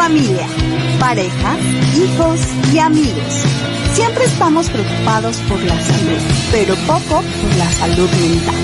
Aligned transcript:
Familia, 0.00 0.46
pareja, 0.98 1.58
hijos 1.94 2.40
y 2.72 2.78
amigos. 2.78 3.44
Siempre 3.92 4.24
estamos 4.24 4.70
preocupados 4.70 5.36
por 5.46 5.62
la 5.62 5.78
salud, 5.78 6.18
pero 6.50 6.74
poco 6.86 7.20
por 7.20 7.56
la 7.58 7.70
salud 7.70 8.08
mental. 8.08 8.54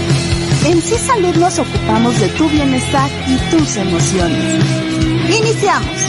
En 0.65 0.81
Sí 0.81 0.95
Salud 0.95 1.35
nos 1.37 1.59
ocupamos 1.59 2.19
de 2.19 2.29
tu 2.31 2.49
bienestar 2.49 3.11
y 3.29 3.37
tus 3.51 3.77
emociones. 3.77 4.65
Iniciamos. 5.29 6.01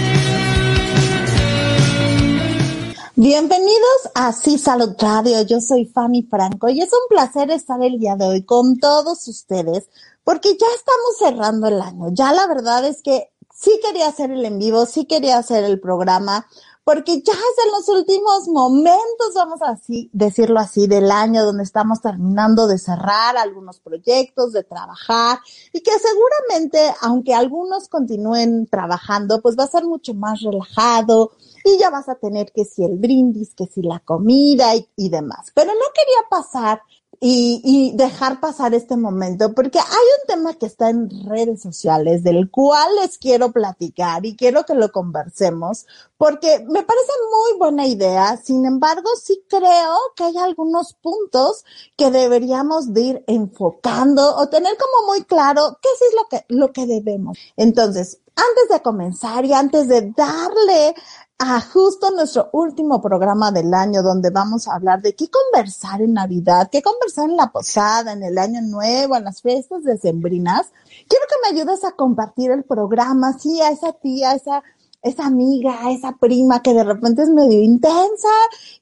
Bienvenidos 3.18 4.09
a 4.16 4.32
Sí 4.32 4.58
Salud 4.58 4.96
Radio. 4.98 5.42
Yo 5.42 5.59
soy 5.59 5.88
Fanny 5.88 6.23
Franco 6.23 6.70
y 6.70 6.80
es 6.80 6.90
un 6.94 7.09
placer 7.09 7.52
estar 7.52 7.84
el 7.84 8.00
día 8.00 8.16
de 8.16 8.28
hoy 8.28 8.46
con 8.46 8.78
todos 8.78 9.28
ustedes 9.28 9.90
porque 10.23 10.58
ya 10.58 10.68
estamos 10.73 11.18
cerrando 11.20 11.68
el 11.68 11.82
año. 11.82 12.14
Ya 12.14 12.32
la 12.32 12.48
verdad 12.48 12.88
es 12.88 13.02
que 13.02 13.30
sí 13.60 13.80
quería 13.84 14.08
hacer 14.08 14.32
el 14.32 14.46
en 14.46 14.60
vivo, 14.60 14.86
sí 14.86 15.06
quería 15.06 15.38
hacer 15.38 15.64
el 15.64 15.80
programa, 15.80 16.48
porque 16.84 17.22
ya 17.22 17.34
es 17.34 17.66
en 17.66 17.72
los 17.72 17.90
últimos 17.90 18.48
momentos, 18.48 19.34
vamos 19.36 19.62
a 19.62 19.72
así, 19.72 20.09
decirlo 20.14 20.59
así, 20.59 20.88
del 20.88 21.12
año 21.12 21.44
donde 21.44 21.64
estamos 21.64 22.00
terminando 22.02 22.66
de 22.66 22.78
cerrar 22.78 23.36
algunos 23.36 23.80
proyectos, 23.80 24.54
de 24.54 24.64
trabajar, 24.64 25.40
y 25.73 25.81
que 25.81 25.92
seguramente, 26.00 26.80
aunque 27.02 27.34
algunos 27.34 27.90
continúen 27.90 28.68
trabajando, 28.68 29.42
pues 29.42 29.58
va 29.59 29.66
a 29.66 29.68
ser 29.68 29.84
mucho 29.84 30.14
más 30.14 30.40
relajado, 30.42 31.31
y 31.66 31.78
ya 31.78 31.90
vas 31.90 32.08
a 32.08 32.16
tener 32.16 32.53
que 32.53 32.64
si 32.64 32.86
el 32.86 32.98
brindis, 32.98 33.53
que 33.53 33.66
si 33.66 33.81
la 33.81 34.00
comida 34.00 34.74
y, 34.76 34.88
y 34.96 35.09
demás. 35.09 35.48
Pero 35.53 35.74
no 35.74 35.86
quería 35.94 36.30
pasar 36.30 36.81
y, 37.20 37.62
y, 37.64 37.98
dejar 37.98 38.40
pasar 38.40 38.73
este 38.73 38.96
momento, 38.96 39.54
porque 39.54 39.80
hay 39.80 39.86
un 39.86 40.28
tema 40.28 40.54
que 40.54 40.68
está 40.68 40.90
en 40.90 41.10
redes 41.28 41.62
sociales 41.62 42.24
del 42.24 42.52
cual 42.52 42.88
les 43.02 43.18
quiero 43.18 43.52
platicar 43.52 44.26
y 44.26 44.36
quiero 44.36 44.66
que 44.66 44.76
lo 44.76 44.92
conversemos, 44.92 45.88
porque 46.18 46.59
me 46.68 46.84
parece 46.84 47.12
muy 47.32 47.59
buena 47.59 47.88
idea. 47.88 48.38
Sin 48.38 48.66
embargo, 48.66 49.09
sí 49.22 49.44
creo 49.48 49.98
que 50.16 50.26
hay 50.26 50.38
algunos 50.38 50.94
puntos 50.94 51.66
que 51.96 52.12
deberíamos 52.12 52.94
de 52.94 53.02
ir 53.02 53.24
enfocando 53.28 54.36
o 54.36 54.48
tener 54.50 54.76
como 54.78 55.08
muy 55.08 55.24
claro 55.24 55.80
qué 55.81 55.90
es 55.90 56.14
lo 56.16 56.28
que, 56.30 56.46
lo 56.50 56.72
que 56.72 56.86
debemos. 56.86 57.38
Entonces, 57.56 58.20
antes 58.38 58.70
de 58.70 58.82
comenzar 58.82 59.44
y 59.46 59.54
antes 59.54 59.88
de 59.88 60.14
darle 60.16 60.94
a 61.40 61.62
justo 61.62 62.10
nuestro 62.12 62.50
último 62.54 63.02
programa 63.02 63.52
del 63.52 63.74
año 63.74 64.02
donde 64.02 64.30
vamos 64.32 64.68
a 64.68 64.76
hablar 64.76 65.02
de 65.02 65.16
qué 65.16 65.28
conversar 65.30 66.02
en 66.02 66.14
Navidad, 66.14 66.70
qué 66.72 66.82
conversar 66.82 67.30
en 67.30 67.38
la 67.38 67.52
posada, 67.52 68.14
en 68.14 68.24
el 68.24 68.38
año 68.38 68.62
nuevo, 68.62 69.16
en 69.16 69.24
las 69.24 69.42
fiestas 69.42 69.84
decembrinas. 69.84 70.72
Quiero 71.08 71.26
que 71.30 71.36
me 71.44 71.60
ayudes 71.60 71.84
a 71.84 71.92
compartir 71.92 72.52
el 72.52 72.64
programa, 72.64 73.38
sí, 73.38 73.62
a 73.62 73.70
esa 73.70 73.94
tía, 73.94 74.32
a 74.32 74.36
esa, 74.36 74.64
esa 75.04 75.26
amiga, 75.28 75.92
esa 75.92 76.14
prima 76.14 76.64
que 76.64 76.74
de 76.74 76.84
repente 76.84 77.22
es 77.22 77.30
medio 77.30 77.62
intensa 77.62 78.30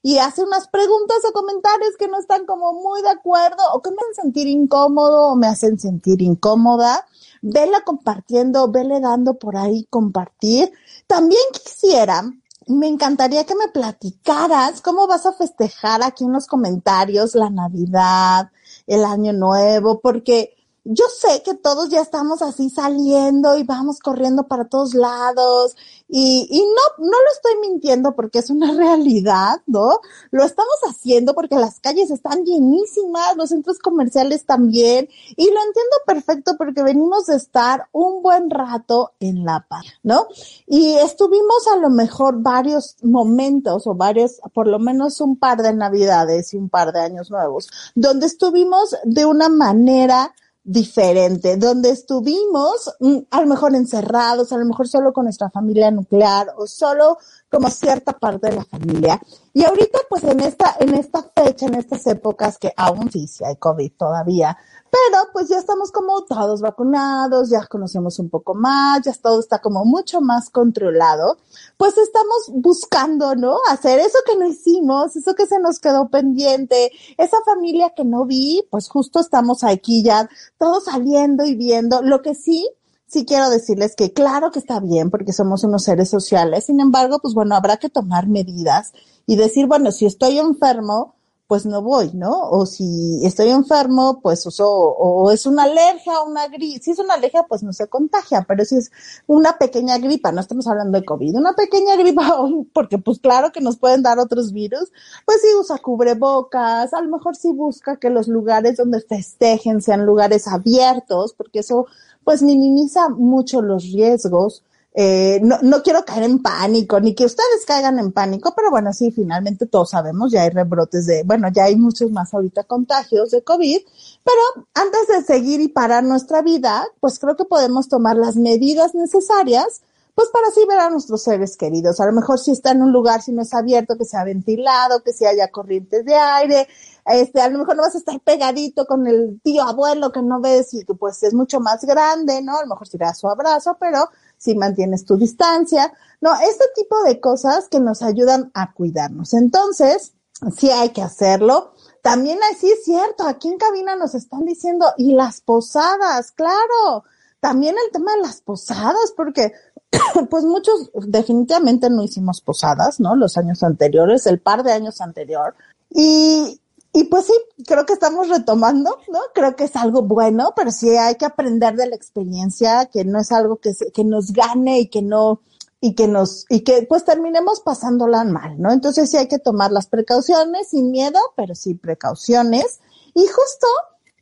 y 0.02 0.18
hace 0.18 0.42
unas 0.42 0.68
preguntas 0.68 1.18
o 1.28 1.32
comentarios 1.32 1.96
que 1.98 2.08
no 2.08 2.18
están 2.18 2.46
como 2.46 2.72
muy 2.72 3.02
de 3.02 3.10
acuerdo 3.10 3.62
o 3.74 3.82
que 3.82 3.90
me 3.90 3.96
hacen 3.96 4.24
sentir 4.24 4.46
incómodo 4.46 5.28
o 5.28 5.36
me 5.36 5.46
hacen 5.46 5.78
sentir 5.78 6.22
incómoda. 6.22 7.06
Vela 7.48 7.82
compartiendo, 7.82 8.70
vele 8.70 9.00
dando 9.00 9.34
por 9.34 9.56
ahí 9.56 9.86
compartir. 9.90 10.72
También 11.06 11.42
quisiera 11.52 12.24
me 12.66 12.88
encantaría 12.88 13.44
que 13.44 13.54
me 13.54 13.68
platicaras 13.68 14.80
cómo 14.80 15.06
vas 15.06 15.24
a 15.24 15.32
festejar 15.32 16.02
aquí 16.02 16.24
en 16.24 16.32
los 16.32 16.46
comentarios 16.46 17.34
la 17.34 17.48
Navidad, 17.48 18.50
el 18.86 19.04
Año 19.04 19.32
Nuevo, 19.32 20.00
porque 20.00 20.55
yo 20.88 21.04
sé 21.08 21.42
que 21.42 21.54
todos 21.54 21.88
ya 21.88 22.00
estamos 22.00 22.42
así 22.42 22.70
saliendo 22.70 23.56
y 23.56 23.64
vamos 23.64 23.98
corriendo 23.98 24.46
para 24.46 24.66
todos 24.66 24.94
lados 24.94 25.76
y, 26.08 26.46
y 26.48 26.60
no, 26.60 27.04
no 27.04 27.10
lo 27.10 27.32
estoy 27.34 27.68
mintiendo 27.68 28.14
porque 28.14 28.38
es 28.38 28.50
una 28.50 28.72
realidad, 28.76 29.62
¿no? 29.66 30.00
Lo 30.30 30.44
estamos 30.44 30.76
haciendo 30.88 31.34
porque 31.34 31.56
las 31.56 31.80
calles 31.80 32.10
están 32.10 32.44
llenísimas, 32.44 33.36
los 33.36 33.48
centros 33.48 33.78
comerciales 33.78 34.46
también 34.46 35.08
y 35.36 35.44
lo 35.50 35.58
entiendo 35.58 35.96
perfecto 36.06 36.56
porque 36.56 36.84
venimos 36.84 37.26
de 37.26 37.36
estar 37.36 37.88
un 37.90 38.22
buen 38.22 38.48
rato 38.48 39.12
en 39.18 39.44
La 39.44 39.66
Paz, 39.68 39.86
¿no? 40.04 40.28
Y 40.66 40.94
estuvimos 40.94 41.66
a 41.72 41.76
lo 41.78 41.90
mejor 41.90 42.40
varios 42.42 42.96
momentos 43.02 43.86
o 43.88 43.94
varios, 43.94 44.40
por 44.54 44.68
lo 44.68 44.78
menos 44.78 45.20
un 45.20 45.36
par 45.36 45.62
de 45.62 45.74
navidades 45.74 46.54
y 46.54 46.56
un 46.56 46.68
par 46.68 46.92
de 46.92 47.00
años 47.00 47.30
nuevos, 47.30 47.68
donde 47.96 48.26
estuvimos 48.26 48.94
de 49.04 49.24
una 49.24 49.48
manera 49.48 50.32
diferente, 50.66 51.56
donde 51.56 51.90
estuvimos 51.90 52.92
mm, 52.98 53.18
a 53.30 53.40
lo 53.40 53.46
mejor 53.46 53.74
encerrados, 53.76 54.52
a 54.52 54.58
lo 54.58 54.64
mejor 54.64 54.88
solo 54.88 55.12
con 55.12 55.24
nuestra 55.24 55.48
familia 55.48 55.92
nuclear 55.92 56.48
o 56.56 56.66
solo 56.66 57.18
como 57.48 57.70
cierta 57.70 58.12
parte 58.12 58.50
de 58.50 58.56
la 58.56 58.64
familia. 58.64 59.22
Y 59.56 59.64
ahorita 59.64 60.00
pues 60.10 60.22
en 60.24 60.40
esta, 60.40 60.76
en 60.80 60.92
esta 60.92 61.22
fecha, 61.34 61.64
en 61.64 61.76
estas 61.76 62.06
épocas 62.08 62.58
que 62.58 62.74
aún 62.76 63.10
sí, 63.10 63.26
sí 63.26 63.42
hay 63.42 63.56
COVID 63.56 63.90
todavía, 63.96 64.58
pero 64.90 65.22
pues 65.32 65.48
ya 65.48 65.56
estamos 65.56 65.90
como 65.92 66.26
todos 66.26 66.60
vacunados, 66.60 67.48
ya 67.48 67.66
conocemos 67.66 68.18
un 68.18 68.28
poco 68.28 68.54
más, 68.54 69.00
ya 69.00 69.14
todo 69.14 69.40
está 69.40 69.62
como 69.62 69.86
mucho 69.86 70.20
más 70.20 70.50
controlado, 70.50 71.38
pues 71.78 71.96
estamos 71.96 72.50
buscando, 72.52 73.34
¿no? 73.34 73.56
Hacer 73.70 73.98
eso 73.98 74.18
que 74.26 74.36
no 74.36 74.46
hicimos, 74.46 75.16
eso 75.16 75.34
que 75.34 75.46
se 75.46 75.58
nos 75.58 75.78
quedó 75.78 76.10
pendiente, 76.10 76.92
esa 77.16 77.38
familia 77.46 77.94
que 77.96 78.04
no 78.04 78.26
vi, 78.26 78.68
pues 78.70 78.90
justo 78.90 79.20
estamos 79.20 79.64
aquí 79.64 80.02
ya 80.02 80.28
todos 80.58 80.84
saliendo 80.84 81.46
y 81.46 81.54
viendo. 81.54 82.02
Lo 82.02 82.20
que 82.20 82.34
sí, 82.34 82.68
sí 83.06 83.24
quiero 83.24 83.50
decirles 83.50 83.94
que 83.96 84.12
claro 84.12 84.50
que 84.50 84.58
está 84.58 84.80
bien 84.80 85.10
porque 85.10 85.32
somos 85.32 85.64
unos 85.64 85.84
seres 85.84 86.10
sociales, 86.10 86.66
sin 86.66 86.80
embargo, 86.80 87.18
pues 87.20 87.34
bueno, 87.34 87.54
habrá 87.54 87.76
que 87.76 87.88
tomar 87.88 88.26
medidas 88.28 88.92
y 89.26 89.36
decir, 89.36 89.66
bueno, 89.66 89.92
si 89.92 90.06
estoy 90.06 90.38
enfermo, 90.38 91.16
pues 91.46 91.64
no 91.64 91.80
voy, 91.80 92.10
¿no? 92.12 92.32
O 92.50 92.66
si 92.66 93.24
estoy 93.24 93.50
enfermo, 93.50 94.20
pues 94.20 94.44
uso, 94.46 94.68
o 94.68 95.30
es 95.30 95.46
una 95.46 95.62
alergia, 95.64 96.22
una 96.26 96.48
gripa, 96.48 96.82
si 96.82 96.90
es 96.90 96.98
una 96.98 97.14
alergia, 97.14 97.44
pues 97.48 97.62
no 97.62 97.72
se 97.72 97.86
contagia, 97.86 98.44
pero 98.48 98.64
si 98.64 98.76
es 98.76 98.90
una 99.28 99.56
pequeña 99.56 99.98
gripa, 99.98 100.32
no 100.32 100.40
estamos 100.40 100.66
hablando 100.66 100.98
de 100.98 101.04
COVID, 101.04 101.36
una 101.36 101.52
pequeña 101.52 101.94
gripa, 101.96 102.36
porque 102.72 102.98
pues 102.98 103.20
claro 103.20 103.52
que 103.52 103.60
nos 103.60 103.76
pueden 103.76 104.02
dar 104.02 104.18
otros 104.18 104.52
virus, 104.52 104.90
pues 105.24 105.40
sí 105.40 105.48
usa 105.58 105.78
cubrebocas, 105.78 106.92
a 106.92 107.00
lo 107.00 107.10
mejor 107.10 107.36
sí 107.36 107.52
busca 107.52 107.96
que 107.98 108.10
los 108.10 108.26
lugares 108.26 108.76
donde 108.76 109.00
festejen 109.00 109.80
sean 109.82 110.04
lugares 110.04 110.48
abiertos, 110.48 111.32
porque 111.32 111.60
eso 111.60 111.86
pues 112.26 112.42
minimiza 112.42 113.08
mucho 113.08 113.62
los 113.62 113.84
riesgos, 113.84 114.64
eh, 114.94 115.38
no, 115.44 115.58
no 115.62 115.80
quiero 115.84 116.04
caer 116.04 116.24
en 116.24 116.42
pánico, 116.42 116.98
ni 116.98 117.14
que 117.14 117.24
ustedes 117.24 117.64
caigan 117.64 118.00
en 118.00 118.10
pánico, 118.10 118.52
pero 118.56 118.68
bueno, 118.68 118.92
sí, 118.92 119.12
finalmente 119.12 119.66
todos 119.66 119.90
sabemos, 119.90 120.32
ya 120.32 120.42
hay 120.42 120.50
rebrotes 120.50 121.06
de, 121.06 121.22
bueno, 121.22 121.48
ya 121.52 121.66
hay 121.66 121.76
muchos 121.76 122.10
más 122.10 122.34
ahorita 122.34 122.64
contagios 122.64 123.30
de 123.30 123.44
COVID, 123.44 123.78
pero 124.24 124.66
antes 124.74 125.06
de 125.06 125.22
seguir 125.22 125.60
y 125.60 125.68
parar 125.68 126.02
nuestra 126.02 126.42
vida, 126.42 126.88
pues 126.98 127.20
creo 127.20 127.36
que 127.36 127.44
podemos 127.44 127.88
tomar 127.88 128.16
las 128.16 128.34
medidas 128.34 128.96
necesarias 128.96 129.82
pues 130.16 130.30
para 130.30 130.48
así 130.48 130.64
ver 130.66 130.78
a 130.78 130.88
nuestros 130.88 131.22
seres 131.22 131.58
queridos. 131.58 132.00
A 132.00 132.06
lo 132.06 132.12
mejor 132.12 132.38
si 132.38 132.50
está 132.50 132.70
en 132.70 132.80
un 132.80 132.90
lugar, 132.90 133.20
si 133.20 133.32
no 133.32 133.42
es 133.42 133.52
abierto, 133.52 133.98
que 133.98 134.06
sea 134.06 134.24
ventilado, 134.24 135.02
que 135.02 135.12
si 135.12 135.26
haya 135.26 135.50
corrientes 135.50 136.06
de 136.06 136.14
aire, 136.14 136.66
este, 137.04 137.42
a 137.42 137.50
lo 137.50 137.58
mejor 137.58 137.76
no 137.76 137.82
vas 137.82 137.96
a 137.96 137.98
estar 137.98 138.18
pegadito 138.20 138.86
con 138.86 139.06
el 139.06 139.38
tío 139.42 139.62
abuelo 139.62 140.12
que 140.12 140.22
no 140.22 140.40
ves 140.40 140.72
y 140.72 140.86
que 140.86 140.94
pues 140.94 141.22
es 141.22 141.34
mucho 141.34 141.60
más 141.60 141.84
grande, 141.84 142.40
¿no? 142.40 142.56
A 142.56 142.62
lo 142.62 142.68
mejor 142.68 142.88
si 142.88 142.96
da 142.96 143.12
su 143.12 143.28
abrazo, 143.28 143.76
pero 143.78 144.08
si 144.38 144.54
mantienes 144.54 145.04
tu 145.04 145.18
distancia, 145.18 145.92
no, 146.22 146.32
este 146.34 146.64
tipo 146.74 147.02
de 147.02 147.20
cosas 147.20 147.68
que 147.68 147.78
nos 147.78 148.00
ayudan 148.00 148.50
a 148.54 148.72
cuidarnos. 148.72 149.34
Entonces, 149.34 150.14
sí 150.56 150.70
hay 150.70 150.94
que 150.94 151.02
hacerlo. 151.02 151.74
También 152.00 152.38
así 152.54 152.70
es 152.70 152.84
cierto, 152.84 153.26
aquí 153.26 153.48
en 153.48 153.58
cabina 153.58 153.96
nos 153.96 154.14
están 154.14 154.46
diciendo, 154.46 154.86
y 154.96 155.12
las 155.14 155.42
posadas, 155.42 156.32
claro, 156.32 157.04
también 157.40 157.76
el 157.84 157.92
tema 157.92 158.12
de 158.16 158.22
las 158.22 158.40
posadas, 158.40 159.12
porque 159.16 159.52
pues 160.30 160.44
muchos 160.44 160.90
definitivamente 161.06 161.90
no 161.90 162.02
hicimos 162.02 162.40
posadas, 162.40 163.00
¿no? 163.00 163.16
Los 163.16 163.36
años 163.36 163.62
anteriores, 163.62 164.26
el 164.26 164.40
par 164.40 164.62
de 164.62 164.72
años 164.72 165.00
anterior. 165.00 165.54
Y, 165.90 166.60
y 166.92 167.04
pues 167.04 167.26
sí, 167.26 167.34
creo 167.66 167.86
que 167.86 167.92
estamos 167.92 168.28
retomando, 168.28 168.98
¿no? 169.12 169.20
Creo 169.34 169.54
que 169.56 169.64
es 169.64 169.76
algo 169.76 170.02
bueno, 170.02 170.52
pero 170.56 170.70
sí 170.70 170.90
hay 170.90 171.16
que 171.16 171.26
aprender 171.26 171.76
de 171.76 171.88
la 171.88 171.96
experiencia, 171.96 172.86
que 172.86 173.04
no 173.04 173.20
es 173.20 173.32
algo 173.32 173.56
que, 173.56 173.72
que 173.92 174.04
nos 174.04 174.32
gane 174.32 174.80
y 174.80 174.88
que 174.88 175.02
no, 175.02 175.40
y 175.80 175.94
que 175.94 176.08
nos, 176.08 176.46
y 176.48 176.60
que 176.60 176.86
pues 176.88 177.04
terminemos 177.04 177.60
pasándola 177.60 178.24
mal, 178.24 178.60
¿no? 178.60 178.72
Entonces 178.72 179.10
sí 179.10 179.16
hay 179.16 179.28
que 179.28 179.38
tomar 179.38 179.70
las 179.72 179.86
precauciones 179.86 180.70
sin 180.70 180.90
miedo, 180.90 181.18
pero 181.36 181.54
sí 181.54 181.74
precauciones. 181.74 182.80
Y 183.14 183.26
justo, 183.26 183.66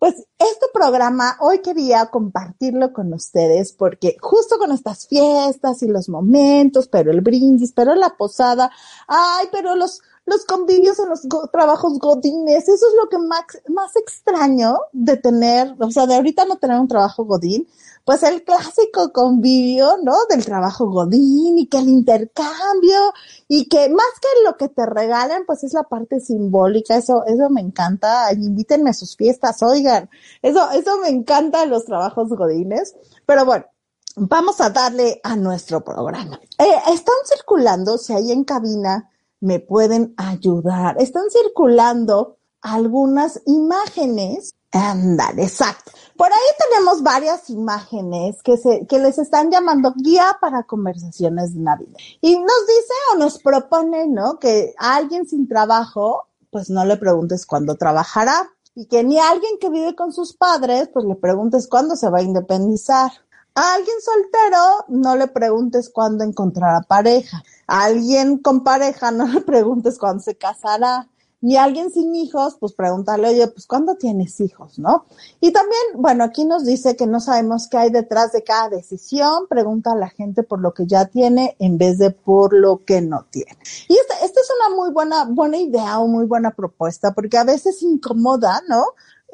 pues 0.05 0.17
este 0.39 0.67
programa 0.75 1.39
hoy 1.41 1.62
quería 1.62 2.05
compartirlo 2.11 2.93
con 2.93 3.15
ustedes 3.15 3.73
porque 3.73 4.19
justo 4.21 4.59
con 4.59 4.71
estas 4.71 5.09
fiestas 5.09 5.83
y 5.83 5.89
los 5.89 6.11
momentos, 6.11 6.89
pero 6.89 7.11
el 7.11 7.23
brindis, 7.23 7.73
pero 7.73 7.95
la 7.95 8.11
posada, 8.11 8.71
ay, 9.09 9.47
pero 9.51 9.75
los, 9.77 10.03
los 10.26 10.44
convivios 10.44 10.99
en 10.99 11.11
los 11.11 11.26
trabajos 11.53 11.99
godines, 11.99 12.62
eso 12.62 12.87
es 12.87 12.94
lo 13.00 13.09
que 13.09 13.19
más, 13.19 13.44
más 13.69 13.94
extraño 13.97 14.79
de 14.93 15.17
tener, 15.17 15.75
o 15.79 15.91
sea, 15.91 16.06
de 16.06 16.15
ahorita 16.15 16.47
no 16.47 16.56
tener 16.56 16.79
un 16.79 16.88
trabajo 16.88 17.25
godín, 17.25 17.69
pues 18.05 18.23
el 18.23 18.43
clásico 18.43 19.12
convivio, 19.12 19.99
¿no? 20.03 20.15
Del 20.29 20.44
trabajo 20.44 20.88
godín 20.88 21.59
y 21.59 21.67
que 21.67 21.79
el 21.79 21.88
intercambio 21.88 23.12
y 23.49 23.69
que 23.69 23.88
más 23.88 24.06
que 24.21 24.29
lo 24.44 24.56
que 24.56 24.69
te 24.69 24.87
regalen, 24.87 25.44
pues 25.47 25.65
es 25.65 25.75
la 25.75 25.85
parte 25.85 26.21
simbólica, 26.21 26.97
eso, 26.97 27.25
eso 27.27 27.50
me 27.50 27.61
encanta, 27.61 28.32
invítenme 28.32 28.91
a 28.91 28.94
sus 28.94 29.17
fiestas, 29.17 29.62
oigan, 29.62 30.09
eso, 30.43 30.70
eso 30.70 30.99
me 30.99 31.09
encanta 31.09 31.67
los 31.67 31.85
trabajos 31.85 32.31
godines, 32.31 32.94
pero 33.27 33.44
bueno, 33.44 33.67
vamos 34.17 34.61
a 34.61 34.70
darle 34.70 35.20
a 35.23 35.37
nuestro 35.37 35.82
programa. 35.82 36.41
Eh, 36.59 36.77
están 36.93 37.15
circulando, 37.27 37.99
si 37.99 38.12
hay 38.12 38.32
en 38.32 38.44
cabina, 38.44 39.11
me 39.40 39.60
pueden 39.60 40.14
ayudar. 40.16 40.96
Están 40.98 41.25
circulando 41.31 42.38
algunas 42.64 43.40
imágenes. 43.46 44.54
Ándale, 44.72 45.44
exacto. 45.44 45.92
Por 46.16 46.28
ahí 46.32 46.69
tenemos 46.70 47.02
varias 47.02 47.50
imágenes 47.50 48.42
que, 48.42 48.56
se, 48.56 48.86
que 48.86 48.98
les 48.98 49.19
están 49.19 49.50
llamando 49.50 49.94
guía 49.96 50.38
para 50.40 50.64
conversaciones 50.64 51.54
de 51.54 51.60
Navidad. 51.60 51.98
Y 52.20 52.36
nos 52.36 52.66
dice 52.66 52.94
o 53.12 53.19
nos 53.19 53.38
propone, 53.38 54.08
¿no? 54.08 54.38
Que 54.38 54.75
a 54.78 54.96
alguien 54.96 55.26
sin 55.28 55.46
trabajo, 55.46 56.28
pues 56.50 56.70
no 56.70 56.84
le 56.84 56.96
preguntes 56.96 57.46
cuándo 57.46 57.76
trabajará. 57.76 58.50
Y 58.75 58.86
que 58.86 59.04
ni 59.04 59.19
a 59.19 59.31
alguien 59.31 59.58
que 59.60 59.70
vive 59.70 59.94
con 59.94 60.12
sus 60.12 60.36
padres, 60.36 60.88
pues 60.92 61.04
le 61.04 61.14
preguntes 61.14 61.69
cuándo 61.69 61.94
se 61.94 62.10
va 62.10 62.19
a 62.19 62.22
independizar. 62.22 63.12
A 63.54 63.75
alguien 63.75 63.96
soltero, 64.00 64.84
no 64.88 65.14
le 65.14 65.28
preguntes 65.28 65.90
cuándo 65.90 66.25
encontrará 66.25 66.81
pareja. 66.81 67.42
Alguien 67.66 68.38
con 68.38 68.62
pareja, 68.64 69.11
no 69.11 69.26
le 69.26 69.40
preguntes 69.40 69.99
cuándo 69.99 70.22
se 70.22 70.37
casará. 70.37 71.08
Ni 71.40 71.58
alguien 71.58 71.90
sin 71.90 72.14
hijos, 72.14 72.56
pues 72.58 72.72
pregúntale, 72.72 73.28
oye, 73.28 73.46
pues 73.49 73.66
¿cuándo 73.66 73.96
tienes 73.96 74.40
hijos, 74.40 74.78
no? 74.78 75.05
Y 75.43 75.52
también, 75.52 75.82
bueno, 75.96 76.25
aquí 76.25 76.46
nos 76.46 76.64
dice 76.64 76.96
que 76.96 77.06
no 77.06 77.20
sabemos 77.20 77.69
qué 77.69 77.76
hay 77.76 77.90
detrás 77.90 78.32
de 78.32 78.43
cada 78.43 78.70
decisión. 78.70 79.46
Pregunta 79.46 79.93
a 79.93 79.96
la 79.96 80.08
gente 80.08 80.43
por 80.43 80.62
lo 80.62 80.72
que 80.72 80.87
ya 80.87 81.05
tiene 81.05 81.55
en 81.58 81.76
vez 81.76 81.99
de 81.99 82.12
por 82.12 82.55
lo 82.55 82.82
que 82.87 83.02
no 83.02 83.26
tiene. 83.31 83.58
Y 83.88 83.94
esta, 83.94 84.25
esta 84.25 84.40
es 84.40 84.49
una 84.58 84.75
muy 84.75 84.90
buena, 84.90 85.25
buena 85.26 85.58
idea 85.58 85.99
o 85.99 86.06
muy 86.06 86.25
buena 86.25 86.50
propuesta, 86.50 87.12
porque 87.12 87.37
a 87.37 87.44
veces 87.44 87.82
incomoda, 87.82 88.62
¿no? 88.67 88.82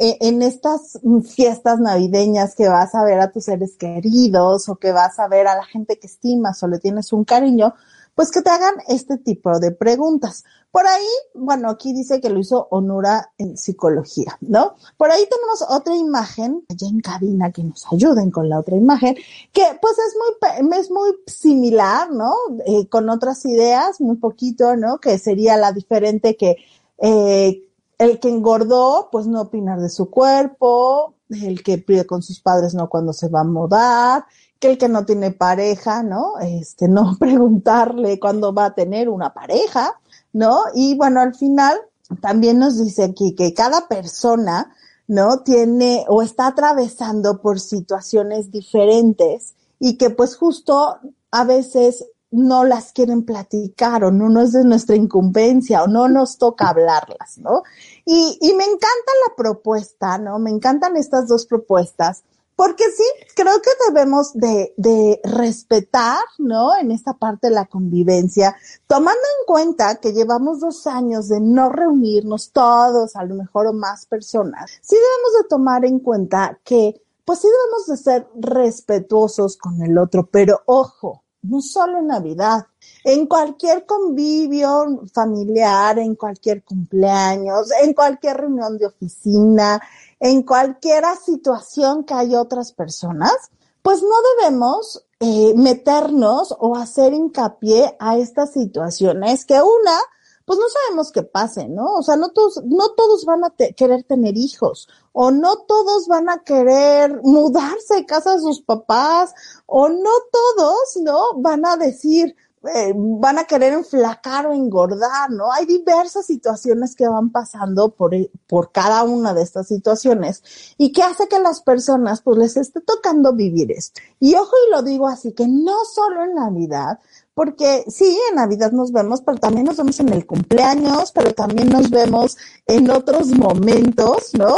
Eh, 0.02 0.16
en 0.22 0.40
estas 0.40 0.98
fiestas 1.28 1.78
navideñas 1.78 2.54
que 2.54 2.68
vas 2.68 2.94
a 2.94 3.04
ver 3.04 3.20
a 3.20 3.30
tus 3.30 3.44
seres 3.44 3.76
queridos 3.76 4.66
o 4.70 4.76
que 4.76 4.92
vas 4.92 5.18
a 5.18 5.28
ver 5.28 5.46
a 5.46 5.54
la 5.54 5.64
gente 5.64 5.98
que 5.98 6.06
estimas 6.06 6.62
o 6.62 6.68
le 6.68 6.78
tienes 6.78 7.12
un 7.12 7.24
cariño, 7.24 7.74
pues 8.20 8.32
que 8.32 8.42
te 8.42 8.50
hagan 8.50 8.74
este 8.86 9.16
tipo 9.16 9.58
de 9.60 9.70
preguntas. 9.70 10.44
Por 10.70 10.86
ahí, 10.86 11.08
bueno, 11.32 11.70
aquí 11.70 11.94
dice 11.94 12.20
que 12.20 12.28
lo 12.28 12.38
hizo 12.38 12.68
Onura 12.70 13.32
en 13.38 13.56
psicología, 13.56 14.36
¿no? 14.42 14.74
Por 14.98 15.10
ahí 15.10 15.26
tenemos 15.26 15.64
otra 15.66 15.96
imagen, 15.96 16.62
allá 16.68 16.86
en 16.86 17.00
cabina, 17.00 17.50
que 17.50 17.64
nos 17.64 17.90
ayuden 17.90 18.30
con 18.30 18.50
la 18.50 18.58
otra 18.58 18.76
imagen, 18.76 19.16
que 19.54 19.62
pues 19.80 19.94
es 19.98 20.68
muy, 20.68 20.78
es 20.78 20.90
muy 20.90 21.12
similar, 21.26 22.12
¿no? 22.12 22.34
Eh, 22.66 22.90
con 22.90 23.08
otras 23.08 23.46
ideas, 23.46 24.02
muy 24.02 24.16
poquito, 24.16 24.76
¿no? 24.76 24.98
Que 24.98 25.16
sería 25.16 25.56
la 25.56 25.72
diferente 25.72 26.36
que, 26.36 26.56
eh, 26.98 27.62
el 27.96 28.20
que 28.20 28.28
engordó, 28.28 29.08
pues 29.10 29.28
no 29.28 29.40
opinar 29.40 29.80
de 29.80 29.88
su 29.88 30.10
cuerpo, 30.10 31.14
el 31.30 31.62
que 31.62 31.78
pide 31.78 32.04
con 32.04 32.22
sus 32.22 32.40
padres 32.40 32.74
no 32.74 32.90
cuando 32.90 33.14
se 33.14 33.28
va 33.28 33.40
a 33.40 33.44
mudar, 33.44 34.26
que 34.60 34.70
el 34.70 34.78
que 34.78 34.88
no 34.88 35.06
tiene 35.06 35.32
pareja, 35.32 36.02
¿no? 36.02 36.38
Este, 36.38 36.86
no 36.86 37.16
preguntarle 37.18 38.20
cuándo 38.20 38.54
va 38.54 38.66
a 38.66 38.74
tener 38.74 39.08
una 39.08 39.32
pareja, 39.32 39.98
¿no? 40.32 40.60
Y 40.74 40.94
bueno, 40.96 41.20
al 41.20 41.34
final 41.34 41.76
también 42.20 42.58
nos 42.58 42.78
dice 42.78 43.04
aquí 43.04 43.34
que 43.34 43.54
cada 43.54 43.88
persona, 43.88 44.72
¿no? 45.08 45.40
Tiene 45.40 46.04
o 46.08 46.22
está 46.22 46.48
atravesando 46.48 47.40
por 47.40 47.58
situaciones 47.58 48.50
diferentes 48.50 49.54
y 49.78 49.96
que 49.96 50.10
pues 50.10 50.36
justo 50.36 50.98
a 51.30 51.44
veces 51.44 52.04
no 52.30 52.64
las 52.64 52.92
quieren 52.92 53.24
platicar 53.24 54.04
o 54.04 54.12
no, 54.12 54.28
no 54.28 54.42
es 54.42 54.52
de 54.52 54.64
nuestra 54.64 54.94
incumbencia 54.94 55.82
o 55.82 55.88
no 55.88 56.08
nos 56.08 56.38
toca 56.38 56.68
hablarlas, 56.68 57.38
¿no? 57.38 57.62
Y, 58.04 58.38
y 58.40 58.52
me 58.54 58.64
encanta 58.64 59.12
la 59.26 59.34
propuesta, 59.34 60.18
¿no? 60.18 60.38
Me 60.38 60.50
encantan 60.50 60.96
estas 60.96 61.26
dos 61.26 61.46
propuestas 61.46 62.22
porque 62.60 62.84
sí, 62.94 63.04
creo 63.34 63.62
que 63.62 63.70
debemos 63.88 64.34
de, 64.34 64.74
de, 64.76 65.18
respetar, 65.24 66.22
¿no? 66.36 66.76
En 66.76 66.90
esta 66.90 67.14
parte 67.14 67.48
de 67.48 67.54
la 67.54 67.64
convivencia, 67.64 68.54
tomando 68.86 69.18
en 69.18 69.46
cuenta 69.46 69.94
que 69.94 70.12
llevamos 70.12 70.60
dos 70.60 70.86
años 70.86 71.30
de 71.30 71.40
no 71.40 71.70
reunirnos 71.70 72.52
todos, 72.52 73.16
a 73.16 73.24
lo 73.24 73.36
mejor 73.36 73.68
o 73.68 73.72
más 73.72 74.04
personas, 74.04 74.70
sí 74.82 74.94
debemos 74.94 75.42
de 75.42 75.48
tomar 75.48 75.86
en 75.86 76.00
cuenta 76.00 76.60
que, 76.62 77.00
pues 77.24 77.38
sí 77.38 77.48
debemos 77.48 77.86
de 77.86 77.96
ser 77.96 78.28
respetuosos 78.38 79.56
con 79.56 79.80
el 79.80 79.96
otro, 79.96 80.28
pero 80.30 80.60
ojo, 80.66 81.22
no 81.40 81.62
solo 81.62 82.00
en 82.00 82.08
Navidad, 82.08 82.66
en 83.04 83.26
cualquier 83.26 83.86
convivio 83.86 85.02
familiar, 85.14 85.98
en 85.98 86.14
cualquier 86.14 86.62
cumpleaños, 86.62 87.70
en 87.82 87.94
cualquier 87.94 88.36
reunión 88.36 88.76
de 88.76 88.86
oficina, 88.86 89.80
en 90.20 90.42
cualquier 90.42 91.04
situación 91.24 92.04
que 92.04 92.14
hay 92.14 92.36
otras 92.36 92.72
personas, 92.72 93.34
pues 93.82 94.02
no 94.02 94.14
debemos 94.38 95.06
eh, 95.18 95.54
meternos 95.56 96.54
o 96.58 96.76
hacer 96.76 97.14
hincapié 97.14 97.96
a 97.98 98.18
estas 98.18 98.52
situaciones 98.52 99.46
que 99.46 99.54
una, 99.54 99.98
pues 100.44 100.58
no 100.58 100.66
sabemos 100.68 101.10
qué 101.12 101.22
pase, 101.22 101.68
¿no? 101.68 101.94
O 101.94 102.02
sea, 102.02 102.16
no 102.16 102.30
todos, 102.30 102.62
no 102.64 102.90
todos 102.90 103.24
van 103.24 103.44
a 103.44 103.50
querer 103.50 104.04
tener 104.04 104.36
hijos, 104.36 104.88
o 105.12 105.30
no 105.30 105.58
todos 105.58 106.06
van 106.06 106.28
a 106.28 106.42
querer 106.42 107.20
mudarse 107.22 107.94
de 107.94 108.06
casa 108.06 108.34
de 108.34 108.40
sus 108.40 108.60
papás, 108.60 109.34
o 109.66 109.88
no 109.88 110.10
todos, 110.30 110.96
¿no? 111.02 111.34
Van 111.36 111.64
a 111.64 111.76
decir, 111.76 112.36
eh, 112.62 112.92
van 112.94 113.38
a 113.38 113.44
querer 113.44 113.72
enflacar 113.72 114.46
o 114.46 114.52
engordar, 114.52 115.30
¿no? 115.30 115.50
Hay 115.50 115.64
diversas 115.64 116.26
situaciones 116.26 116.94
que 116.94 117.08
van 117.08 117.30
pasando 117.30 117.94
por, 117.94 118.14
por 118.46 118.70
cada 118.70 119.02
una 119.04 119.32
de 119.32 119.42
estas 119.42 119.68
situaciones 119.68 120.42
y 120.76 120.92
que 120.92 121.02
hace 121.02 121.26
que 121.26 121.38
las 121.38 121.62
personas 121.62 122.20
pues 122.20 122.36
les 122.36 122.56
esté 122.58 122.82
tocando 122.82 123.32
vivir 123.32 123.72
esto. 123.72 124.02
Y 124.18 124.34
ojo 124.34 124.52
y 124.66 124.70
lo 124.72 124.82
digo 124.82 125.08
así, 125.08 125.32
que 125.32 125.48
no 125.48 125.84
solo 125.86 126.22
en 126.22 126.34
Navidad, 126.34 126.98
porque 127.32 127.84
sí, 127.88 128.18
en 128.28 128.36
Navidad 128.36 128.72
nos 128.72 128.92
vemos, 128.92 129.22
pero 129.22 129.38
también 129.38 129.64
nos 129.64 129.78
vemos 129.78 129.98
en 130.00 130.10
el 130.10 130.26
cumpleaños, 130.26 131.12
pero 131.12 131.32
también 131.32 131.70
nos 131.70 131.88
vemos 131.88 132.36
en 132.66 132.90
otros 132.90 133.28
momentos, 133.28 134.34
¿no? 134.38 134.54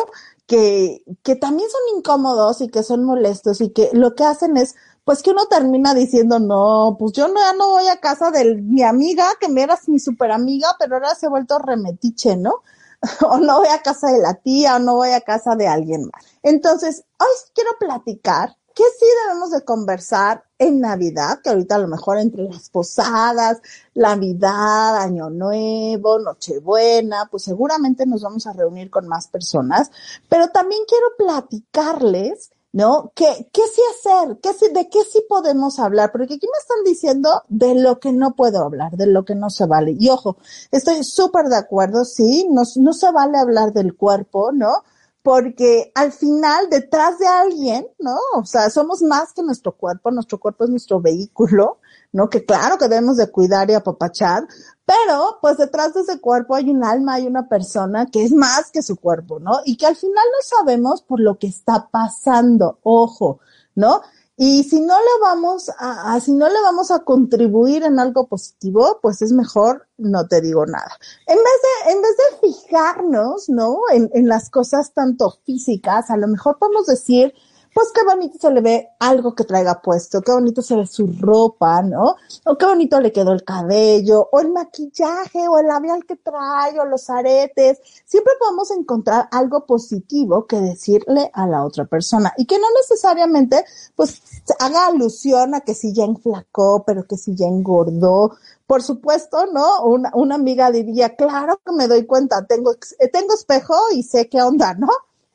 Que, 0.48 1.04
que 1.22 1.36
también 1.36 1.70
son 1.70 1.98
incómodos 1.98 2.60
y 2.62 2.68
que 2.68 2.82
son 2.82 3.04
molestos 3.04 3.60
y 3.60 3.70
que 3.70 3.90
lo 3.92 4.16
que 4.16 4.24
hacen 4.24 4.56
es 4.56 4.74
pues 5.04 5.22
que 5.22 5.30
uno 5.30 5.46
termina 5.46 5.94
diciendo, 5.94 6.38
no, 6.38 6.96
pues 6.98 7.12
yo 7.12 7.28
no, 7.28 7.40
ya 7.40 7.52
no 7.54 7.70
voy 7.70 7.88
a 7.88 8.00
casa 8.00 8.30
de 8.30 8.56
mi 8.56 8.82
amiga, 8.82 9.26
que 9.40 9.48
me 9.48 9.62
eras 9.62 9.88
mi 9.88 9.98
super 9.98 10.30
amiga, 10.30 10.68
pero 10.78 10.96
ahora 10.96 11.14
se 11.14 11.26
ha 11.26 11.30
vuelto 11.30 11.58
remetiche, 11.58 12.36
¿no? 12.36 12.62
o 13.28 13.38
no 13.38 13.58
voy 13.58 13.68
a 13.68 13.82
casa 13.82 14.12
de 14.12 14.20
la 14.20 14.34
tía, 14.34 14.76
o 14.76 14.78
no 14.78 14.96
voy 14.96 15.10
a 15.10 15.20
casa 15.20 15.56
de 15.56 15.66
alguien 15.66 16.02
más. 16.04 16.24
Entonces, 16.42 17.04
hoy 17.18 17.28
quiero 17.54 17.70
platicar 17.78 18.56
que 18.74 18.84
sí 18.98 19.04
debemos 19.26 19.50
de 19.50 19.64
conversar 19.64 20.44
en 20.58 20.80
Navidad, 20.80 21.40
que 21.42 21.50
ahorita 21.50 21.74
a 21.74 21.78
lo 21.78 21.88
mejor 21.88 22.18
entre 22.18 22.44
las 22.44 22.70
posadas, 22.70 23.60
Navidad, 23.94 24.96
Año 24.96 25.28
Nuevo, 25.28 26.18
Nochebuena, 26.18 27.28
pues 27.30 27.42
seguramente 27.42 28.06
nos 28.06 28.22
vamos 28.22 28.46
a 28.46 28.52
reunir 28.52 28.88
con 28.88 29.08
más 29.08 29.28
personas, 29.28 29.90
pero 30.28 30.48
también 30.48 30.82
quiero 30.88 31.06
platicarles 31.18 32.50
¿no? 32.72 33.12
¿Qué, 33.14 33.48
qué 33.52 33.62
sí 33.74 33.82
hacer? 33.90 34.38
¿Qué 34.42 34.52
sí, 34.54 34.68
¿De 34.72 34.88
qué 34.88 35.04
sí 35.04 35.24
podemos 35.28 35.78
hablar? 35.78 36.10
Porque 36.12 36.34
aquí 36.34 36.46
me 36.46 36.58
están 36.58 36.84
diciendo 36.84 37.42
de 37.48 37.74
lo 37.74 38.00
que 38.00 38.12
no 38.12 38.34
puedo 38.34 38.64
hablar, 38.64 38.92
de 38.92 39.06
lo 39.06 39.24
que 39.24 39.34
no 39.34 39.50
se 39.50 39.66
vale. 39.66 39.94
Y 39.98 40.08
ojo, 40.08 40.38
estoy 40.70 41.04
súper 41.04 41.46
de 41.46 41.56
acuerdo, 41.56 42.04
sí, 42.04 42.46
no, 42.50 42.62
no 42.76 42.92
se 42.92 43.10
vale 43.12 43.38
hablar 43.38 43.72
del 43.72 43.94
cuerpo, 43.94 44.52
¿no? 44.52 44.84
Porque 45.22 45.92
al 45.94 46.12
final, 46.12 46.68
detrás 46.68 47.18
de 47.18 47.26
alguien, 47.26 47.86
¿no? 47.98 48.16
O 48.34 48.44
sea, 48.44 48.70
somos 48.70 49.02
más 49.02 49.32
que 49.32 49.42
nuestro 49.42 49.76
cuerpo, 49.76 50.10
nuestro 50.10 50.40
cuerpo 50.40 50.64
es 50.64 50.70
nuestro 50.70 51.00
vehículo, 51.00 51.78
¿no? 52.12 52.28
Que 52.28 52.44
claro 52.44 52.76
que 52.76 52.88
debemos 52.88 53.16
de 53.16 53.30
cuidar 53.30 53.70
y 53.70 53.74
apapachar, 53.74 54.46
pero 54.84 55.38
pues 55.40 55.58
detrás 55.58 55.94
de 55.94 56.00
ese 56.00 56.20
cuerpo 56.20 56.54
hay 56.54 56.70
un 56.70 56.84
alma, 56.84 57.14
hay 57.14 57.26
una 57.26 57.48
persona 57.48 58.06
que 58.06 58.24
es 58.24 58.32
más 58.32 58.70
que 58.72 58.82
su 58.82 58.96
cuerpo, 58.96 59.38
¿no? 59.38 59.60
Y 59.64 59.76
que 59.76 59.86
al 59.86 59.96
final 59.96 60.24
no 60.32 60.58
sabemos 60.58 61.02
por 61.02 61.20
lo 61.20 61.38
que 61.38 61.46
está 61.46 61.88
pasando, 61.90 62.80
ojo, 62.82 63.38
¿no? 63.74 64.02
Y 64.36 64.64
si 64.64 64.80
no 64.80 64.94
le 64.94 65.20
vamos 65.20 65.70
a, 65.78 66.18
si 66.20 66.32
no 66.32 66.48
le 66.48 66.60
vamos 66.62 66.90
a 66.90 67.00
contribuir 67.00 67.82
en 67.82 67.98
algo 67.98 68.26
positivo, 68.26 68.98
pues 69.02 69.20
es 69.22 69.32
mejor 69.32 69.86
no 69.98 70.26
te 70.26 70.40
digo 70.40 70.66
nada. 70.66 70.98
En 71.26 71.36
vez 71.36 71.44
de, 71.62 71.92
en 71.92 72.02
vez 72.02 72.16
de 72.16 72.48
fijarnos, 72.48 73.48
¿no? 73.48 73.78
En, 73.92 74.10
en 74.14 74.28
las 74.28 74.50
cosas 74.50 74.92
tanto 74.92 75.38
físicas, 75.44 76.10
a 76.10 76.16
lo 76.16 76.28
mejor 76.28 76.58
podemos 76.58 76.86
decir, 76.86 77.34
pues 77.74 77.88
qué 77.94 78.04
bonito 78.04 78.38
se 78.38 78.50
le 78.50 78.60
ve 78.60 78.88
algo 78.98 79.34
que 79.34 79.44
traiga 79.44 79.80
puesto, 79.80 80.20
qué 80.20 80.32
bonito 80.32 80.60
se 80.62 80.76
ve 80.76 80.86
su 80.86 81.06
ropa, 81.18 81.82
¿no? 81.82 82.16
O 82.44 82.58
qué 82.58 82.66
bonito 82.66 83.00
le 83.00 83.12
quedó 83.12 83.32
el 83.32 83.44
cabello, 83.44 84.28
o 84.30 84.40
el 84.40 84.52
maquillaje, 84.52 85.48
o 85.48 85.58
el 85.58 85.66
labial 85.66 86.04
que 86.04 86.16
trae, 86.16 86.78
o 86.78 86.84
los 86.84 87.08
aretes. 87.08 87.78
Siempre 88.04 88.34
podemos 88.38 88.70
encontrar 88.70 89.28
algo 89.30 89.64
positivo 89.64 90.46
que 90.46 90.60
decirle 90.60 91.30
a 91.32 91.46
la 91.46 91.64
otra 91.64 91.86
persona 91.86 92.32
y 92.36 92.44
que 92.44 92.58
no 92.58 92.66
necesariamente, 92.76 93.64
pues, 93.96 94.22
haga 94.58 94.86
alusión 94.86 95.54
a 95.54 95.60
que 95.60 95.74
si 95.74 95.94
ya 95.94 96.04
enflacó, 96.04 96.84
pero 96.86 97.06
que 97.06 97.16
si 97.16 97.34
ya 97.34 97.46
engordó. 97.46 98.36
Por 98.66 98.82
supuesto, 98.82 99.46
¿no? 99.46 99.82
Una, 99.84 100.10
una 100.14 100.34
amiga 100.34 100.70
diría, 100.70 101.16
claro 101.16 101.60
que 101.64 101.72
me 101.72 101.88
doy 101.88 102.06
cuenta, 102.06 102.46
tengo, 102.46 102.74
tengo 103.12 103.34
espejo 103.34 103.74
y 103.94 104.02
sé 104.02 104.28
qué 104.28 104.42
onda, 104.42 104.74
¿no? 104.74 104.88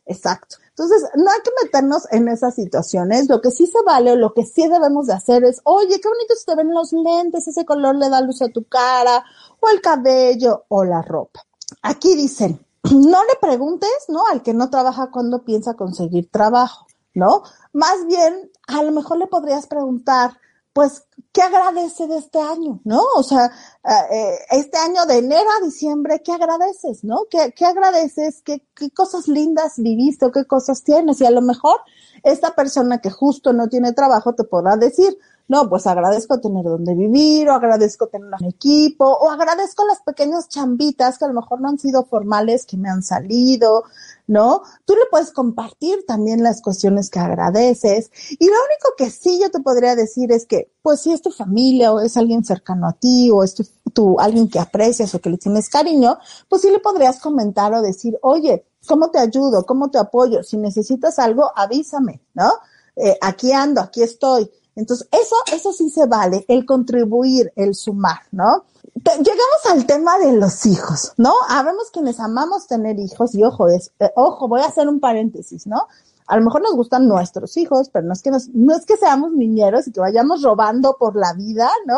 Exacto. 0.06 0.58
Entonces, 0.77 1.10
no 1.15 1.31
hay 1.31 1.39
que 1.43 1.50
meternos 1.63 2.03
en 2.12 2.27
esas 2.27 2.53
situaciones. 2.53 3.27
Lo 3.27 3.41
que 3.41 3.50
sí 3.50 3.65
se 3.65 3.81
vale 3.84 4.12
o 4.12 4.15
lo 4.15 4.36
que 4.36 4.46
sí 4.46 4.67
debemos 4.67 5.07
de 5.07 5.13
hacer 5.13 5.43
es, 5.43 5.60
oye, 5.63 6.00
qué 6.00 6.07
bonito 6.07 6.36
se 6.36 6.46
te 6.46 6.55
ven 6.55 6.72
los 6.72 6.93
lentes, 6.93 7.48
ese 7.48 7.65
color 7.65 7.96
le 7.96 8.10
da 8.10 8.22
luz 8.22 8.43
a 8.43 8.50
tu 8.50 8.63
cara, 8.65 9.25
o 9.60 9.69
el 9.69 9.81
cabello, 9.81 10.65
o 10.67 10.84
la 10.84 11.01
ropa. 11.01 11.41
Aquí 11.81 12.15
dicen, 12.15 12.63
no 12.91 13.24
le 13.24 13.36
preguntes, 13.41 13.89
¿no? 14.07 14.27
Al 14.27 14.43
que 14.43 14.53
no 14.53 14.69
trabaja 14.69 15.10
cuando 15.10 15.43
piensa 15.43 15.74
conseguir 15.74 16.29
trabajo, 16.29 16.86
¿no? 17.15 17.41
Más 17.74 18.05
bien, 18.05 18.51
a 18.67 18.84
lo 18.84 18.91
mejor 18.91 19.17
le 19.17 19.25
podrías 19.25 19.65
preguntar, 19.65 20.38
pues, 20.77 21.07
¿qué 21.31 21.41
agradece 21.41 22.05
de 22.05 22.19
este 22.19 22.39
año? 22.39 22.81
¿No? 22.84 23.01
O 23.15 23.24
sea, 23.24 23.48
eh, 23.84 24.15
eh, 24.15 24.36
este 24.51 24.77
año 24.77 25.07
de 25.07 25.17
enero 25.17 25.50
a 25.60 25.65
diciembre, 25.65 26.22
¿qué 26.24 26.34
agradeces? 26.34 27.03
¿No? 27.03 27.22
¿Qué, 27.31 27.51
qué 27.57 27.65
agradeces? 27.65 28.43
¿Qué, 28.43 28.63
¿Qué 28.75 28.91
cosas 28.91 29.27
lindas 29.27 29.74
viviste 29.77 30.27
o 30.27 30.31
qué 30.31 30.46
cosas 30.46 30.84
tienes? 30.84 31.19
Y 31.19 31.25
a 31.25 31.31
lo 31.31 31.41
mejor 31.41 31.77
esta 32.22 32.53
persona 32.53 33.00
que 33.00 33.10
justo 33.10 33.53
no 33.53 33.69
tiene 33.69 33.93
trabajo 33.93 34.36
te 34.36 34.43
podrá 34.43 34.77
decir, 34.77 35.17
no, 35.48 35.67
pues 35.67 35.88
agradezco 35.88 36.41
tener 36.41 36.65
donde 36.65 36.93
vivir, 36.93 37.50
o 37.50 37.53
agradezco 37.53 38.05
tener 38.05 38.29
un 38.39 38.48
equipo, 38.48 39.05
o 39.05 39.31
agradezco 39.31 39.84
las 39.88 40.01
pequeñas 40.01 40.50
chambitas 40.50 41.17
que 41.17 41.25
a 41.25 41.29
lo 41.29 41.34
mejor 41.34 41.60
no 41.60 41.69
han 41.69 41.79
sido 41.79 42.05
formales, 42.05 42.67
que 42.67 42.77
me 42.77 42.89
han 42.89 43.01
salido, 43.01 43.86
¿no? 44.27 44.62
Tú 44.86 44.93
le 44.93 45.05
puedes 45.10 45.31
compartir 45.31 46.05
también 46.05 46.43
las 46.43 46.62
cuestiones 46.62 47.10
que 47.10 47.19
agradeces. 47.19 48.12
Y 48.31 48.46
lo 48.46 48.51
único 48.51 48.89
que 48.98 49.10
sí 49.10 49.39
yo 49.41 49.50
te 49.50 49.62
podría 49.62 49.96
decir 49.96 50.31
es 50.31 50.46
que, 50.46 50.72
pues 50.81 51.01
si 51.01 51.13
es 51.13 51.22
tu 51.22 51.31
familia 51.31 51.93
o 51.93 52.01
es 52.01 52.17
alguien 52.17 52.43
cercano 52.43 52.88
a 52.88 52.93
ti 52.93 53.31
o 53.31 53.43
es 53.43 53.55
tu, 53.93 54.19
alguien 54.19 54.50
que 54.50 54.60
aprecias 54.60 55.15
o 55.15 55.19
que 55.19 55.29
le 55.29 55.38
tienes 55.38 55.69
cariño, 55.69 56.17
pues 56.50 56.62
sí 56.62 56.69
le 56.69 56.79
podrías 56.79 57.19
comentar 57.19 57.74
o 57.74 57.81
decir, 57.81 58.19
oye, 58.22 58.65
¿cómo 58.86 59.10
te 59.10 59.19
ayudo? 59.19 59.65
¿Cómo 59.65 59.89
te 59.89 59.98
apoyo? 59.98 60.43
Si 60.43 60.57
necesitas 60.57 61.17
algo, 61.19 61.51
avísame, 61.55 62.22
¿no? 62.34 62.51
Eh, 62.96 63.17
aquí 63.22 63.53
ando, 63.53 63.81
aquí 63.81 64.03
estoy. 64.03 64.51
Entonces, 64.75 65.07
eso, 65.12 65.36
eso 65.51 65.74
sí 65.74 65.89
se 65.89 66.05
vale, 66.05 66.46
el 66.48 66.65
contribuir, 66.65 67.51
el 67.55 67.74
sumar, 67.74 68.19
¿no? 68.31 68.65
Llegamos 69.03 69.65
al 69.69 69.85
tema 69.85 70.17
de 70.17 70.33
los 70.33 70.65
hijos, 70.65 71.13
¿no? 71.17 71.33
Habemos 71.49 71.91
quienes 71.91 72.19
amamos 72.19 72.67
tener 72.67 72.99
hijos 72.99 73.35
y 73.35 73.43
ojo, 73.43 73.67
es, 73.69 73.91
eh, 73.99 74.11
ojo, 74.15 74.47
voy 74.47 74.61
a 74.61 74.65
hacer 74.65 74.87
un 74.87 74.99
paréntesis, 74.99 75.67
¿no? 75.67 75.87
A 76.27 76.37
lo 76.37 76.43
mejor 76.43 76.61
nos 76.61 76.73
gustan 76.73 77.07
nuestros 77.07 77.55
hijos, 77.57 77.89
pero 77.89 78.05
no 78.05 78.13
es 78.13 78.21
que 78.21 78.31
nos, 78.31 78.49
no 78.49 78.75
es 78.75 78.85
que 78.85 78.97
seamos 78.97 79.31
niñeros 79.31 79.87
y 79.87 79.91
que 79.91 79.99
vayamos 79.99 80.41
robando 80.41 80.97
por 80.99 81.15
la 81.15 81.33
vida, 81.33 81.69
¿no? 81.85 81.97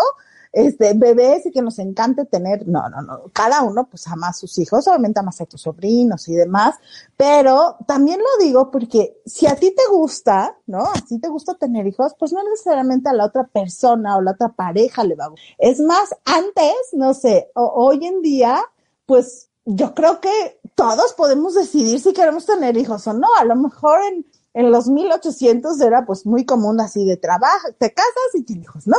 Este, 0.51 0.93
bebés 0.93 1.45
y 1.45 1.51
que 1.51 1.61
nos 1.61 1.77
encante 1.79 2.25
tener, 2.25 2.67
no, 2.67 2.89
no, 2.89 3.01
no, 3.01 3.23
cada 3.33 3.61
uno 3.61 3.87
pues 3.89 4.07
ama 4.07 4.29
a 4.29 4.33
sus 4.33 4.57
hijos, 4.57 4.87
obviamente 4.87 5.19
amas 5.19 5.39
a 5.41 5.45
tus 5.45 5.61
sobrinos 5.61 6.27
y 6.27 6.33
demás, 6.33 6.75
pero 7.15 7.77
también 7.87 8.19
lo 8.19 8.43
digo 8.43 8.71
porque 8.71 9.21
si 9.25 9.45
a 9.45 9.55
ti 9.55 9.73
te 9.75 9.83
gusta, 9.91 10.57
¿no? 10.65 10.79
A 10.79 11.01
ti 11.07 11.19
te 11.19 11.27
gusta 11.27 11.55
tener 11.55 11.85
hijos, 11.85 12.15
pues 12.17 12.33
no 12.33 12.43
necesariamente 12.43 13.09
a 13.09 13.13
la 13.13 13.25
otra 13.25 13.45
persona 13.45 14.17
o 14.17 14.21
la 14.21 14.31
otra 14.31 14.49
pareja 14.49 15.03
le 15.03 15.15
va 15.15 15.25
a 15.25 15.29
gustar. 15.29 15.55
Es 15.59 15.79
más, 15.79 16.15
antes, 16.25 16.73
no 16.93 17.13
sé, 17.13 17.51
hoy 17.53 18.05
en 18.05 18.21
día, 18.21 18.59
pues 19.05 19.49
yo 19.65 19.93
creo 19.93 20.19
que 20.19 20.59
todos 20.73 21.13
podemos 21.13 21.53
decidir 21.53 21.99
si 21.99 22.13
queremos 22.13 22.45
tener 22.45 22.75
hijos 22.77 23.05
o 23.05 23.13
no, 23.13 23.27
a 23.37 23.45
lo 23.45 23.55
mejor 23.55 23.99
en, 24.11 24.25
en 24.53 24.71
los 24.71 24.87
1800 24.87 25.79
era 25.81 26.05
pues 26.05 26.25
muy 26.25 26.45
común 26.45 26.81
así 26.81 27.05
de 27.05 27.17
trabajo, 27.17 27.67
te 27.77 27.93
casas 27.93 28.33
y 28.33 28.43
tienes 28.43 28.65
hijos, 28.65 28.87
¿no? 28.87 28.97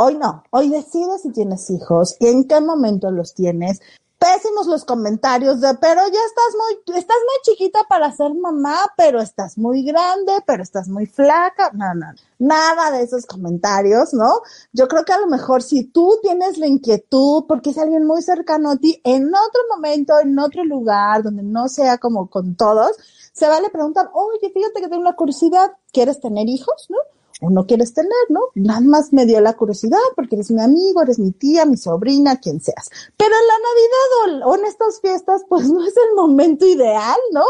Hoy 0.00 0.14
no, 0.14 0.44
hoy 0.50 0.68
decides 0.68 1.22
si 1.22 1.32
tienes 1.32 1.68
hijos 1.70 2.14
y 2.20 2.28
en 2.28 2.46
qué 2.46 2.60
momento 2.60 3.10
los 3.10 3.34
tienes. 3.34 3.80
Pésimos 4.16 4.68
los 4.68 4.84
comentarios 4.84 5.60
de, 5.60 5.74
pero 5.74 6.02
ya 6.02 6.20
estás 6.24 6.54
muy, 6.56 6.96
estás 6.96 7.16
muy 7.16 7.42
chiquita 7.42 7.80
para 7.88 8.12
ser 8.12 8.32
mamá, 8.32 8.78
pero 8.96 9.20
estás 9.20 9.58
muy 9.58 9.82
grande, 9.82 10.34
pero 10.46 10.62
estás 10.62 10.86
muy 10.86 11.06
flaca. 11.06 11.72
No, 11.72 11.94
no, 11.94 12.06
nada 12.38 12.92
de 12.92 13.02
esos 13.02 13.26
comentarios, 13.26 14.14
¿no? 14.14 14.42
Yo 14.72 14.86
creo 14.86 15.04
que 15.04 15.14
a 15.14 15.18
lo 15.18 15.26
mejor 15.26 15.64
si 15.64 15.82
tú 15.82 16.16
tienes 16.22 16.58
la 16.58 16.68
inquietud 16.68 17.46
porque 17.48 17.70
es 17.70 17.78
alguien 17.78 18.06
muy 18.06 18.22
cercano 18.22 18.70
a 18.70 18.76
ti, 18.76 19.00
en 19.02 19.26
otro 19.26 19.60
momento, 19.74 20.20
en 20.20 20.38
otro 20.38 20.64
lugar, 20.64 21.24
donde 21.24 21.42
no 21.42 21.68
sea 21.68 21.98
como 21.98 22.30
con 22.30 22.54
todos, 22.54 22.92
se 23.32 23.48
vale 23.48 23.68
preguntar, 23.68 24.10
oye, 24.12 24.48
fíjate 24.54 24.80
que 24.80 24.86
tengo 24.86 25.02
una 25.02 25.16
curiosidad, 25.16 25.72
¿quieres 25.90 26.20
tener 26.20 26.48
hijos? 26.48 26.86
¿No? 26.88 26.98
O 27.40 27.50
no 27.50 27.66
quieres 27.66 27.94
tener, 27.94 28.12
¿no? 28.28 28.40
Nada 28.54 28.80
más 28.80 29.12
me 29.12 29.26
dio 29.26 29.40
la 29.40 29.56
curiosidad 29.56 29.98
porque 30.16 30.36
eres 30.36 30.50
mi 30.50 30.60
amigo, 30.60 31.02
eres 31.02 31.18
mi 31.18 31.32
tía, 31.32 31.64
mi 31.64 31.76
sobrina, 31.76 32.36
quien 32.40 32.60
seas. 32.60 32.90
Pero 33.16 33.30
en 33.30 33.46
la 33.46 34.38
Navidad 34.38 34.48
o, 34.48 34.56
en 34.56 34.64
estas 34.64 35.00
fiestas, 35.00 35.42
pues 35.48 35.68
no 35.70 35.84
es 35.84 35.94
el 35.96 36.16
momento 36.16 36.66
ideal, 36.66 37.18
¿no? 37.32 37.44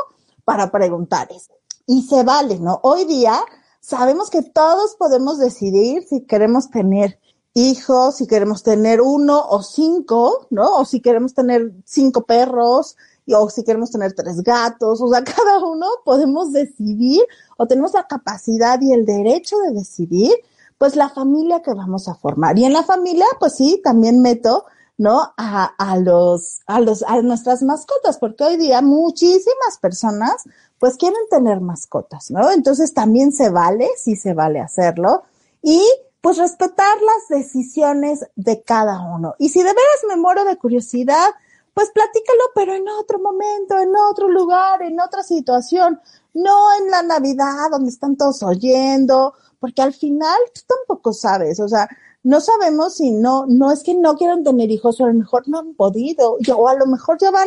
Para 0.45 0.71
preguntar 0.71 1.28
eso. 1.30 1.52
Y 1.87 2.02
se 2.02 2.23
vale, 2.23 2.59
¿no? 2.59 2.80
Hoy 2.83 3.04
día 3.04 3.40
sabemos 3.80 4.30
que 4.30 4.42
todos 4.42 4.97
podemos 4.97 5.38
decidir 5.38 6.04
si 6.07 6.26
queremos 6.26 6.71
tener 6.71 7.18
hijos, 7.54 8.16
si 8.16 8.26
queremos 8.26 8.62
tener 8.62 9.00
uno 9.00 9.42
o 9.49 9.62
cinco, 9.62 10.47
¿no? 10.50 10.76
O 10.76 10.85
si 10.85 11.00
queremos 11.00 11.35
tener 11.35 11.73
cinco 11.85 12.25
perros, 12.25 12.97
o 13.35 13.50
si 13.50 13.64
queremos 13.64 13.90
tener 13.90 14.12
tres 14.12 14.42
gatos, 14.42 15.00
o 15.00 15.08
sea, 15.08 15.23
cada 15.37 15.58
uno 15.64 15.87
podemos 16.04 16.52
decidir 16.52 17.23
o 17.56 17.66
tenemos 17.66 17.92
la 17.94 18.06
capacidad 18.06 18.80
y 18.80 18.92
el 18.92 19.04
derecho 19.04 19.58
de 19.58 19.73
decidir, 19.73 20.32
pues 20.78 20.97
la 20.97 21.08
familia 21.08 21.62
que 21.62 21.75
vamos 21.75 22.08
a 22.08 22.14
formar. 22.14 22.58
Y 22.58 22.64
en 22.64 22.73
la 22.73 22.85
familia, 22.85 23.26
pues 23.40 23.56
sí, 23.56 23.80
también 23.82 24.23
meto, 24.23 24.64
¿no? 24.97 25.32
A, 25.37 25.64
a 25.76 25.97
los, 25.99 26.61
a 26.66 26.80
los, 26.80 27.02
a 27.02 27.20
nuestras 27.23 27.62
mascotas, 27.62 28.18
porque 28.18 28.44
hoy 28.44 28.56
día 28.56 28.80
muchísimas 28.80 29.78
personas, 29.80 30.44
pues 30.78 30.97
quieren 30.97 31.20
tener 31.30 31.61
mascotas, 31.61 32.30
¿no? 32.30 32.50
Entonces 32.50 32.94
también 32.94 33.32
se 33.32 33.50
vale, 33.50 33.88
sí 33.97 34.16
se 34.16 34.35
vale 34.35 34.61
hacerlo. 34.61 35.25
Y 35.62 35.82
pues 36.20 36.37
respetar 36.37 36.97
las 37.00 37.38
decisiones 37.38 38.26
de 38.37 38.62
cada 38.62 39.00
uno. 39.00 39.35
Y 39.38 39.49
si 39.50 39.61
de 39.61 39.68
veras 39.68 40.04
me 40.08 40.16
muero 40.16 40.44
de 40.44 40.56
curiosidad, 40.56 41.30
pues 41.78 41.92
platícalo, 41.92 42.42
pero 42.56 42.75
en 42.75 42.88
otro 42.88 43.20
momento, 43.20 43.78
en 43.78 43.94
otro 44.11 44.28
lugar, 44.28 44.82
en 44.82 44.99
otra 44.99 45.23
situación, 45.23 46.00
no 46.35 46.75
en 46.76 46.90
la 46.90 47.04
Navidad 47.04 47.70
donde 47.70 47.90
están 47.90 48.16
todos 48.16 48.42
oyendo, 48.42 49.35
porque 49.61 49.82
al 49.82 49.94
final 49.94 50.37
tú 50.52 50.62
tampoco 50.66 51.12
sabes, 51.12 51.61
o 51.61 51.68
sea, 51.68 51.88
no 52.25 52.40
sabemos 52.40 52.97
si 52.97 53.12
no, 53.12 53.47
no 53.47 53.70
es 53.70 53.85
que 53.85 53.94
no 53.94 54.16
quieran 54.16 54.42
tener 54.42 54.73
hijos 54.73 55.00
o 55.00 55.04
a 55.04 55.06
lo 55.06 55.14
mejor 55.14 55.49
no 55.49 55.61
han 55.61 55.75
podido, 55.75 56.38
o 56.52 56.68
a 56.68 56.75
lo 56.75 56.87
mejor 56.87 57.16
llevan 57.16 57.47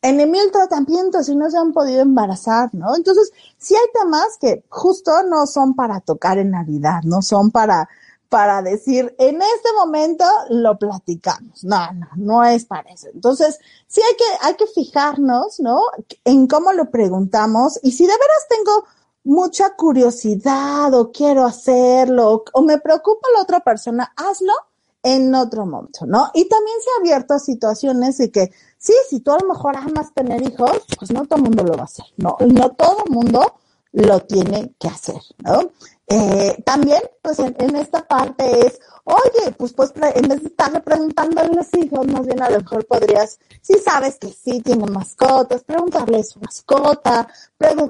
en 0.00 0.20
el 0.20 0.30
mil 0.30 0.52
tratamientos 0.52 1.28
y 1.28 1.34
no 1.34 1.50
se 1.50 1.58
han 1.58 1.72
podido 1.72 2.02
embarazar, 2.02 2.72
¿no? 2.72 2.94
Entonces, 2.94 3.32
sí 3.58 3.74
hay 3.74 4.00
temas 4.00 4.38
que 4.40 4.62
justo 4.68 5.10
no 5.28 5.48
son 5.48 5.74
para 5.74 5.98
tocar 5.98 6.38
en 6.38 6.52
Navidad, 6.52 7.00
no 7.02 7.20
son 7.20 7.50
para 7.50 7.88
para 8.32 8.62
decir, 8.62 9.14
en 9.18 9.42
este 9.42 9.72
momento 9.76 10.24
lo 10.48 10.78
platicamos. 10.78 11.64
No, 11.64 11.92
no, 11.92 12.06
no 12.16 12.42
es 12.44 12.64
para 12.64 12.88
eso. 12.88 13.08
Entonces, 13.12 13.58
sí 13.86 14.00
hay 14.00 14.16
que, 14.16 14.24
hay 14.40 14.54
que 14.54 14.66
fijarnos, 14.68 15.60
¿no? 15.60 15.82
En 16.24 16.46
cómo 16.46 16.72
lo 16.72 16.90
preguntamos 16.90 17.78
y 17.82 17.92
si 17.92 18.06
de 18.06 18.12
veras 18.14 18.46
tengo 18.48 18.86
mucha 19.24 19.76
curiosidad 19.76 20.94
o 20.94 21.12
quiero 21.12 21.44
hacerlo 21.44 22.42
o 22.54 22.62
me 22.62 22.78
preocupa 22.78 23.28
la 23.36 23.42
otra 23.42 23.60
persona, 23.60 24.10
hazlo 24.16 24.54
en 25.02 25.34
otro 25.34 25.66
momento, 25.66 26.06
¿no? 26.06 26.30
Y 26.32 26.48
también 26.48 26.78
se 26.80 26.88
ha 26.88 27.00
abierto 27.00 27.34
a 27.34 27.38
situaciones 27.38 28.16
de 28.16 28.30
que, 28.30 28.50
sí, 28.78 28.94
si 29.10 29.20
tú 29.20 29.32
a 29.32 29.40
lo 29.40 29.48
mejor 29.48 29.76
amas 29.76 30.14
tener 30.14 30.40
hijos, 30.40 30.70
pues 30.98 31.10
no 31.10 31.26
todo 31.26 31.36
el 31.36 31.42
mundo 31.42 31.64
lo 31.64 31.74
va 31.74 31.82
a 31.82 31.84
hacer, 31.84 32.06
¿no? 32.16 32.38
No 32.40 32.70
todo 32.70 33.04
el 33.04 33.12
mundo 33.12 33.56
lo 33.92 34.20
tiene 34.20 34.72
que 34.78 34.88
hacer, 34.88 35.20
¿no? 35.44 35.70
Eh, 36.08 36.62
también, 36.66 37.00
pues 37.22 37.38
en, 37.38 37.76
esta 37.76 38.06
parte 38.06 38.66
es, 38.66 38.80
oye, 39.04 39.52
pues, 39.56 39.72
pues 39.72 39.92
en 39.96 40.28
vez 40.28 40.42
de 40.42 40.48
estarle 40.48 40.80
preguntando 40.80 41.40
a 41.40 41.44
los 41.44 41.66
hijos, 41.74 42.06
más 42.06 42.26
bien 42.26 42.42
a 42.42 42.50
lo 42.50 42.58
mejor 42.58 42.84
podrías, 42.86 43.38
si 43.62 43.78
sabes 43.78 44.18
que 44.18 44.28
sí 44.28 44.60
tienen 44.60 44.92
mascotas, 44.92 45.62
preguntarle 45.64 46.18
a 46.20 46.24
su 46.24 46.40
mascota, 46.40 47.28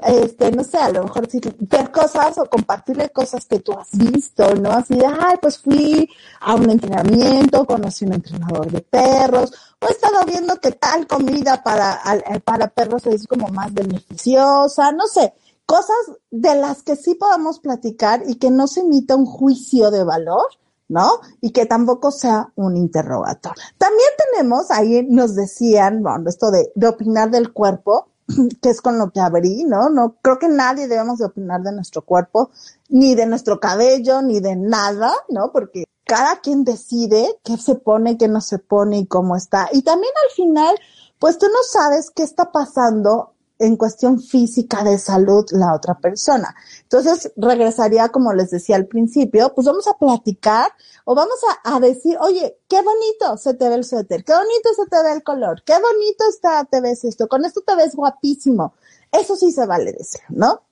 este, 0.04 0.52
no 0.52 0.62
sé, 0.62 0.78
a 0.78 0.90
lo 0.90 1.04
mejor 1.04 1.28
si 1.28 1.40
ver 1.58 1.90
cosas 1.90 2.38
o 2.38 2.44
compartirle 2.44 3.10
cosas 3.10 3.46
que 3.46 3.58
tú 3.58 3.72
has 3.72 3.88
visto, 3.92 4.54
¿no? 4.54 4.70
Así 4.70 4.94
de, 4.94 5.06
ay, 5.06 5.36
pues 5.40 5.58
fui 5.58 6.08
a 6.40 6.54
un 6.54 6.70
entrenamiento, 6.70 7.64
conocí 7.64 8.04
un 8.04 8.12
entrenador 8.14 8.70
de 8.70 8.82
perros, 8.82 9.52
o 9.80 9.88
he 9.88 9.90
estado 9.90 10.24
viendo 10.26 10.60
que 10.60 10.72
tal 10.72 11.06
comida 11.08 11.62
para, 11.62 12.00
para 12.44 12.68
perros 12.68 13.06
es 13.06 13.26
como 13.26 13.48
más 13.48 13.72
beneficiosa, 13.72 14.92
no 14.92 15.06
sé, 15.06 15.32
cosas 15.66 15.96
de 16.30 16.54
las 16.54 16.82
que 16.82 16.96
sí 16.96 17.14
podamos 17.14 17.60
platicar 17.60 18.22
y 18.26 18.36
que 18.36 18.50
no 18.50 18.66
se 18.66 18.80
emita 18.80 19.16
un 19.16 19.26
juicio 19.26 19.90
de 19.90 20.04
valor, 20.04 20.46
¿no? 20.88 21.20
Y 21.40 21.50
que 21.50 21.66
tampoco 21.66 22.10
sea 22.10 22.52
un 22.56 22.76
interrogatorio. 22.76 23.62
También 23.78 24.08
tenemos, 24.32 24.70
ahí 24.70 25.06
nos 25.08 25.34
decían, 25.34 26.02
bueno, 26.02 26.28
esto 26.28 26.50
de, 26.50 26.70
de 26.74 26.88
opinar 26.88 27.30
del 27.30 27.52
cuerpo, 27.52 28.08
que 28.62 28.70
es 28.70 28.80
con 28.80 28.98
lo 28.98 29.10
que 29.10 29.20
abrí, 29.20 29.64
¿no? 29.64 29.88
No 29.88 30.16
creo 30.20 30.38
que 30.38 30.48
nadie 30.48 30.88
debemos 30.88 31.18
de 31.18 31.26
opinar 31.26 31.62
de 31.62 31.72
nuestro 31.72 32.02
cuerpo, 32.02 32.50
ni 32.88 33.14
de 33.14 33.26
nuestro 33.26 33.58
cabello, 33.60 34.22
ni 34.22 34.40
de 34.40 34.56
nada, 34.56 35.12
¿no? 35.28 35.50
Porque 35.52 35.84
cada 36.04 36.40
quien 36.40 36.64
decide 36.64 37.38
qué 37.44 37.56
se 37.56 37.74
pone, 37.74 38.18
qué 38.18 38.28
no 38.28 38.40
se 38.40 38.58
pone 38.58 38.98
y 38.98 39.06
cómo 39.06 39.36
está. 39.36 39.68
Y 39.72 39.82
también 39.82 40.12
al 40.28 40.34
final, 40.34 40.76
pues 41.18 41.38
tú 41.38 41.46
no 41.46 41.62
sabes 41.70 42.10
qué 42.10 42.22
está 42.22 42.52
pasando 42.52 43.31
en 43.62 43.76
cuestión 43.76 44.20
física 44.20 44.82
de 44.82 44.98
salud 44.98 45.44
la 45.52 45.74
otra 45.74 45.94
persona. 45.94 46.54
Entonces, 46.82 47.32
regresaría, 47.36 48.08
como 48.08 48.32
les 48.32 48.50
decía 48.50 48.74
al 48.74 48.86
principio, 48.86 49.54
pues 49.54 49.66
vamos 49.66 49.86
a 49.86 49.96
platicar 49.96 50.72
o 51.04 51.14
vamos 51.14 51.38
a, 51.64 51.78
decir, 51.78 52.16
oye, 52.20 52.58
qué 52.68 52.82
bonito 52.82 53.36
se 53.36 53.54
te 53.54 53.68
ve 53.68 53.76
el 53.76 53.84
suéter, 53.84 54.24
qué 54.24 54.32
bonito 54.32 54.70
se 54.74 54.86
te 54.86 55.02
ve 55.02 55.12
el 55.12 55.22
color, 55.22 55.62
qué 55.64 55.74
bonito 55.74 56.24
está, 56.28 56.64
te 56.64 56.80
ves 56.80 57.04
esto, 57.04 57.28
con 57.28 57.44
esto 57.44 57.60
te 57.64 57.76
ves 57.76 57.94
guapísimo. 57.94 58.74
Eso 59.12 59.36
sí 59.36 59.52
se 59.52 59.64
vale 59.64 59.92
decir, 59.92 60.22
¿no? 60.30 60.62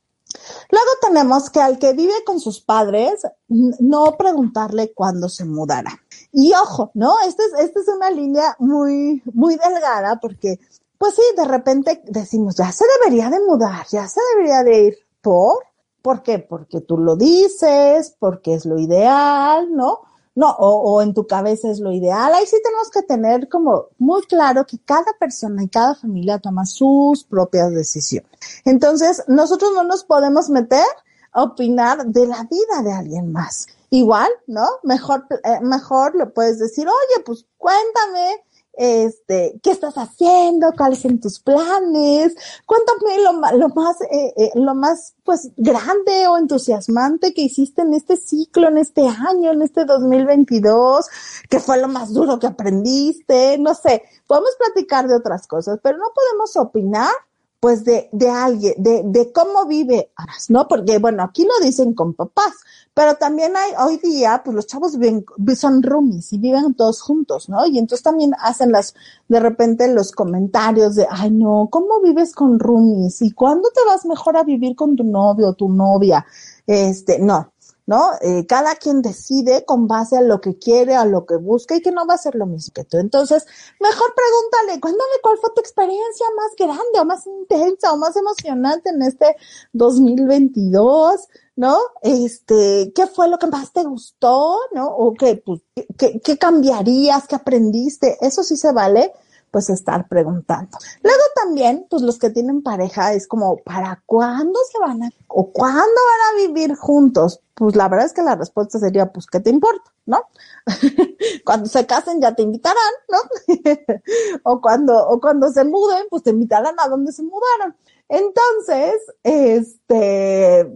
Luego 0.70 0.90
tenemos 1.00 1.50
que 1.50 1.60
al 1.60 1.78
que 1.78 1.92
vive 1.92 2.24
con 2.24 2.40
sus 2.40 2.60
padres, 2.60 3.22
no 3.48 4.16
preguntarle 4.16 4.92
cuándo 4.92 5.28
se 5.28 5.44
mudará. 5.44 5.92
Y 6.32 6.52
ojo, 6.54 6.90
¿no? 6.94 7.14
Esta 7.26 7.42
es, 7.44 7.64
esta 7.66 7.80
es 7.80 7.88
una 7.88 8.10
línea 8.10 8.56
muy, 8.58 9.22
muy 9.32 9.56
delgada 9.56 10.18
porque 10.20 10.58
pues 11.00 11.14
sí, 11.14 11.22
de 11.34 11.46
repente 11.46 12.02
decimos, 12.04 12.56
ya 12.56 12.70
se 12.72 12.84
debería 12.98 13.30
de 13.30 13.40
mudar, 13.40 13.86
ya 13.90 14.06
se 14.06 14.20
debería 14.34 14.62
de 14.62 14.82
ir 14.82 14.98
por, 15.22 15.64
¿por 16.02 16.22
qué? 16.22 16.40
Porque 16.40 16.82
tú 16.82 16.98
lo 16.98 17.16
dices, 17.16 18.14
porque 18.18 18.52
es 18.52 18.66
lo 18.66 18.78
ideal, 18.78 19.74
¿no? 19.74 20.00
No, 20.34 20.50
o, 20.50 20.92
o 20.92 21.00
en 21.00 21.14
tu 21.14 21.26
cabeza 21.26 21.70
es 21.70 21.80
lo 21.80 21.90
ideal. 21.90 22.34
Ahí 22.34 22.44
sí 22.44 22.58
tenemos 22.62 22.90
que 22.90 23.00
tener 23.00 23.48
como 23.48 23.86
muy 23.96 24.20
claro 24.24 24.66
que 24.66 24.78
cada 24.84 25.14
persona 25.18 25.62
y 25.64 25.70
cada 25.70 25.94
familia 25.94 26.38
toma 26.38 26.66
sus 26.66 27.24
propias 27.24 27.72
decisiones. 27.72 28.30
Entonces, 28.66 29.24
nosotros 29.26 29.72
no 29.74 29.84
nos 29.84 30.04
podemos 30.04 30.50
meter 30.50 30.84
a 31.32 31.44
opinar 31.44 32.04
de 32.04 32.26
la 32.26 32.42
vida 32.42 32.82
de 32.84 32.92
alguien 32.92 33.32
más. 33.32 33.68
Igual, 33.88 34.28
¿no? 34.46 34.66
Mejor, 34.82 35.24
eh, 35.44 35.60
mejor 35.62 36.14
le 36.14 36.26
puedes 36.26 36.58
decir, 36.58 36.86
oye, 36.86 37.24
pues 37.24 37.46
cuéntame 37.56 38.44
este, 38.72 39.60
¿qué 39.62 39.70
estás 39.70 39.94
haciendo? 39.94 40.72
¿Cuáles 40.76 41.00
son 41.00 41.20
tus 41.20 41.40
planes? 41.40 42.34
Cuéntame 42.66 43.18
lo, 43.22 43.58
lo 43.58 43.68
más, 43.70 44.00
eh, 44.02 44.32
eh, 44.36 44.50
lo 44.54 44.74
más, 44.74 45.14
pues, 45.24 45.50
grande 45.56 46.28
o 46.28 46.38
entusiasmante 46.38 47.34
que 47.34 47.42
hiciste 47.42 47.82
en 47.82 47.94
este 47.94 48.16
ciclo, 48.16 48.68
en 48.68 48.78
este 48.78 49.06
año, 49.06 49.52
en 49.52 49.62
este 49.62 49.84
2022, 49.84 51.06
¿qué 51.48 51.60
fue 51.60 51.80
lo 51.80 51.88
más 51.88 52.12
duro 52.12 52.38
que 52.38 52.46
aprendiste? 52.46 53.58
No 53.58 53.74
sé, 53.74 54.02
podemos 54.26 54.50
platicar 54.58 55.08
de 55.08 55.16
otras 55.16 55.46
cosas, 55.46 55.78
pero 55.82 55.98
no 55.98 56.06
podemos 56.14 56.56
opinar 56.56 57.12
pues 57.60 57.84
de, 57.84 58.08
de 58.12 58.30
alguien, 58.30 58.74
de, 58.78 59.02
de 59.04 59.32
cómo 59.32 59.66
vive, 59.66 60.10
¿no? 60.48 60.66
Porque, 60.66 60.98
bueno, 60.98 61.22
aquí 61.22 61.44
lo 61.44 61.64
dicen 61.64 61.92
con 61.92 62.14
papás, 62.14 62.54
pero 62.94 63.16
también 63.16 63.52
hay, 63.54 63.72
hoy 63.86 63.98
día, 63.98 64.40
pues 64.42 64.56
los 64.56 64.66
chavos 64.66 64.98
viven, 64.98 65.26
son 65.54 65.82
roomies 65.82 66.32
y 66.32 66.38
viven 66.38 66.74
todos 66.74 67.02
juntos, 67.02 67.50
¿no? 67.50 67.66
Y 67.66 67.78
entonces 67.78 68.02
también 68.02 68.32
hacen 68.40 68.72
las, 68.72 68.94
de 69.28 69.40
repente 69.40 69.92
los 69.92 70.10
comentarios 70.12 70.94
de, 70.94 71.06
ay 71.10 71.30
no, 71.30 71.68
¿cómo 71.70 72.00
vives 72.02 72.34
con 72.34 72.58
roomies? 72.58 73.20
¿Y 73.20 73.32
cuándo 73.32 73.68
te 73.74 73.80
vas 73.86 74.06
mejor 74.06 74.38
a 74.38 74.42
vivir 74.42 74.74
con 74.74 74.96
tu 74.96 75.04
novio 75.04 75.48
o 75.48 75.54
tu 75.54 75.68
novia? 75.68 76.24
Este, 76.66 77.18
no, 77.18 77.52
¿no? 77.86 78.10
Eh, 78.20 78.46
cada 78.46 78.76
quien 78.76 79.02
decide 79.02 79.64
con 79.64 79.88
base 79.88 80.16
a 80.16 80.20
lo 80.20 80.40
que 80.40 80.58
quiere, 80.58 80.94
a 80.94 81.04
lo 81.04 81.26
que 81.26 81.36
busca 81.36 81.76
y 81.76 81.80
que 81.80 81.92
no 81.92 82.06
va 82.06 82.14
a 82.14 82.18
ser 82.18 82.34
lo 82.34 82.46
mismo 82.46 82.72
que 82.74 82.84
tú. 82.84 82.98
Entonces, 82.98 83.46
mejor 83.80 84.14
pregúntale, 84.14 84.80
cuéntale 84.80 85.10
cuál 85.22 85.38
fue 85.38 85.50
tu 85.54 85.60
experiencia 85.60 86.26
más 86.36 86.52
grande 86.56 87.00
o 87.00 87.04
más 87.04 87.26
intensa 87.26 87.92
o 87.92 87.96
más 87.96 88.16
emocionante 88.16 88.90
en 88.90 89.02
este 89.02 89.36
2022, 89.72 91.28
¿no? 91.56 91.78
Este, 92.02 92.92
¿qué 92.94 93.06
fue 93.06 93.28
lo 93.28 93.38
que 93.38 93.46
más 93.46 93.72
te 93.72 93.82
gustó, 93.82 94.58
¿no? 94.72 94.88
O 94.88 95.14
qué, 95.14 95.42
pues, 95.44 95.60
qué, 95.98 96.20
qué 96.20 96.38
cambiarías, 96.38 97.26
qué 97.26 97.36
aprendiste? 97.36 98.18
Eso 98.20 98.42
sí 98.42 98.56
se 98.56 98.72
vale 98.72 99.12
pues 99.50 99.70
estar 99.70 100.08
preguntando. 100.08 100.78
Luego 101.02 101.22
también, 101.34 101.86
pues 101.90 102.02
los 102.02 102.18
que 102.18 102.30
tienen 102.30 102.62
pareja 102.62 103.12
es 103.12 103.26
como, 103.26 103.56
¿para 103.58 104.02
cuándo 104.06 104.58
se 104.70 104.78
van 104.78 105.02
a, 105.02 105.10
o 105.28 105.50
cuándo 105.50 105.80
van 105.80 106.44
a 106.44 106.46
vivir 106.46 106.74
juntos? 106.76 107.40
Pues 107.54 107.76
la 107.76 107.88
verdad 107.88 108.06
es 108.06 108.12
que 108.12 108.22
la 108.22 108.36
respuesta 108.36 108.78
sería, 108.78 109.12
pues, 109.12 109.26
¿qué 109.26 109.40
te 109.40 109.50
importa? 109.50 109.92
¿No? 110.06 110.22
cuando 111.44 111.68
se 111.68 111.86
casen 111.86 112.20
ya 112.20 112.34
te 112.34 112.42
invitarán, 112.42 112.92
¿no? 113.08 113.18
o 114.44 114.60
cuando, 114.60 115.08
o 115.08 115.20
cuando 115.20 115.50
se 115.50 115.64
muden, 115.64 116.06
pues 116.10 116.22
te 116.22 116.30
invitarán 116.30 116.74
a 116.78 116.88
donde 116.88 117.12
se 117.12 117.22
mudaron. 117.22 117.76
Entonces, 118.08 118.94
este, 119.22 120.68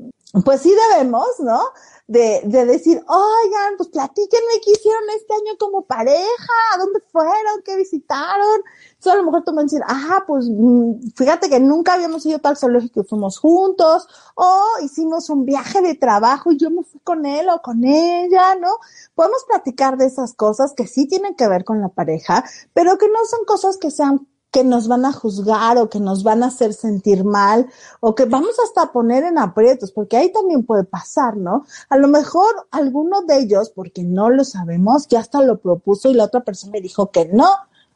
pues 0.45 0.61
sí 0.61 0.75
debemos, 0.91 1.29
¿no? 1.41 1.61
De, 2.07 2.43
de 2.45 2.67
decir, 2.67 3.03
oigan, 3.09 3.77
pues 3.79 3.89
platíquenme 3.89 4.61
qué 4.63 4.73
hicieron 4.73 5.03
este 5.17 5.33
año 5.33 5.57
como 5.59 5.87
pareja, 5.87 6.53
dónde 6.79 7.01
fueron, 7.11 7.63
qué 7.65 7.77
visitaron. 7.77 8.63
Entonces 8.91 9.13
a 9.13 9.17
lo 9.17 9.25
mejor 9.25 9.45
tú 9.45 9.53
me 9.53 9.63
decir, 9.63 9.81
ah, 9.87 10.23
pues 10.27 10.47
mm, 10.51 11.13
fíjate 11.17 11.49
que 11.49 11.61
nunca 11.61 11.95
habíamos 11.95 12.27
ido 12.27 12.39
tal 12.41 12.57
zoológico 12.59 13.01
y 13.01 13.05
fuimos 13.05 13.39
juntos, 13.39 14.07
o 14.35 14.63
hicimos 14.83 15.31
un 15.31 15.47
viaje 15.47 15.81
de 15.81 15.95
trabajo 15.95 16.53
y 16.53 16.59
yo 16.59 16.71
me 16.71 16.85
fui 16.85 17.01
con 17.01 17.25
él 17.25 17.49
o 17.49 17.63
con 17.63 17.85
ella, 17.85 18.55
¿no? 18.57 18.77
Podemos 19.15 19.45
platicar 19.49 19.97
de 19.97 20.07
esas 20.07 20.35
cosas 20.35 20.75
que 20.75 20.87
sí 20.87 21.09
tienen 21.09 21.35
que 21.35 21.49
ver 21.49 21.65
con 21.65 21.81
la 21.81 21.89
pareja, 21.89 22.45
pero 22.75 22.99
que 22.99 23.09
no 23.09 23.25
son 23.25 23.47
cosas 23.47 23.79
que 23.79 23.91
sean 23.91 24.27
que 24.55 24.63
nos 24.63 24.87
van 24.87 25.05
a 25.05 25.13
juzgar 25.13 25.79
o 25.79 25.91
que 25.91 25.99
nos 25.99 26.23
van 26.23 26.45
a 26.45 26.47
hacer 26.47 26.75
sentir 26.75 27.25
mal 27.25 27.69
o 27.99 28.15
que 28.15 28.25
vamos 28.25 28.55
hasta 28.63 28.83
a 28.83 28.93
poner 28.93 29.25
en 29.25 29.37
aprietos, 29.37 29.91
porque 29.91 30.17
ahí 30.17 30.31
también 30.31 30.65
puede 30.65 30.85
pasar, 30.85 31.37
¿no? 31.37 31.67
A 31.91 31.97
lo 31.97 32.07
mejor 32.07 32.69
alguno 32.71 33.23
de 33.23 33.39
ellos, 33.39 33.71
porque 33.71 34.05
no 34.05 34.31
lo 34.31 34.45
sabemos, 34.45 35.09
ya 35.09 35.19
hasta 35.19 35.43
lo 35.43 35.59
propuso 35.59 36.09
y 36.09 36.15
la 36.15 36.27
otra 36.27 36.45
persona 36.45 36.71
me 36.71 36.81
dijo 36.81 37.11
que 37.11 37.25
no, 37.25 37.49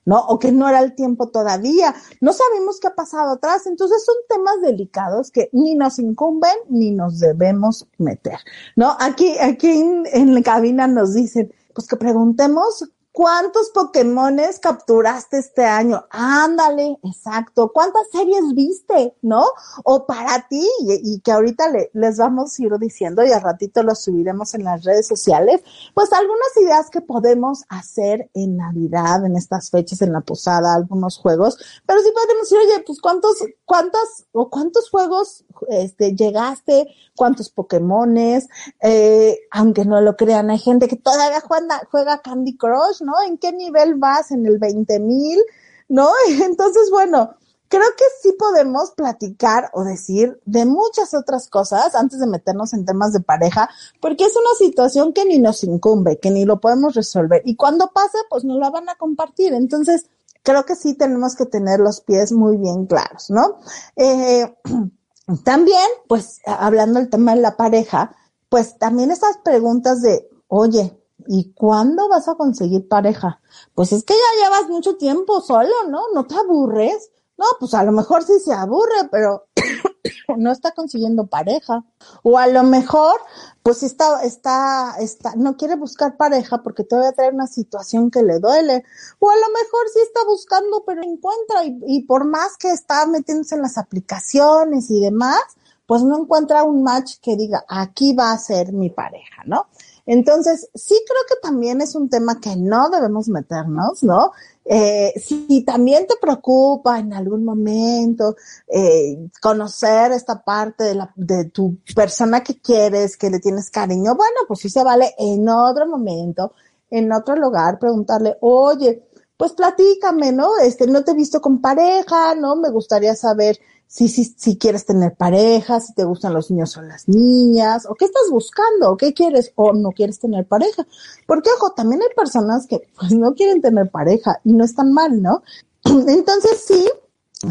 ¿no? 0.04 0.18
O 0.26 0.40
que 0.40 0.50
no 0.50 0.68
era 0.68 0.80
el 0.80 0.96
tiempo 0.96 1.28
todavía. 1.28 1.94
No 2.20 2.32
sabemos 2.32 2.80
qué 2.80 2.88
ha 2.88 2.94
pasado 2.96 3.34
atrás. 3.34 3.68
Entonces 3.68 4.04
son 4.04 4.16
temas 4.28 4.60
delicados 4.60 5.30
que 5.30 5.50
ni 5.52 5.76
nos 5.76 6.00
incumben 6.00 6.56
ni 6.68 6.90
nos 6.90 7.20
debemos 7.20 7.86
meter, 7.98 8.40
¿no? 8.74 8.96
Aquí, 8.98 9.38
aquí 9.38 9.68
en, 9.68 10.06
en 10.12 10.34
la 10.34 10.42
cabina 10.42 10.88
nos 10.88 11.14
dicen, 11.14 11.52
pues 11.72 11.86
que 11.86 11.96
preguntemos 11.96 12.84
¿Cuántos 13.18 13.70
Pokémones 13.70 14.60
capturaste 14.60 15.38
este 15.38 15.64
año? 15.64 16.06
Ándale, 16.08 17.00
exacto. 17.02 17.72
¿Cuántas 17.74 18.08
series 18.12 18.54
viste? 18.54 19.16
¿No? 19.22 19.44
O 19.82 20.06
para 20.06 20.46
ti, 20.46 20.64
y, 20.86 21.18
que 21.18 21.32
ahorita 21.32 21.64
les 21.94 22.16
vamos 22.16 22.56
a 22.56 22.62
ir 22.62 22.78
diciendo 22.78 23.24
y 23.24 23.32
al 23.32 23.42
ratito 23.42 23.82
lo 23.82 23.96
subiremos 23.96 24.54
en 24.54 24.62
las 24.62 24.84
redes 24.84 25.08
sociales, 25.08 25.60
pues 25.94 26.12
algunas 26.12 26.56
ideas 26.62 26.90
que 26.90 27.00
podemos 27.00 27.64
hacer 27.68 28.30
en 28.34 28.56
Navidad, 28.56 29.26
en 29.26 29.34
estas 29.34 29.70
fechas, 29.70 30.00
en 30.00 30.12
la 30.12 30.20
posada, 30.20 30.72
algunos 30.72 31.18
juegos, 31.18 31.58
pero 31.86 32.00
sí 32.00 32.12
podemos 32.14 32.42
decir, 32.42 32.58
oye, 32.58 32.84
pues 32.86 33.00
cuántos, 33.00 33.38
cuántos 33.64 34.28
o 34.30 34.48
cuántos 34.48 34.90
juegos 34.90 35.44
este, 35.66 36.14
llegaste, 36.14 36.86
cuántos 37.16 37.50
Pokémones, 37.50 38.46
eh, 38.80 39.40
aunque 39.50 39.84
no 39.84 40.00
lo 40.00 40.14
crean, 40.14 40.50
hay 40.50 40.58
gente 40.58 40.86
que 40.86 40.94
todavía 40.94 41.42
juega 41.90 42.22
Candy 42.22 42.56
Crush, 42.56 43.02
¿no? 43.08 43.14
¿En 43.26 43.38
qué 43.38 43.52
nivel 43.52 43.94
vas? 43.94 44.30
¿En 44.30 44.44
el 44.44 44.58
20 44.58 45.00
mil? 45.00 45.40
¿No? 45.88 46.10
Entonces, 46.44 46.90
bueno, 46.90 47.36
creo 47.68 47.88
que 47.96 48.04
sí 48.22 48.32
podemos 48.38 48.90
platicar 48.90 49.70
o 49.72 49.84
decir 49.84 50.38
de 50.44 50.66
muchas 50.66 51.14
otras 51.14 51.48
cosas 51.48 51.94
antes 51.94 52.18
de 52.18 52.26
meternos 52.26 52.74
en 52.74 52.84
temas 52.84 53.12
de 53.12 53.20
pareja, 53.20 53.70
porque 54.00 54.24
es 54.24 54.32
una 54.36 54.54
situación 54.58 55.12
que 55.14 55.24
ni 55.24 55.38
nos 55.38 55.64
incumbe, 55.64 56.18
que 56.18 56.30
ni 56.30 56.44
lo 56.44 56.60
podemos 56.60 56.94
resolver. 56.94 57.42
Y 57.46 57.56
cuando 57.56 57.90
pase, 57.92 58.18
pues 58.28 58.44
nos 58.44 58.58
la 58.58 58.70
van 58.70 58.88
a 58.88 58.96
compartir. 58.96 59.54
Entonces, 59.54 60.06
creo 60.42 60.64
que 60.64 60.76
sí 60.76 60.94
tenemos 60.94 61.34
que 61.36 61.46
tener 61.46 61.80
los 61.80 62.00
pies 62.00 62.32
muy 62.32 62.56
bien 62.56 62.86
claros, 62.86 63.30
¿no? 63.30 63.58
Eh, 63.96 64.54
también, 65.44 65.88
pues, 66.08 66.40
hablando 66.44 67.00
del 67.00 67.10
tema 67.10 67.34
de 67.34 67.40
la 67.40 67.56
pareja, 67.56 68.14
pues 68.48 68.78
también 68.78 69.10
esas 69.10 69.38
preguntas 69.38 70.00
de, 70.00 70.28
oye, 70.48 70.97
¿y 71.26 71.52
cuándo 71.52 72.08
vas 72.08 72.28
a 72.28 72.34
conseguir 72.34 72.88
pareja? 72.88 73.40
Pues 73.74 73.92
es 73.92 74.04
que 74.04 74.14
ya 74.14 74.44
llevas 74.44 74.68
mucho 74.68 74.96
tiempo 74.96 75.40
solo, 75.40 75.74
¿no? 75.88 76.02
¿No 76.14 76.24
te 76.26 76.34
aburres? 76.34 77.10
No, 77.36 77.44
pues 77.60 77.72
a 77.74 77.84
lo 77.84 77.92
mejor 77.92 78.24
sí 78.24 78.40
se 78.44 78.52
aburre, 78.52 79.08
pero 79.12 79.46
no 80.36 80.50
está 80.50 80.72
consiguiendo 80.72 81.26
pareja. 81.26 81.84
O 82.24 82.36
a 82.36 82.48
lo 82.48 82.64
mejor, 82.64 83.20
pues 83.62 83.84
está, 83.84 84.22
está, 84.22 84.96
está, 84.98 85.34
no 85.36 85.56
quiere 85.56 85.76
buscar 85.76 86.16
pareja 86.16 86.62
porque 86.62 86.82
todavía 86.82 87.12
trae 87.12 87.30
una 87.30 87.46
situación 87.46 88.10
que 88.10 88.22
le 88.22 88.40
duele. 88.40 88.84
O 89.20 89.30
a 89.30 89.36
lo 89.36 89.46
mejor 89.52 89.88
sí 89.92 90.00
está 90.00 90.24
buscando, 90.26 90.82
pero 90.84 91.02
encuentra 91.02 91.64
y, 91.64 91.78
y 91.86 92.02
por 92.02 92.24
más 92.24 92.56
que 92.56 92.70
está 92.70 93.06
metiéndose 93.06 93.54
en 93.54 93.62
las 93.62 93.78
aplicaciones 93.78 94.90
y 94.90 95.00
demás, 95.00 95.40
pues 95.86 96.02
no 96.02 96.18
encuentra 96.18 96.64
un 96.64 96.82
match 96.82 97.14
que 97.22 97.36
diga, 97.36 97.64
aquí 97.68 98.14
va 98.14 98.32
a 98.32 98.38
ser 98.38 98.72
mi 98.72 98.90
pareja, 98.90 99.42
¿no? 99.46 99.68
Entonces, 100.10 100.70
sí 100.74 100.98
creo 101.06 101.20
que 101.28 101.34
también 101.42 101.82
es 101.82 101.94
un 101.94 102.08
tema 102.08 102.40
que 102.40 102.56
no 102.56 102.88
debemos 102.88 103.28
meternos, 103.28 104.02
¿no? 104.02 104.32
Eh, 104.64 105.12
si 105.22 105.62
también 105.66 106.06
te 106.06 106.14
preocupa 106.18 106.98
en 106.98 107.12
algún 107.12 107.44
momento 107.44 108.34
eh, 108.68 109.28
conocer 109.42 110.12
esta 110.12 110.42
parte 110.42 110.84
de, 110.84 110.94
la, 110.94 111.12
de 111.14 111.44
tu 111.50 111.76
persona 111.94 112.42
que 112.42 112.58
quieres, 112.58 113.18
que 113.18 113.28
le 113.28 113.38
tienes 113.38 113.68
cariño, 113.68 114.14
bueno, 114.14 114.40
pues 114.48 114.60
sí 114.60 114.70
se 114.70 114.82
vale 114.82 115.14
en 115.18 115.46
otro 115.46 115.86
momento, 115.86 116.54
en 116.88 117.12
otro 117.12 117.36
lugar, 117.36 117.78
preguntarle, 117.78 118.38
oye, 118.40 119.02
pues 119.36 119.52
platícame, 119.52 120.32
¿no? 120.32 120.56
Este, 120.62 120.86
no 120.86 121.04
te 121.04 121.10
he 121.10 121.14
visto 121.14 121.42
con 121.42 121.60
pareja, 121.60 122.34
¿no? 122.34 122.56
Me 122.56 122.70
gustaría 122.70 123.14
saber 123.14 123.58
si, 123.88 124.08
si, 124.08 124.24
si 124.24 124.58
quieres 124.58 124.84
tener 124.84 125.16
pareja, 125.16 125.80
si 125.80 125.94
te 125.94 126.04
gustan 126.04 126.34
los 126.34 126.50
niños 126.50 126.76
o 126.76 126.82
las 126.82 127.08
niñas, 127.08 127.86
o 127.86 127.94
qué 127.94 128.04
estás 128.04 128.30
buscando, 128.30 128.92
o 128.92 128.96
qué 128.98 129.14
quieres, 129.14 129.50
o 129.56 129.72
no 129.72 129.90
quieres 129.92 130.20
tener 130.20 130.46
pareja. 130.46 130.86
Porque, 131.26 131.50
ojo, 131.56 131.72
también 131.72 132.02
hay 132.02 132.14
personas 132.14 132.66
que 132.66 132.86
pues 132.98 133.12
no 133.12 133.34
quieren 133.34 133.62
tener 133.62 133.90
pareja 133.90 134.40
y 134.44 134.52
no 134.52 134.64
están 134.64 134.92
mal, 134.92 135.22
¿no? 135.22 135.42
Entonces 135.84 136.62
sí, 136.66 136.86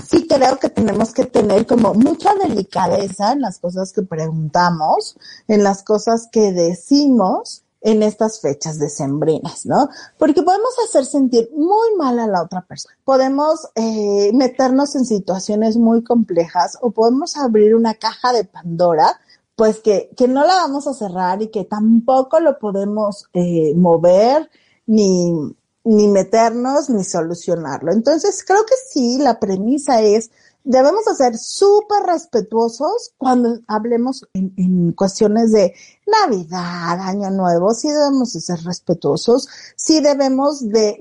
sí 0.08 0.28
creo 0.28 0.60
que 0.60 0.70
tenemos 0.70 1.12
que 1.12 1.26
tener 1.26 1.66
como 1.66 1.96
mucha 1.96 2.36
delicadeza 2.36 3.34
en 3.34 3.42
las 3.42 3.58
cosas 3.58 3.92
que 3.92 4.04
preguntamos, 4.04 5.18
en 5.48 5.64
las 5.64 5.82
cosas 5.82 6.30
que 6.32 6.52
decimos 6.52 7.64
en 7.88 8.04
estas 8.04 8.42
fechas 8.42 8.80
decembrinas, 8.80 9.66
¿no? 9.66 9.88
Porque 10.18 10.44
podemos 10.44 10.74
hacer 10.86 11.06
sentir 11.06 11.50
muy 11.56 11.96
mal 11.98 12.20
a 12.20 12.28
la 12.28 12.44
otra 12.44 12.60
persona, 12.60 12.94
podemos 13.06 13.70
eh, 13.76 14.30
meternos 14.34 14.94
en 14.98 15.06
situaciones 15.06 15.78
muy 15.78 16.04
complejas 16.04 16.78
o 16.82 16.92
podemos 16.92 17.38
abrir 17.38 17.76
una 17.76 17.94
caja 17.94 18.34
de 18.34 18.44
Pandora, 18.44 19.18
pues 19.56 19.80
que, 19.80 20.10
que 20.18 20.28
no 20.28 20.46
la 20.46 20.56
vamos 20.56 20.86
a 20.86 20.94
cerrar 20.94 21.42
y 21.42 21.48
que 21.48 21.64
tampoco 21.64 22.42
lo 22.42 22.60
podemos 22.60 23.30
eh, 23.32 23.74
mover 23.74 24.50
ni, 24.86 25.32
ni 25.86 26.10
meternos 26.10 26.90
ni 26.90 27.06
solucionarlo. 27.06 27.94
Entonces, 27.94 28.44
creo 28.46 28.66
que 28.66 28.76
sí, 28.90 29.18
la 29.18 29.40
premisa 29.40 30.02
es 30.02 30.30
debemos 30.68 31.06
ser 31.18 31.38
súper 31.38 32.04
respetuosos 32.04 33.14
cuando 33.18 33.60
hablemos 33.68 34.26
en, 34.34 34.92
cuestiones 34.92 35.52
de 35.54 35.74
Navidad, 36.06 37.00
Año 37.00 37.32
Nuevo, 37.32 37.74
sí 37.74 37.90
debemos 37.90 38.34
de 38.34 38.42
ser 38.42 38.60
respetuosos, 38.64 39.48
sí 39.76 40.02
debemos 40.02 40.68
de 40.68 40.98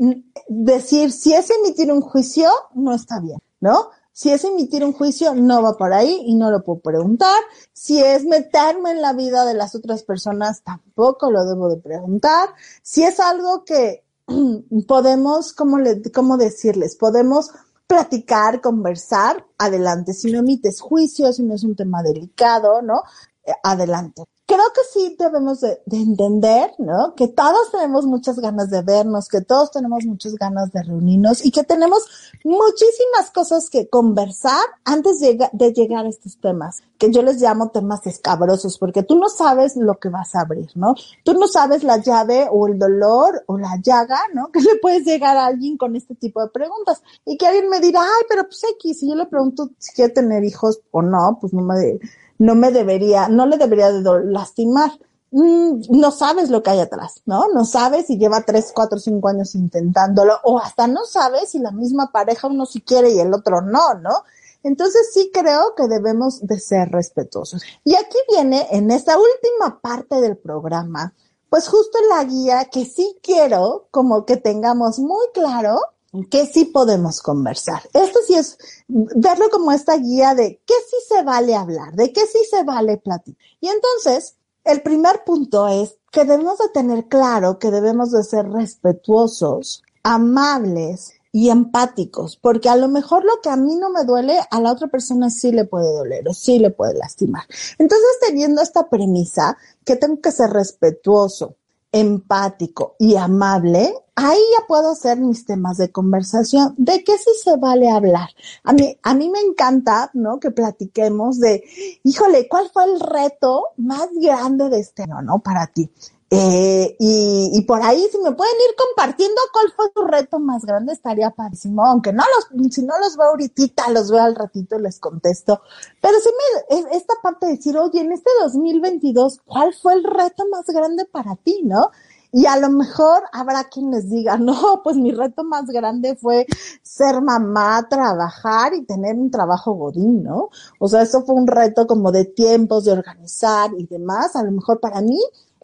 decir, 0.48 1.10
si 1.10 1.34
es 1.34 1.50
emitir 1.50 1.92
un 1.92 2.00
juicio, 2.00 2.48
no 2.74 2.94
está 2.94 3.18
bien, 3.18 3.38
¿no? 3.60 3.90
Si 4.12 4.30
es 4.30 4.44
emitir 4.44 4.84
un 4.84 4.92
juicio, 4.92 5.34
no 5.34 5.60
va 5.62 5.76
por 5.76 5.92
ahí 5.92 6.22
y 6.24 6.36
no 6.36 6.50
lo 6.50 6.62
puedo 6.62 6.78
preguntar. 6.78 7.36
Si 7.74 8.02
es 8.02 8.24
meterme 8.24 8.92
en 8.92 9.02
la 9.02 9.12
vida 9.12 9.44
de 9.44 9.52
las 9.52 9.74
otras 9.74 10.04
personas, 10.04 10.62
tampoco 10.62 11.30
lo 11.30 11.44
debo 11.44 11.68
de 11.68 11.76
preguntar. 11.76 12.48
Si 12.82 13.02
es 13.02 13.20
algo 13.20 13.64
que 13.64 14.04
podemos, 14.88 15.52
¿cómo, 15.52 15.78
le, 15.78 16.00
cómo 16.12 16.38
decirles? 16.38 16.96
Podemos 16.96 17.50
platicar, 17.86 18.60
conversar, 18.60 19.46
adelante. 19.58 20.12
Si 20.12 20.30
no 20.32 20.40
emites 20.40 20.80
juicio, 20.80 21.32
si 21.32 21.42
no 21.42 21.54
es 21.54 21.64
un 21.64 21.76
tema 21.76 22.02
delicado, 22.02 22.82
¿no? 22.82 23.02
Eh, 23.44 23.52
adelante. 23.62 24.24
Creo 24.46 24.64
que 24.72 24.80
sí 24.92 25.16
debemos 25.18 25.60
de, 25.60 25.80
de, 25.86 25.96
entender, 25.96 26.70
¿no? 26.78 27.14
Que 27.16 27.26
todos 27.26 27.72
tenemos 27.72 28.06
muchas 28.06 28.38
ganas 28.38 28.70
de 28.70 28.80
vernos, 28.82 29.28
que 29.28 29.40
todos 29.40 29.72
tenemos 29.72 30.04
muchas 30.04 30.34
ganas 30.36 30.70
de 30.70 30.84
reunirnos 30.84 31.44
y 31.44 31.50
que 31.50 31.64
tenemos 31.64 32.06
muchísimas 32.44 33.32
cosas 33.34 33.68
que 33.68 33.88
conversar 33.88 34.62
antes 34.84 35.18
de, 35.18 35.36
de 35.52 35.72
llegar 35.72 36.06
a 36.06 36.08
estos 36.08 36.38
temas, 36.38 36.80
que 36.96 37.10
yo 37.10 37.22
les 37.22 37.40
llamo 37.40 37.70
temas 37.70 38.06
escabrosos, 38.06 38.78
porque 38.78 39.02
tú 39.02 39.18
no 39.18 39.28
sabes 39.28 39.74
lo 39.74 39.98
que 39.98 40.10
vas 40.10 40.36
a 40.36 40.42
abrir, 40.42 40.70
¿no? 40.76 40.94
Tú 41.24 41.34
no 41.34 41.48
sabes 41.48 41.82
la 41.82 41.96
llave 41.96 42.46
o 42.48 42.68
el 42.68 42.78
dolor 42.78 43.42
o 43.46 43.58
la 43.58 43.80
llaga, 43.82 44.20
¿no? 44.32 44.50
Que 44.52 44.60
le 44.60 44.76
puedes 44.80 45.04
llegar 45.04 45.36
a 45.36 45.46
alguien 45.46 45.76
con 45.76 45.96
este 45.96 46.14
tipo 46.14 46.40
de 46.40 46.50
preguntas. 46.50 47.02
Y 47.24 47.36
que 47.36 47.46
alguien 47.46 47.68
me 47.68 47.80
dirá, 47.80 48.00
ay, 48.00 48.24
pero 48.28 48.44
pues 48.44 48.62
X, 48.76 49.00
si 49.00 49.08
yo 49.08 49.16
le 49.16 49.26
pregunto 49.26 49.70
si 49.78 49.92
quiere 49.92 50.12
tener 50.12 50.44
hijos 50.44 50.80
o 50.92 51.02
no, 51.02 51.36
pues 51.40 51.52
no 51.52 51.62
me 51.62 51.98
no 52.38 52.54
me 52.54 52.70
debería, 52.70 53.28
no 53.28 53.46
le 53.46 53.56
debería 53.56 53.92
de 53.92 54.24
lastimar. 54.24 54.90
Mm, 55.30 55.82
no 55.90 56.10
sabes 56.12 56.50
lo 56.50 56.62
que 56.62 56.70
hay 56.70 56.80
atrás, 56.80 57.22
¿no? 57.26 57.48
No 57.48 57.64
sabes 57.64 58.06
si 58.06 58.16
lleva 58.16 58.42
tres, 58.42 58.72
cuatro, 58.74 58.98
cinco 58.98 59.28
años 59.28 59.54
intentándolo, 59.54 60.38
o 60.44 60.58
hasta 60.58 60.86
no 60.86 61.04
sabes 61.04 61.50
si 61.50 61.58
la 61.58 61.72
misma 61.72 62.10
pareja 62.12 62.46
uno 62.46 62.64
sí 62.64 62.80
quiere 62.80 63.10
y 63.10 63.18
el 63.18 63.34
otro 63.34 63.60
no, 63.60 63.94
¿no? 63.94 64.24
Entonces 64.62 65.10
sí 65.12 65.30
creo 65.32 65.74
que 65.76 65.88
debemos 65.88 66.44
de 66.46 66.58
ser 66.58 66.90
respetuosos. 66.90 67.62
Y 67.84 67.94
aquí 67.94 68.16
viene, 68.28 68.66
en 68.70 68.90
esta 68.90 69.16
última 69.16 69.80
parte 69.80 70.20
del 70.20 70.36
programa, 70.36 71.14
pues 71.48 71.68
justo 71.68 71.98
la 72.08 72.24
guía 72.24 72.64
que 72.66 72.84
sí 72.84 73.16
quiero 73.22 73.88
como 73.90 74.24
que 74.24 74.36
tengamos 74.36 74.98
muy 74.98 75.26
claro 75.32 75.78
que 76.24 76.46
sí 76.46 76.66
podemos 76.66 77.20
conversar. 77.20 77.82
Esto 77.92 78.20
sí 78.26 78.34
es 78.34 78.58
verlo 78.88 79.50
como 79.50 79.72
esta 79.72 79.96
guía 79.96 80.34
de 80.34 80.60
qué 80.66 80.74
sí 80.88 80.96
se 81.08 81.22
vale 81.22 81.54
hablar, 81.54 81.94
de 81.94 82.12
qué 82.12 82.22
sí 82.26 82.38
se 82.50 82.62
vale 82.62 82.96
platicar. 82.98 83.40
Y 83.60 83.68
entonces, 83.68 84.36
el 84.64 84.82
primer 84.82 85.24
punto 85.24 85.68
es 85.68 85.96
que 86.10 86.24
debemos 86.24 86.58
de 86.58 86.68
tener 86.70 87.06
claro 87.08 87.58
que 87.58 87.70
debemos 87.70 88.10
de 88.10 88.24
ser 88.24 88.48
respetuosos, 88.50 89.82
amables 90.02 91.12
y 91.32 91.50
empáticos, 91.50 92.36
porque 92.36 92.68
a 92.68 92.76
lo 92.76 92.88
mejor 92.88 93.24
lo 93.24 93.40
que 93.42 93.50
a 93.50 93.56
mí 93.56 93.76
no 93.76 93.90
me 93.90 94.04
duele, 94.04 94.40
a 94.50 94.60
la 94.60 94.72
otra 94.72 94.88
persona 94.88 95.28
sí 95.28 95.52
le 95.52 95.66
puede 95.66 95.92
doler 95.92 96.26
o 96.28 96.32
sí 96.32 96.58
le 96.58 96.70
puede 96.70 96.94
lastimar. 96.94 97.44
Entonces, 97.78 98.08
teniendo 98.26 98.62
esta 98.62 98.88
premisa 98.88 99.58
que 99.84 99.96
tengo 99.96 100.20
que 100.20 100.32
ser 100.32 100.50
respetuoso, 100.50 101.56
empático 101.92 102.96
y 102.98 103.16
amable, 103.16 103.94
ahí 104.16 104.40
ya 104.58 104.66
puedo 104.66 104.90
hacer 104.92 105.18
mis 105.18 105.44
temas 105.44 105.76
de 105.76 105.92
conversación. 105.92 106.74
¿De 106.78 107.04
qué 107.04 107.16
sí 107.18 107.30
se 107.42 107.56
vale 107.56 107.90
hablar? 107.90 108.30
A 108.64 108.72
mí, 108.72 108.98
a 109.02 109.14
mí 109.14 109.28
me 109.30 109.40
encanta, 109.40 110.10
¿no? 110.14 110.40
Que 110.40 110.50
platiquemos 110.50 111.38
de, 111.38 111.62
híjole, 112.02 112.48
¿cuál 112.48 112.70
fue 112.72 112.84
el 112.84 112.98
reto 112.98 113.68
más 113.76 114.08
grande 114.14 114.70
de 114.70 114.80
este 114.80 115.02
año, 115.04 115.22
¿no? 115.22 115.38
Para 115.40 115.66
ti. 115.68 115.90
Eh, 116.28 116.96
y, 116.98 117.50
y, 117.52 117.62
por 117.62 117.80
ahí, 117.82 118.04
si 118.10 118.18
me 118.18 118.32
pueden 118.32 118.54
ir 118.68 118.74
compartiendo 118.76 119.40
cuál 119.52 119.72
fue 119.76 119.90
tu 119.94 120.02
reto 120.02 120.40
más 120.40 120.64
grande, 120.64 120.92
estaría 120.92 121.30
padrísimo. 121.30 121.86
Aunque 121.86 122.12
no 122.12 122.24
los, 122.34 122.74
si 122.74 122.82
no 122.82 122.98
los 122.98 123.16
veo 123.16 123.28
ahorita, 123.28 123.90
los 123.90 124.10
veo 124.10 124.22
al 124.22 124.34
ratito 124.34 124.76
y 124.76 124.82
les 124.82 124.98
contesto. 124.98 125.60
Pero 126.00 126.14
sí 126.18 126.30
me, 126.70 126.96
esta 126.96 127.14
parte 127.22 127.46
de 127.46 127.52
decir, 127.52 127.76
oye, 127.76 128.00
en 128.00 128.12
este 128.12 128.30
2022, 128.42 129.40
¿cuál 129.44 129.72
fue 129.74 129.92
el 129.92 130.02
reto 130.02 130.44
más 130.50 130.66
grande 130.66 131.04
para 131.04 131.36
ti, 131.36 131.60
no? 131.62 131.90
Y 132.36 132.44
a 132.44 132.58
lo 132.58 132.68
mejor 132.68 133.22
habrá 133.32 133.64
quien 133.64 133.90
les 133.90 134.10
diga, 134.10 134.36
no, 134.36 134.82
pues 134.84 134.94
mi 134.94 135.10
reto 135.10 135.42
más 135.42 135.64
grande 135.68 136.16
fue 136.16 136.44
ser 136.82 137.22
mamá, 137.22 137.88
trabajar 137.88 138.74
y 138.74 138.84
tener 138.84 139.16
un 139.16 139.30
trabajo 139.30 139.72
godín, 139.72 140.22
¿no? 140.22 140.50
O 140.78 140.86
sea, 140.86 141.00
eso 141.00 141.24
fue 141.24 141.34
un 141.34 141.46
reto 141.46 141.86
como 141.86 142.12
de 142.12 142.26
tiempos, 142.26 142.84
de 142.84 142.92
organizar 142.92 143.70
y 143.78 143.86
demás. 143.86 144.36
A 144.36 144.42
lo 144.42 144.52
mejor 144.52 144.80
para 144.80 145.00
mí 145.00 145.18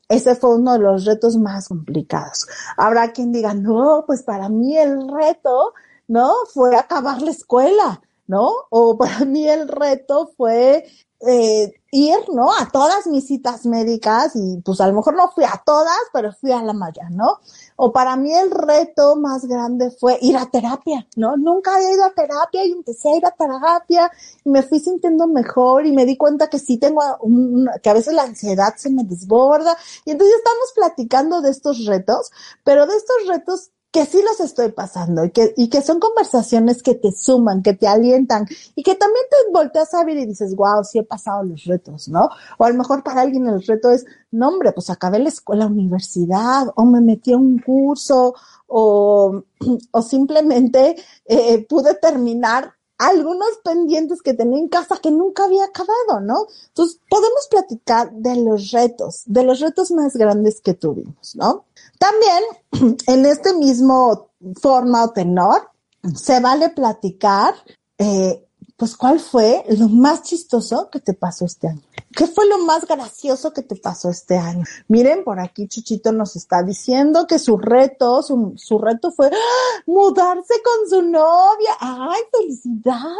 ese 0.08 0.35
fue 0.35 0.54
uno 0.54 0.72
de 0.72 0.78
los 0.78 1.04
retos 1.04 1.37
más 1.37 1.68
complicados. 1.68 2.46
Habrá 2.78 3.12
quien 3.12 3.32
diga, 3.32 3.52
no, 3.52 4.04
pues 4.06 4.22
para 4.22 4.48
mí 4.48 4.74
el 4.78 5.11
reto, 5.11 5.74
¿no? 6.08 6.32
Fue 6.54 6.74
acabar 6.74 7.20
la 7.20 7.32
escuela, 7.32 8.00
¿no? 8.26 8.50
O 8.70 8.96
para 8.96 9.26
mí 9.26 9.46
el 9.46 9.68
reto 9.68 10.30
fue 10.38 10.87
eh, 11.26 11.72
ir, 11.92 12.18
¿no? 12.32 12.50
A 12.52 12.68
todas 12.70 13.06
mis 13.06 13.26
citas 13.26 13.66
médicas 13.66 14.32
y 14.35 14.61
pues 14.62 14.80
a 14.80 14.87
lo 14.87 14.94
mejor 14.94 15.14
no 15.14 15.30
fui 15.30 15.44
a 15.44 15.62
todas, 15.64 15.98
pero 16.12 16.32
fui 16.32 16.50
a 16.50 16.62
la 16.62 16.72
mayoría, 16.72 17.11
¿no? 17.11 17.38
O 17.76 17.92
para 17.92 18.16
mí 18.16 18.35
el 18.35 18.50
reto 18.50 19.16
más 19.16 19.44
grande 19.44 19.90
fue 19.90 20.18
ir 20.22 20.37
a 20.37 20.46
terapia, 20.46 21.06
¿no? 21.16 21.37
Nunca 21.37 21.76
había 21.76 21.92
ido 21.92 22.04
a 22.04 22.14
terapia 22.14 22.64
y 22.64 22.72
empecé 22.72 23.11
a 23.11 23.16
ir 23.16 23.26
a 23.26 23.30
terapia 23.30 24.11
y 24.44 24.50
me 24.50 24.62
fui 24.62 24.80
sintiendo 24.80 25.26
mejor 25.26 25.87
y 25.87 25.92
me 25.92 26.06
di 26.06 26.16
cuenta 26.16 26.48
que 26.48 26.58
sí 26.58 26.78
tengo 26.78 27.02
un, 27.20 27.68
que 27.82 27.90
a 27.90 27.94
veces 27.94 28.14
la 28.14 28.22
ansiedad 28.22 28.74
se 28.76 28.90
me 28.90 29.04
desborda 29.04 29.76
y 30.04 30.12
entonces 30.12 30.37
estamos 30.37 30.72
platicando 30.74 31.40
de 31.40 31.50
estos 31.50 31.85
retos, 31.87 32.30
pero 32.64 32.87
de 32.87 32.96
estos 32.96 33.26
retos 33.28 33.70
que 33.92 34.07
sí 34.07 34.22
los 34.22 34.40
estoy 34.40 34.72
pasando 34.72 35.22
y 35.24 35.31
que, 35.31 35.52
y 35.55 35.68
que 35.68 35.83
son 35.83 36.00
conversaciones 36.00 36.83
que 36.83 36.94
te 36.94 37.12
suman, 37.12 37.62
que 37.62 37.74
te 37.74 37.87
alientan 37.87 38.46
y 38.74 38.83
que 38.83 38.94
también 38.94 39.24
te 39.31 39.52
volteas 39.52 39.92
a 39.92 40.02
ver 40.02 40.16
y 40.16 40.24
dices, 40.24 40.57
wow, 40.57 40.83
sí 40.83 40.98
he 40.98 41.05
pasado 41.05 41.42
los 41.44 41.64
retos, 41.64 42.09
¿no? 42.09 42.31
O 42.57 42.64
a 42.64 42.70
lo 42.70 42.74
mejor 42.74 43.02
para 43.05 43.20
alguien 43.20 43.46
el 43.46 43.62
reto 43.62 43.90
es, 43.90 44.07
no 44.31 44.48
hombre, 44.48 44.72
pues 44.72 44.88
acabé 44.88 45.18
la 45.18 45.28
escuela, 45.28 45.66
universidad, 45.66 46.68
o 46.74 46.87
me 46.87 47.02
metí 47.02 47.35
a 47.35 47.37
un 47.37 47.59
curso, 47.59 48.35
o, 48.66 49.42
o 49.90 50.02
simplemente 50.02 50.96
eh, 51.26 51.66
pude 51.68 51.94
terminar 51.94 52.74
algunos 52.96 53.59
pendientes 53.62 54.22
que 54.22 54.33
tenía 54.33 54.59
en 54.59 54.68
casa 54.68 54.96
que 55.02 55.11
nunca 55.11 55.44
había 55.44 55.64
acabado, 55.64 56.20
¿no? 56.22 56.46
Entonces, 56.68 56.98
podemos 57.11 57.48
platicar 57.50 58.12
de 58.12 58.37
los 58.37 58.70
retos, 58.70 59.22
de 59.26 59.42
los 59.42 59.61
retos 59.61 59.90
más 59.90 60.16
grandes 60.16 60.61
que 60.61 60.74
tuvimos, 60.74 61.35
¿no? 61.35 61.64
También, 62.02 62.96
en 63.06 63.26
este 63.26 63.54
mismo 63.54 64.32
forma 64.60 65.04
o 65.04 65.12
tenor, 65.12 65.70
se 66.16 66.40
vale 66.40 66.70
platicar, 66.70 67.54
eh, 67.96 68.44
pues, 68.76 68.96
¿cuál 68.96 69.20
fue 69.20 69.64
lo 69.78 69.88
más 69.88 70.24
chistoso 70.24 70.90
que 70.90 70.98
te 70.98 71.14
pasó 71.14 71.44
este 71.44 71.68
año? 71.68 71.82
¿Qué 72.10 72.26
fue 72.26 72.48
lo 72.48 72.58
más 72.58 72.88
gracioso 72.88 73.52
que 73.52 73.62
te 73.62 73.76
pasó 73.76 74.10
este 74.10 74.36
año? 74.36 74.64
Miren, 74.88 75.22
por 75.22 75.38
aquí 75.38 75.68
Chuchito 75.68 76.10
nos 76.10 76.34
está 76.34 76.64
diciendo 76.64 77.28
que 77.28 77.38
su 77.38 77.56
reto, 77.56 78.20
su, 78.24 78.54
su 78.56 78.78
reto 78.78 79.12
fue 79.12 79.28
¡ah! 79.28 79.82
mudarse 79.86 80.54
con 80.64 80.90
su 80.90 81.02
novia. 81.02 81.76
¡Ay, 81.78 82.20
felicidades! 82.32 83.14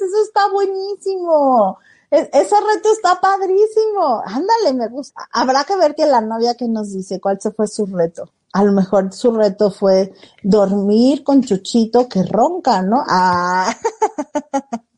Eso 0.00 0.22
está 0.24 0.48
buenísimo. 0.50 1.78
Ese 2.10 2.54
reto 2.60 2.92
está 2.92 3.20
padrísimo. 3.20 4.22
Ándale, 4.24 4.74
me 4.74 4.88
gusta. 4.88 5.28
Habrá 5.32 5.64
que 5.64 5.76
ver 5.76 5.94
que 5.94 6.06
la 6.06 6.20
novia 6.20 6.56
que 6.56 6.68
nos 6.68 6.92
dice 6.92 7.20
cuál 7.20 7.40
se 7.40 7.52
fue 7.52 7.68
su 7.68 7.86
reto. 7.86 8.30
A 8.52 8.64
lo 8.64 8.72
mejor 8.72 9.12
su 9.12 9.30
reto 9.32 9.70
fue 9.70 10.12
dormir 10.42 11.22
con 11.22 11.42
Chuchito 11.42 12.08
que 12.08 12.24
ronca, 12.24 12.82
¿no? 12.82 13.04
Ah. 13.08 13.72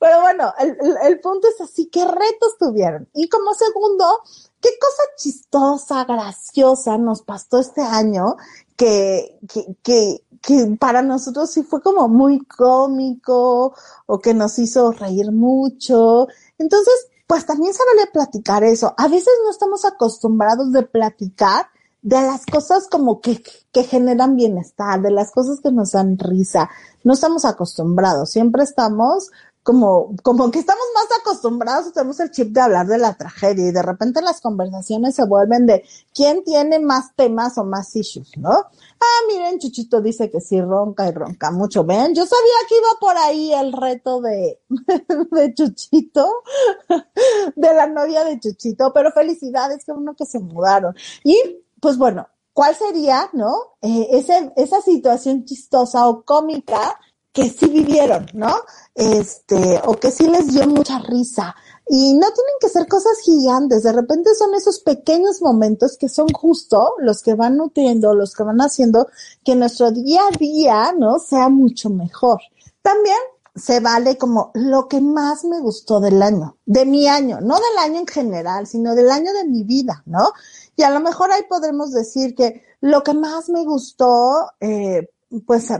Pero 0.00 0.20
bueno, 0.20 0.52
el, 0.58 0.76
el, 1.02 1.20
punto 1.20 1.48
es 1.48 1.60
así, 1.60 1.86
¿qué 1.86 2.04
retos 2.04 2.56
tuvieron? 2.58 3.08
Y 3.14 3.28
como 3.28 3.54
segundo, 3.54 4.04
¿qué 4.60 4.70
cosa 4.80 5.02
chistosa, 5.16 6.04
graciosa 6.04 6.98
nos 6.98 7.22
pasó 7.22 7.58
este 7.58 7.82
año 7.82 8.36
que, 8.76 9.38
que, 9.48 9.76
que, 9.82 10.24
que 10.40 10.76
para 10.78 11.02
nosotros 11.02 11.50
sí 11.50 11.62
fue 11.62 11.82
como 11.82 12.08
muy 12.08 12.44
cómico 12.46 13.74
o 14.06 14.18
que 14.18 14.34
nos 14.34 14.58
hizo 14.58 14.90
reír 14.92 15.30
mucho? 15.30 16.26
Entonces, 16.58 16.94
pues 17.26 17.46
también 17.46 17.72
vale 17.72 18.10
platicar 18.12 18.64
eso. 18.64 18.94
A 18.96 19.08
veces 19.08 19.32
no 19.44 19.50
estamos 19.50 19.84
acostumbrados 19.84 20.72
de 20.72 20.82
platicar 20.82 21.66
de 22.02 22.20
las 22.20 22.44
cosas 22.44 22.86
como 22.86 23.20
que, 23.20 23.42
que 23.72 23.84
generan 23.84 24.36
bienestar, 24.36 25.00
de 25.00 25.10
las 25.10 25.30
cosas 25.30 25.60
que 25.60 25.72
nos 25.72 25.92
dan 25.92 26.18
risa. 26.18 26.68
No 27.02 27.14
estamos 27.14 27.46
acostumbrados, 27.46 28.30
siempre 28.30 28.62
estamos 28.62 29.30
como, 29.64 30.14
como 30.22 30.50
que 30.50 30.58
estamos 30.58 30.84
más 30.94 31.06
acostumbrados, 31.20 31.90
tenemos 31.94 32.20
el 32.20 32.30
chip 32.30 32.48
de 32.48 32.60
hablar 32.60 32.86
de 32.86 32.98
la 32.98 33.14
tragedia 33.14 33.66
y 33.66 33.72
de 33.72 33.82
repente 33.82 34.20
las 34.20 34.42
conversaciones 34.42 35.14
se 35.14 35.24
vuelven 35.24 35.64
de 35.64 35.82
quién 36.12 36.44
tiene 36.44 36.78
más 36.78 37.16
temas 37.16 37.56
o 37.56 37.64
más 37.64 37.96
issues, 37.96 38.36
¿no? 38.36 38.50
Ah, 38.50 39.20
miren, 39.26 39.58
Chuchito 39.58 40.02
dice 40.02 40.30
que 40.30 40.42
sí 40.42 40.60
ronca 40.60 41.08
y 41.08 41.12
ronca 41.12 41.50
mucho. 41.50 41.82
Ven, 41.82 42.14
yo 42.14 42.26
sabía 42.26 42.54
que 42.68 42.76
iba 42.76 42.88
por 43.00 43.16
ahí 43.16 43.54
el 43.54 43.72
reto 43.72 44.20
de, 44.20 44.60
de 45.30 45.54
Chuchito, 45.54 46.30
de 47.56 47.74
la 47.74 47.86
novia 47.86 48.22
de 48.22 48.38
Chuchito, 48.38 48.92
pero 48.92 49.12
felicidades 49.12 49.82
que 49.86 49.92
uno 49.92 50.14
que 50.14 50.26
se 50.26 50.40
mudaron. 50.40 50.94
Y 51.24 51.38
pues 51.80 51.96
bueno, 51.96 52.28
¿cuál 52.52 52.74
sería, 52.74 53.30
no? 53.32 53.76
Eh, 53.80 54.08
ese, 54.10 54.52
esa 54.56 54.82
situación 54.82 55.46
chistosa 55.46 56.06
o 56.06 56.22
cómica 56.22 56.98
que 57.34 57.50
sí 57.50 57.66
vivieron, 57.66 58.26
¿no? 58.32 58.54
Este, 58.94 59.80
o 59.84 59.98
que 59.98 60.12
sí 60.12 60.28
les 60.28 60.46
dio 60.54 60.68
mucha 60.68 61.00
risa. 61.00 61.54
Y 61.86 62.14
no 62.14 62.28
tienen 62.28 62.54
que 62.60 62.68
ser 62.68 62.86
cosas 62.86 63.18
gigantes, 63.22 63.82
de 63.82 63.92
repente 63.92 64.34
son 64.36 64.54
esos 64.54 64.78
pequeños 64.78 65.42
momentos 65.42 65.98
que 65.98 66.08
son 66.08 66.28
justo 66.28 66.94
los 66.98 67.22
que 67.22 67.34
van 67.34 67.56
nutriendo, 67.56 68.14
los 68.14 68.34
que 68.34 68.44
van 68.44 68.60
haciendo 68.60 69.08
que 69.44 69.56
nuestro 69.56 69.90
día 69.90 70.22
a 70.32 70.38
día, 70.38 70.94
¿no? 70.96 71.18
Sea 71.18 71.48
mucho 71.48 71.90
mejor. 71.90 72.40
También 72.80 73.18
se 73.56 73.80
vale 73.80 74.16
como 74.16 74.52
lo 74.54 74.86
que 74.86 75.00
más 75.00 75.44
me 75.44 75.60
gustó 75.60 76.00
del 76.00 76.22
año, 76.22 76.56
de 76.64 76.86
mi 76.86 77.08
año, 77.08 77.40
no 77.40 77.56
del 77.56 77.78
año 77.80 77.98
en 77.98 78.06
general, 78.06 78.68
sino 78.68 78.94
del 78.94 79.10
año 79.10 79.32
de 79.32 79.44
mi 79.44 79.64
vida, 79.64 80.04
¿no? 80.06 80.32
Y 80.76 80.84
a 80.84 80.90
lo 80.90 81.00
mejor 81.00 81.32
ahí 81.32 81.42
podremos 81.48 81.92
decir 81.92 82.36
que 82.36 82.62
lo 82.80 83.02
que 83.02 83.14
más 83.14 83.48
me 83.48 83.64
gustó, 83.64 84.52
eh, 84.60 85.10
pues 85.46 85.70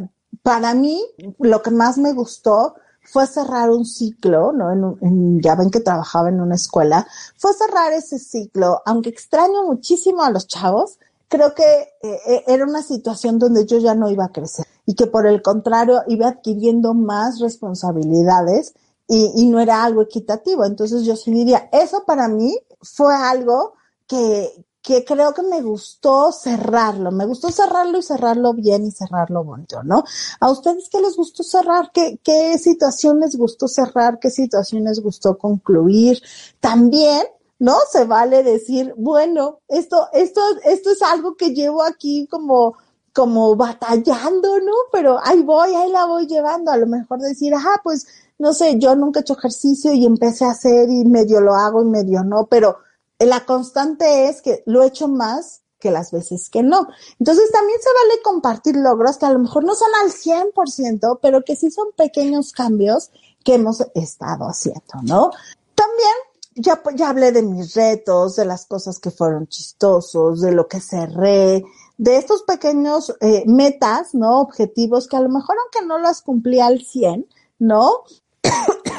para 0.44 0.74
mí, 0.74 1.02
lo 1.38 1.62
que 1.62 1.70
más 1.70 1.96
me 1.96 2.12
gustó 2.12 2.74
fue 3.02 3.26
cerrar 3.26 3.70
un 3.70 3.86
ciclo, 3.86 4.52
¿no? 4.52 4.94
En, 5.00 5.40
ya 5.40 5.54
ven 5.54 5.70
que 5.70 5.80
trabajaba 5.80 6.28
en 6.28 6.38
una 6.38 6.54
escuela, 6.54 7.06
fue 7.38 7.54
cerrar 7.54 7.94
ese 7.94 8.18
ciclo, 8.18 8.82
aunque 8.84 9.08
extraño 9.08 9.64
muchísimo 9.64 10.22
a 10.22 10.30
los 10.30 10.46
chavos, 10.46 10.98
creo 11.28 11.54
que 11.54 11.64
eh, 12.02 12.20
eh, 12.26 12.44
era 12.46 12.64
una 12.64 12.82
situación 12.82 13.38
donde 13.38 13.64
yo 13.64 13.78
ya 13.78 13.94
no 13.94 14.10
iba 14.10 14.26
a 14.26 14.32
crecer 14.32 14.66
y 14.84 14.94
que 14.94 15.06
por 15.06 15.26
el 15.26 15.40
contrario 15.40 16.02
iba 16.08 16.28
adquiriendo 16.28 16.92
más 16.92 17.40
responsabilidades 17.40 18.74
y, 19.08 19.32
y 19.34 19.46
no 19.46 19.60
era 19.60 19.82
algo 19.82 20.02
equitativo. 20.02 20.66
Entonces 20.66 21.04
yo 21.04 21.16
sí 21.16 21.30
diría, 21.30 21.70
eso 21.72 22.04
para 22.04 22.28
mí 22.28 22.54
fue 22.82 23.14
algo 23.14 23.72
que, 24.06 24.52
que 24.84 25.02
creo 25.02 25.32
que 25.32 25.42
me 25.42 25.62
gustó 25.62 26.30
cerrarlo, 26.30 27.10
me 27.10 27.24
gustó 27.24 27.50
cerrarlo 27.50 27.96
y 27.96 28.02
cerrarlo 28.02 28.52
bien 28.52 28.84
y 28.84 28.90
cerrarlo 28.90 29.42
bonito, 29.42 29.82
¿no? 29.82 30.04
¿A 30.40 30.50
ustedes 30.50 30.90
qué 30.90 31.00
les 31.00 31.16
gustó 31.16 31.42
cerrar? 31.42 31.90
¿Qué, 31.90 32.20
qué 32.22 32.58
situación 32.58 33.18
les 33.18 33.34
gustó 33.34 33.66
cerrar? 33.66 34.18
¿Qué 34.18 34.30
situación 34.30 34.84
les 34.84 35.00
gustó 35.00 35.38
concluir? 35.38 36.22
También, 36.60 37.22
¿no? 37.58 37.78
Se 37.90 38.04
vale 38.04 38.42
decir, 38.42 38.92
bueno, 38.98 39.60
esto, 39.68 40.06
esto, 40.12 40.42
esto 40.64 40.90
es 40.90 41.00
algo 41.00 41.34
que 41.34 41.54
llevo 41.54 41.82
aquí 41.82 42.28
como, 42.30 42.76
como 43.14 43.56
batallando, 43.56 44.60
¿no? 44.60 44.74
Pero 44.92 45.18
ahí 45.24 45.42
voy, 45.42 45.74
ahí 45.74 45.90
la 45.90 46.04
voy 46.04 46.26
llevando. 46.26 46.70
A 46.70 46.76
lo 46.76 46.86
mejor 46.86 47.20
decir, 47.20 47.54
ajá, 47.54 47.80
pues, 47.82 48.06
no 48.38 48.52
sé, 48.52 48.78
yo 48.78 48.94
nunca 48.94 49.20
he 49.20 49.22
hecho 49.22 49.38
ejercicio 49.38 49.94
y 49.94 50.04
empecé 50.04 50.44
a 50.44 50.50
hacer 50.50 50.90
y 50.90 51.06
medio 51.06 51.40
lo 51.40 51.54
hago 51.54 51.80
y 51.80 51.86
medio 51.86 52.22
no, 52.22 52.48
pero 52.50 52.83
la 53.26 53.44
constante 53.44 54.28
es 54.28 54.42
que 54.42 54.62
lo 54.66 54.82
he 54.82 54.88
hecho 54.88 55.08
más 55.08 55.62
que 55.78 55.90
las 55.90 56.12
veces 56.12 56.48
que 56.48 56.62
no. 56.62 56.88
Entonces 57.18 57.50
también 57.52 57.78
se 57.80 57.90
vale 57.90 58.22
compartir 58.22 58.76
logros 58.76 59.18
que 59.18 59.26
a 59.26 59.32
lo 59.32 59.38
mejor 59.38 59.64
no 59.64 59.74
son 59.74 59.90
al 60.02 60.10
100%, 60.10 61.18
pero 61.20 61.42
que 61.42 61.56
sí 61.56 61.70
son 61.70 61.88
pequeños 61.96 62.52
cambios 62.52 63.10
que 63.44 63.54
hemos 63.54 63.84
estado 63.94 64.46
haciendo, 64.46 65.02
¿no? 65.02 65.30
También 65.74 66.14
ya, 66.54 66.82
ya 66.94 67.10
hablé 67.10 67.32
de 67.32 67.42
mis 67.42 67.74
retos, 67.74 68.36
de 68.36 68.46
las 68.46 68.64
cosas 68.66 68.98
que 68.98 69.10
fueron 69.10 69.46
chistosos, 69.46 70.40
de 70.40 70.52
lo 70.52 70.68
que 70.68 70.80
cerré, 70.80 71.64
de 71.98 72.16
estos 72.16 72.42
pequeños 72.42 73.14
eh, 73.20 73.44
metas, 73.46 74.14
¿no? 74.14 74.40
Objetivos 74.40 75.06
que 75.06 75.16
a 75.16 75.20
lo 75.20 75.28
mejor 75.28 75.56
aunque 75.58 75.86
no 75.86 75.98
las 75.98 76.22
cumplí 76.22 76.60
al 76.60 76.80
100, 76.80 77.26
¿no? 77.58 78.04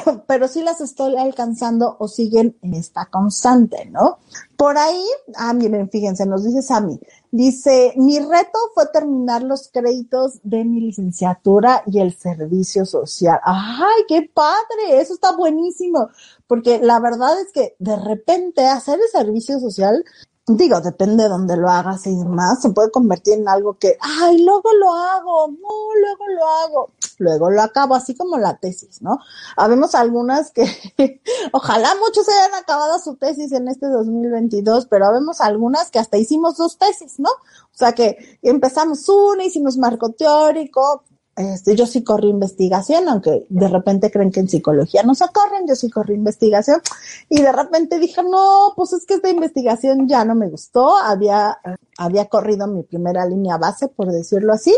pero 0.26 0.48
sí 0.48 0.62
las 0.62 0.80
estoy 0.80 1.16
alcanzando 1.16 1.96
o 1.98 2.08
siguen 2.08 2.56
en 2.62 2.74
esta 2.74 3.06
constante, 3.06 3.86
¿no? 3.86 4.18
Por 4.56 4.78
ahí, 4.78 5.04
ah, 5.36 5.52
miren, 5.52 5.90
fíjense, 5.90 6.26
nos 6.26 6.44
dice 6.44 6.62
Sammy, 6.62 6.98
dice, 7.30 7.92
mi 7.96 8.18
reto 8.18 8.58
fue 8.74 8.86
terminar 8.86 9.42
los 9.42 9.68
créditos 9.68 10.40
de 10.42 10.64
mi 10.64 10.80
licenciatura 10.80 11.82
y 11.86 12.00
el 12.00 12.14
servicio 12.14 12.86
social. 12.86 13.38
¡Ay, 13.44 14.04
qué 14.08 14.30
padre! 14.32 15.00
Eso 15.00 15.14
está 15.14 15.36
buenísimo, 15.36 16.08
porque 16.46 16.78
la 16.78 17.00
verdad 17.00 17.38
es 17.40 17.52
que 17.52 17.76
de 17.78 17.96
repente 17.96 18.66
hacer 18.66 18.98
el 18.98 19.08
servicio 19.10 19.60
social 19.60 20.04
digo, 20.48 20.80
depende 20.80 21.24
de 21.24 21.28
dónde 21.28 21.56
lo 21.56 21.68
hagas 21.68 22.06
y 22.06 22.14
demás, 22.14 22.62
se 22.62 22.70
puede 22.70 22.92
convertir 22.92 23.34
en 23.34 23.48
algo 23.48 23.78
que, 23.78 23.98
ay, 24.00 24.44
luego 24.44 24.72
lo 24.78 24.92
hago, 24.92 25.48
no, 25.48 26.00
luego 26.00 26.28
lo 26.28 26.46
hago, 26.48 26.90
luego 27.18 27.50
lo 27.50 27.62
acabo, 27.62 27.96
así 27.96 28.14
como 28.14 28.38
la 28.38 28.56
tesis, 28.56 29.02
¿no? 29.02 29.18
Habemos 29.56 29.96
algunas 29.96 30.52
que, 30.52 30.64
ojalá 31.52 31.96
muchos 31.96 32.28
hayan 32.28 32.54
acabado 32.54 32.98
su 33.00 33.16
tesis 33.16 33.50
en 33.50 33.66
este 33.66 33.86
2022, 33.88 34.86
pero 34.86 35.06
habemos 35.06 35.40
algunas 35.40 35.90
que 35.90 35.98
hasta 35.98 36.16
hicimos 36.16 36.56
dos 36.56 36.78
tesis, 36.78 37.18
¿no? 37.18 37.30
O 37.30 37.78
sea 37.78 37.92
que 37.92 38.38
empezamos 38.42 39.08
una, 39.08 39.44
hicimos 39.44 39.76
marco 39.76 40.12
teórico, 40.12 41.02
este, 41.36 41.76
yo 41.76 41.86
sí 41.86 42.02
corrí 42.02 42.28
investigación, 42.28 43.08
aunque 43.08 43.46
de 43.50 43.68
repente 43.68 44.10
creen 44.10 44.30
que 44.30 44.40
en 44.40 44.48
psicología 44.48 45.02
no 45.02 45.14
se 45.14 45.26
corren, 45.28 45.66
yo 45.68 45.76
sí 45.76 45.90
corrí 45.90 46.14
investigación 46.14 46.80
y 47.28 47.42
de 47.42 47.52
repente 47.52 47.98
dije, 47.98 48.22
no, 48.22 48.72
pues 48.74 48.94
es 48.94 49.04
que 49.04 49.14
esta 49.14 49.28
investigación 49.28 50.08
ya 50.08 50.24
no 50.24 50.34
me 50.34 50.48
gustó, 50.48 50.96
había, 50.96 51.58
había 51.98 52.24
corrido 52.26 52.66
mi 52.66 52.84
primera 52.84 53.26
línea 53.26 53.58
base, 53.58 53.88
por 53.88 54.10
decirlo 54.10 54.54
así, 54.54 54.74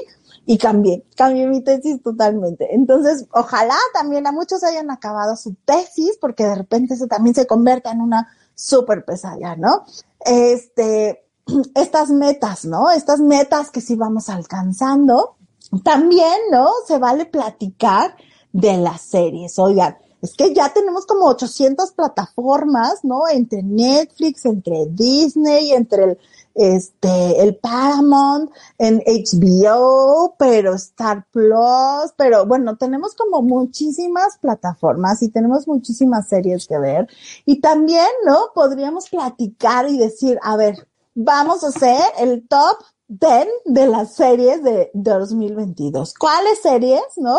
y 0.46 0.58
cambié, 0.58 1.04
cambié 1.14 1.46
mi 1.46 1.62
tesis 1.62 2.02
totalmente. 2.02 2.74
Entonces, 2.74 3.26
ojalá 3.32 3.76
también 3.94 4.26
a 4.26 4.32
muchos 4.32 4.64
hayan 4.64 4.90
acabado 4.90 5.36
su 5.36 5.54
tesis, 5.64 6.18
porque 6.20 6.44
de 6.44 6.56
repente 6.56 6.94
eso 6.94 7.06
también 7.06 7.36
se 7.36 7.46
convierte 7.46 7.90
en 7.90 8.00
una 8.00 8.28
súper 8.54 9.04
pesadilla, 9.04 9.54
¿no? 9.54 9.84
Este, 10.24 11.24
estas 11.74 12.10
metas, 12.10 12.64
¿no? 12.64 12.90
Estas 12.90 13.20
metas 13.20 13.70
que 13.70 13.80
sí 13.80 13.94
vamos 13.94 14.28
alcanzando. 14.28 15.36
También, 15.84 16.36
¿no? 16.50 16.68
Se 16.86 16.98
vale 16.98 17.26
platicar 17.26 18.16
de 18.52 18.76
las 18.78 19.02
series. 19.02 19.58
Oigan, 19.58 19.96
es 20.20 20.34
que 20.34 20.52
ya 20.52 20.72
tenemos 20.72 21.06
como 21.06 21.26
800 21.26 21.92
plataformas, 21.92 23.04
¿no? 23.04 23.28
Entre 23.28 23.62
Netflix, 23.62 24.44
entre 24.46 24.86
Disney, 24.86 25.72
entre 25.72 26.04
el, 26.04 26.18
este, 26.54 27.40
el 27.40 27.56
Paramount, 27.56 28.50
en 28.78 29.00
HBO, 29.06 30.34
pero 30.36 30.74
Star 30.74 31.24
Plus, 31.30 32.12
pero 32.16 32.46
bueno, 32.46 32.76
tenemos 32.76 33.14
como 33.14 33.42
muchísimas 33.42 34.38
plataformas 34.38 35.22
y 35.22 35.28
tenemos 35.28 35.68
muchísimas 35.68 36.28
series 36.28 36.66
que 36.66 36.78
ver. 36.78 37.06
Y 37.44 37.60
también, 37.60 38.08
¿no? 38.26 38.48
Podríamos 38.54 39.08
platicar 39.08 39.88
y 39.88 39.98
decir, 39.98 40.36
a 40.42 40.56
ver, 40.56 40.88
vamos 41.14 41.62
a 41.62 41.68
hacer 41.68 42.02
el 42.18 42.48
top 42.48 42.78
10 43.08 43.48
de 43.64 43.86
las 43.86 44.14
series 44.14 44.62
de 44.62 44.90
2022. 44.92 46.14
¿Cuáles 46.14 46.60
series, 46.60 47.02
no? 47.16 47.38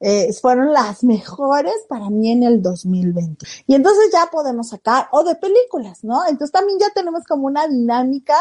Eh, 0.00 0.32
fueron 0.32 0.72
las 0.72 1.04
mejores 1.04 1.74
para 1.88 2.08
mí 2.08 2.32
en 2.32 2.42
el 2.42 2.62
2020. 2.62 3.46
Y 3.66 3.74
entonces 3.74 4.10
ya 4.12 4.28
podemos 4.32 4.70
sacar, 4.70 5.08
o 5.12 5.22
de 5.22 5.34
películas, 5.34 6.02
¿no? 6.04 6.22
Entonces 6.26 6.52
también 6.52 6.78
ya 6.78 6.90
tenemos 6.94 7.24
como 7.24 7.46
una 7.46 7.68
dinámica 7.68 8.36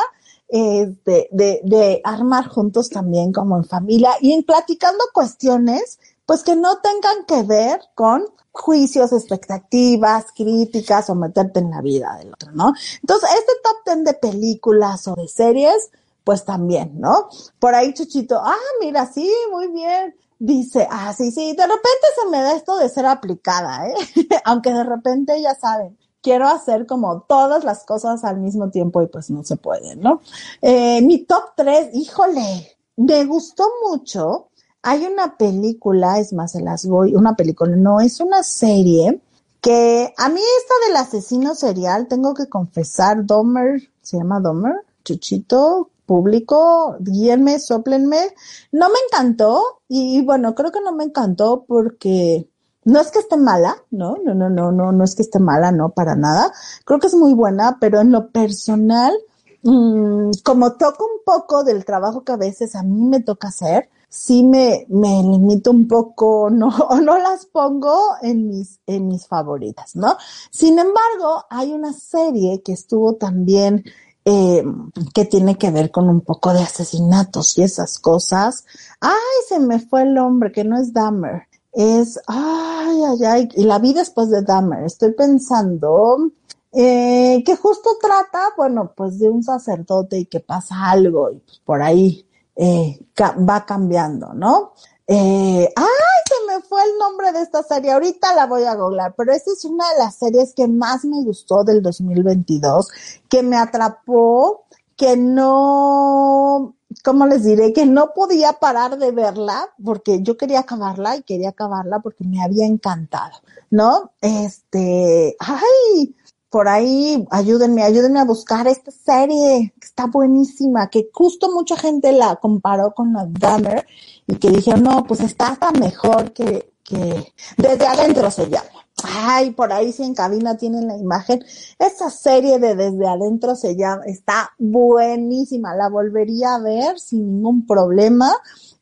eh, 0.47 0.95
de, 1.05 1.27
de, 1.31 1.61
de 1.63 2.01
armar 2.03 2.47
juntos 2.47 2.89
también 2.89 3.33
como 3.33 3.57
en 3.57 3.65
familia 3.65 4.11
y 4.21 4.31
en 4.31 4.43
platicando 4.43 5.03
cuestiones, 5.13 5.99
pues 6.25 6.43
que 6.43 6.55
no 6.55 6.77
tengan 6.77 7.25
que 7.27 7.43
ver 7.43 7.81
con 7.93 8.23
juicios, 8.51 9.11
expectativas, 9.11 10.27
críticas 10.35 11.09
o 11.09 11.15
meterte 11.15 11.59
en 11.59 11.71
la 11.71 11.81
vida 11.81 12.15
del 12.17 12.33
otro, 12.33 12.51
¿no? 12.53 12.73
Entonces, 13.01 13.29
este 13.37 13.51
top 13.63 13.75
ten 13.85 14.03
de 14.03 14.13
películas 14.13 15.07
o 15.07 15.15
de 15.15 15.27
series, 15.27 15.91
pues 16.29 16.45
también, 16.45 16.91
¿no? 16.99 17.27
Por 17.57 17.73
ahí 17.73 17.91
Chuchito, 17.91 18.39
ah, 18.39 18.53
mira, 18.79 19.11
sí, 19.11 19.27
muy 19.51 19.67
bien 19.69 20.13
dice, 20.37 20.87
ah, 20.91 21.11
sí, 21.17 21.31
sí, 21.31 21.55
de 21.55 21.63
repente 21.63 22.07
se 22.21 22.29
me 22.29 22.39
da 22.39 22.55
esto 22.55 22.77
de 22.77 22.87
ser 22.87 23.07
aplicada, 23.07 23.87
¿eh? 23.89 23.95
Aunque 24.45 24.71
de 24.71 24.83
repente, 24.83 25.41
ya 25.41 25.55
saben, 25.55 25.97
quiero 26.21 26.47
hacer 26.47 26.85
como 26.85 27.21
todas 27.21 27.63
las 27.63 27.83
cosas 27.83 28.23
al 28.23 28.37
mismo 28.37 28.69
tiempo 28.69 29.01
y 29.01 29.07
pues 29.07 29.31
no 29.31 29.43
se 29.43 29.57
puede, 29.57 29.95
¿no? 29.95 30.21
Eh, 30.61 31.01
mi 31.01 31.25
top 31.25 31.53
3, 31.55 31.95
híjole, 31.95 32.77
me 32.97 33.25
gustó 33.25 33.65
mucho. 33.89 34.49
Hay 34.83 35.07
una 35.07 35.35
película, 35.35 36.19
es 36.19 36.31
más, 36.31 36.51
se 36.51 36.61
las 36.61 36.85
voy, 36.85 37.15
una 37.15 37.35
película, 37.35 37.75
no, 37.75 38.01
es 38.01 38.19
una 38.19 38.43
serie 38.43 39.19
que 39.61 40.13
a 40.15 40.29
mí 40.29 40.39
esta 40.39 40.73
del 40.87 40.95
asesino 40.95 41.55
serial, 41.55 42.07
tengo 42.07 42.35
que 42.35 42.47
confesar, 42.47 43.25
Domer, 43.25 43.81
se 44.03 44.17
llama 44.17 44.39
Domer, 44.39 44.75
Chuchito, 45.03 45.89
público, 46.09 46.97
guíenme, 46.99 47.59
soplenme. 47.59 48.33
No 48.71 48.89
me 48.89 48.97
encantó 49.05 49.61
y 49.87 50.23
bueno, 50.23 50.55
creo 50.55 50.71
que 50.71 50.81
no 50.81 50.91
me 50.91 51.03
encantó 51.03 51.65
porque 51.67 52.49
no 52.83 52.99
es 52.99 53.11
que 53.11 53.19
esté 53.19 53.37
mala, 53.37 53.75
no, 53.91 54.17
no, 54.25 54.33
no, 54.33 54.49
no, 54.49 54.71
no, 54.71 54.91
no 54.91 55.03
es 55.03 55.13
que 55.13 55.21
esté 55.21 55.37
mala, 55.37 55.71
no, 55.71 55.89
para 55.89 56.15
nada. 56.15 56.51
Creo 56.83 56.99
que 56.99 57.07
es 57.07 57.13
muy 57.13 57.33
buena, 57.35 57.77
pero 57.79 58.01
en 58.01 58.11
lo 58.11 58.31
personal, 58.31 59.13
mmm, 59.61 60.31
como 60.43 60.73
toco 60.73 61.05
un 61.05 61.21
poco 61.23 61.63
del 61.63 61.85
trabajo 61.85 62.23
que 62.23 62.31
a 62.31 62.37
veces 62.37 62.75
a 62.75 62.81
mí 62.81 63.07
me 63.07 63.21
toca 63.21 63.49
hacer, 63.49 63.89
sí 64.09 64.43
me, 64.43 64.87
me 64.89 65.21
limito 65.21 65.69
un 65.69 65.87
poco, 65.87 66.49
no, 66.51 66.71
no 67.03 67.17
las 67.19 67.45
pongo 67.45 67.95
en 68.23 68.47
mis, 68.47 68.79
en 68.87 69.07
mis 69.07 69.27
favoritas, 69.27 69.95
¿no? 69.95 70.17
Sin 70.49 70.79
embargo, 70.79 71.45
hay 71.51 71.71
una 71.71 71.93
serie 71.93 72.63
que 72.63 72.73
estuvo 72.73 73.15
también 73.15 73.83
eh, 74.31 74.63
que 75.11 75.25
tiene 75.25 75.57
que 75.57 75.71
ver 75.71 75.89
con 75.89 76.07
un 76.07 76.21
poco 76.21 76.53
de 76.53 76.61
asesinatos 76.61 77.57
y 77.57 77.63
esas 77.63 77.97
cosas. 77.97 78.63
Ay, 79.01 79.17
se 79.47 79.59
me 79.59 79.79
fue 79.79 80.03
el 80.03 80.15
hombre, 80.19 80.51
que 80.51 80.63
no 80.63 80.79
es 80.79 80.93
Dahmer. 80.93 81.47
Es, 81.71 82.19
ay, 82.27 83.01
ay, 83.07 83.25
ay, 83.25 83.49
y 83.55 83.63
la 83.63 83.79
vi 83.79 83.93
después 83.93 84.29
de 84.29 84.43
Dahmer. 84.43 84.83
Estoy 84.83 85.13
pensando 85.13 86.31
eh, 86.71 87.41
que 87.43 87.55
justo 87.55 87.97
trata, 87.99 88.53
bueno, 88.55 88.93
pues 88.95 89.17
de 89.17 89.29
un 89.29 89.41
sacerdote 89.41 90.19
y 90.19 90.25
que 90.25 90.41
pasa 90.41 90.91
algo 90.91 91.31
y 91.31 91.39
pues 91.39 91.59
por 91.65 91.81
ahí 91.81 92.27
eh, 92.55 92.99
va 93.19 93.65
cambiando, 93.65 94.33
¿no? 94.35 94.73
Eh, 95.07 95.73
¡Ay! 95.75 96.08
Se 96.29 96.35
me 96.45 96.61
fue 96.61 96.83
el 96.83 96.97
nombre 96.99 97.31
de 97.31 97.41
esta 97.41 97.63
serie. 97.63 97.91
Ahorita 97.91 98.35
la 98.35 98.45
voy 98.45 98.63
a 98.63 98.75
googlear, 98.75 99.15
pero 99.17 99.33
esta 99.33 99.51
es 99.51 99.65
una 99.65 99.91
de 99.93 99.97
las 99.97 100.15
series 100.15 100.53
que 100.53 100.67
más 100.67 101.03
me 101.03 101.23
gustó 101.23 101.63
del 101.63 101.81
2022, 101.81 102.87
que 103.27 103.41
me 103.41 103.57
atrapó, 103.57 104.65
que 104.95 105.17
no, 105.17 106.75
¿cómo 107.03 107.25
les 107.25 107.43
diré? 107.43 107.73
Que 107.73 107.87
no 107.87 108.13
podía 108.13 108.53
parar 108.53 108.99
de 108.99 109.11
verla 109.11 109.69
porque 109.83 110.21
yo 110.21 110.37
quería 110.37 110.59
acabarla 110.59 111.15
y 111.15 111.23
quería 111.23 111.49
acabarla 111.49 111.99
porque 111.99 112.23
me 112.25 112.43
había 112.43 112.67
encantado, 112.67 113.39
¿no? 113.71 114.11
Este, 114.21 115.35
¡ay! 115.39 116.15
por 116.49 116.67
ahí, 116.67 117.25
ayúdenme, 117.29 117.83
ayúdenme 117.83 118.19
a 118.19 118.25
buscar 118.25 118.67
esta 118.67 118.91
serie, 118.91 119.73
que 119.79 119.85
está 119.85 120.07
buenísima, 120.07 120.89
que 120.89 121.09
justo 121.13 121.51
mucha 121.51 121.77
gente 121.77 122.11
la 122.11 122.37
comparó 122.37 122.93
con 122.93 123.13
la 123.13 123.27
Dahmer 123.29 123.85
y 124.29 124.35
que 124.35 124.51
dijeron, 124.51 124.83
no, 124.83 125.03
pues 125.05 125.21
está 125.21 125.47
hasta 125.47 125.71
mejor 125.71 126.33
que, 126.33 126.71
que 126.83 127.33
desde 127.57 127.87
adentro 127.87 128.29
se 128.29 128.47
llama. 128.47 128.69
Ay, 129.03 129.51
por 129.51 129.73
ahí 129.73 129.91
si 129.91 130.03
en 130.03 130.13
cabina 130.13 130.55
tienen 130.55 130.87
la 130.87 130.95
imagen. 130.95 131.43
Esa 131.79 132.11
serie 132.11 132.59
de 132.59 132.75
Desde 132.75 133.07
Adentro 133.07 133.55
se 133.55 133.75
llama, 133.75 134.03
está 134.05 134.51
buenísima. 134.59 135.73
La 135.73 135.89
volvería 135.89 136.55
a 136.55 136.59
ver 136.59 136.99
sin 136.99 137.25
ningún 137.25 137.65
problema 137.65 138.31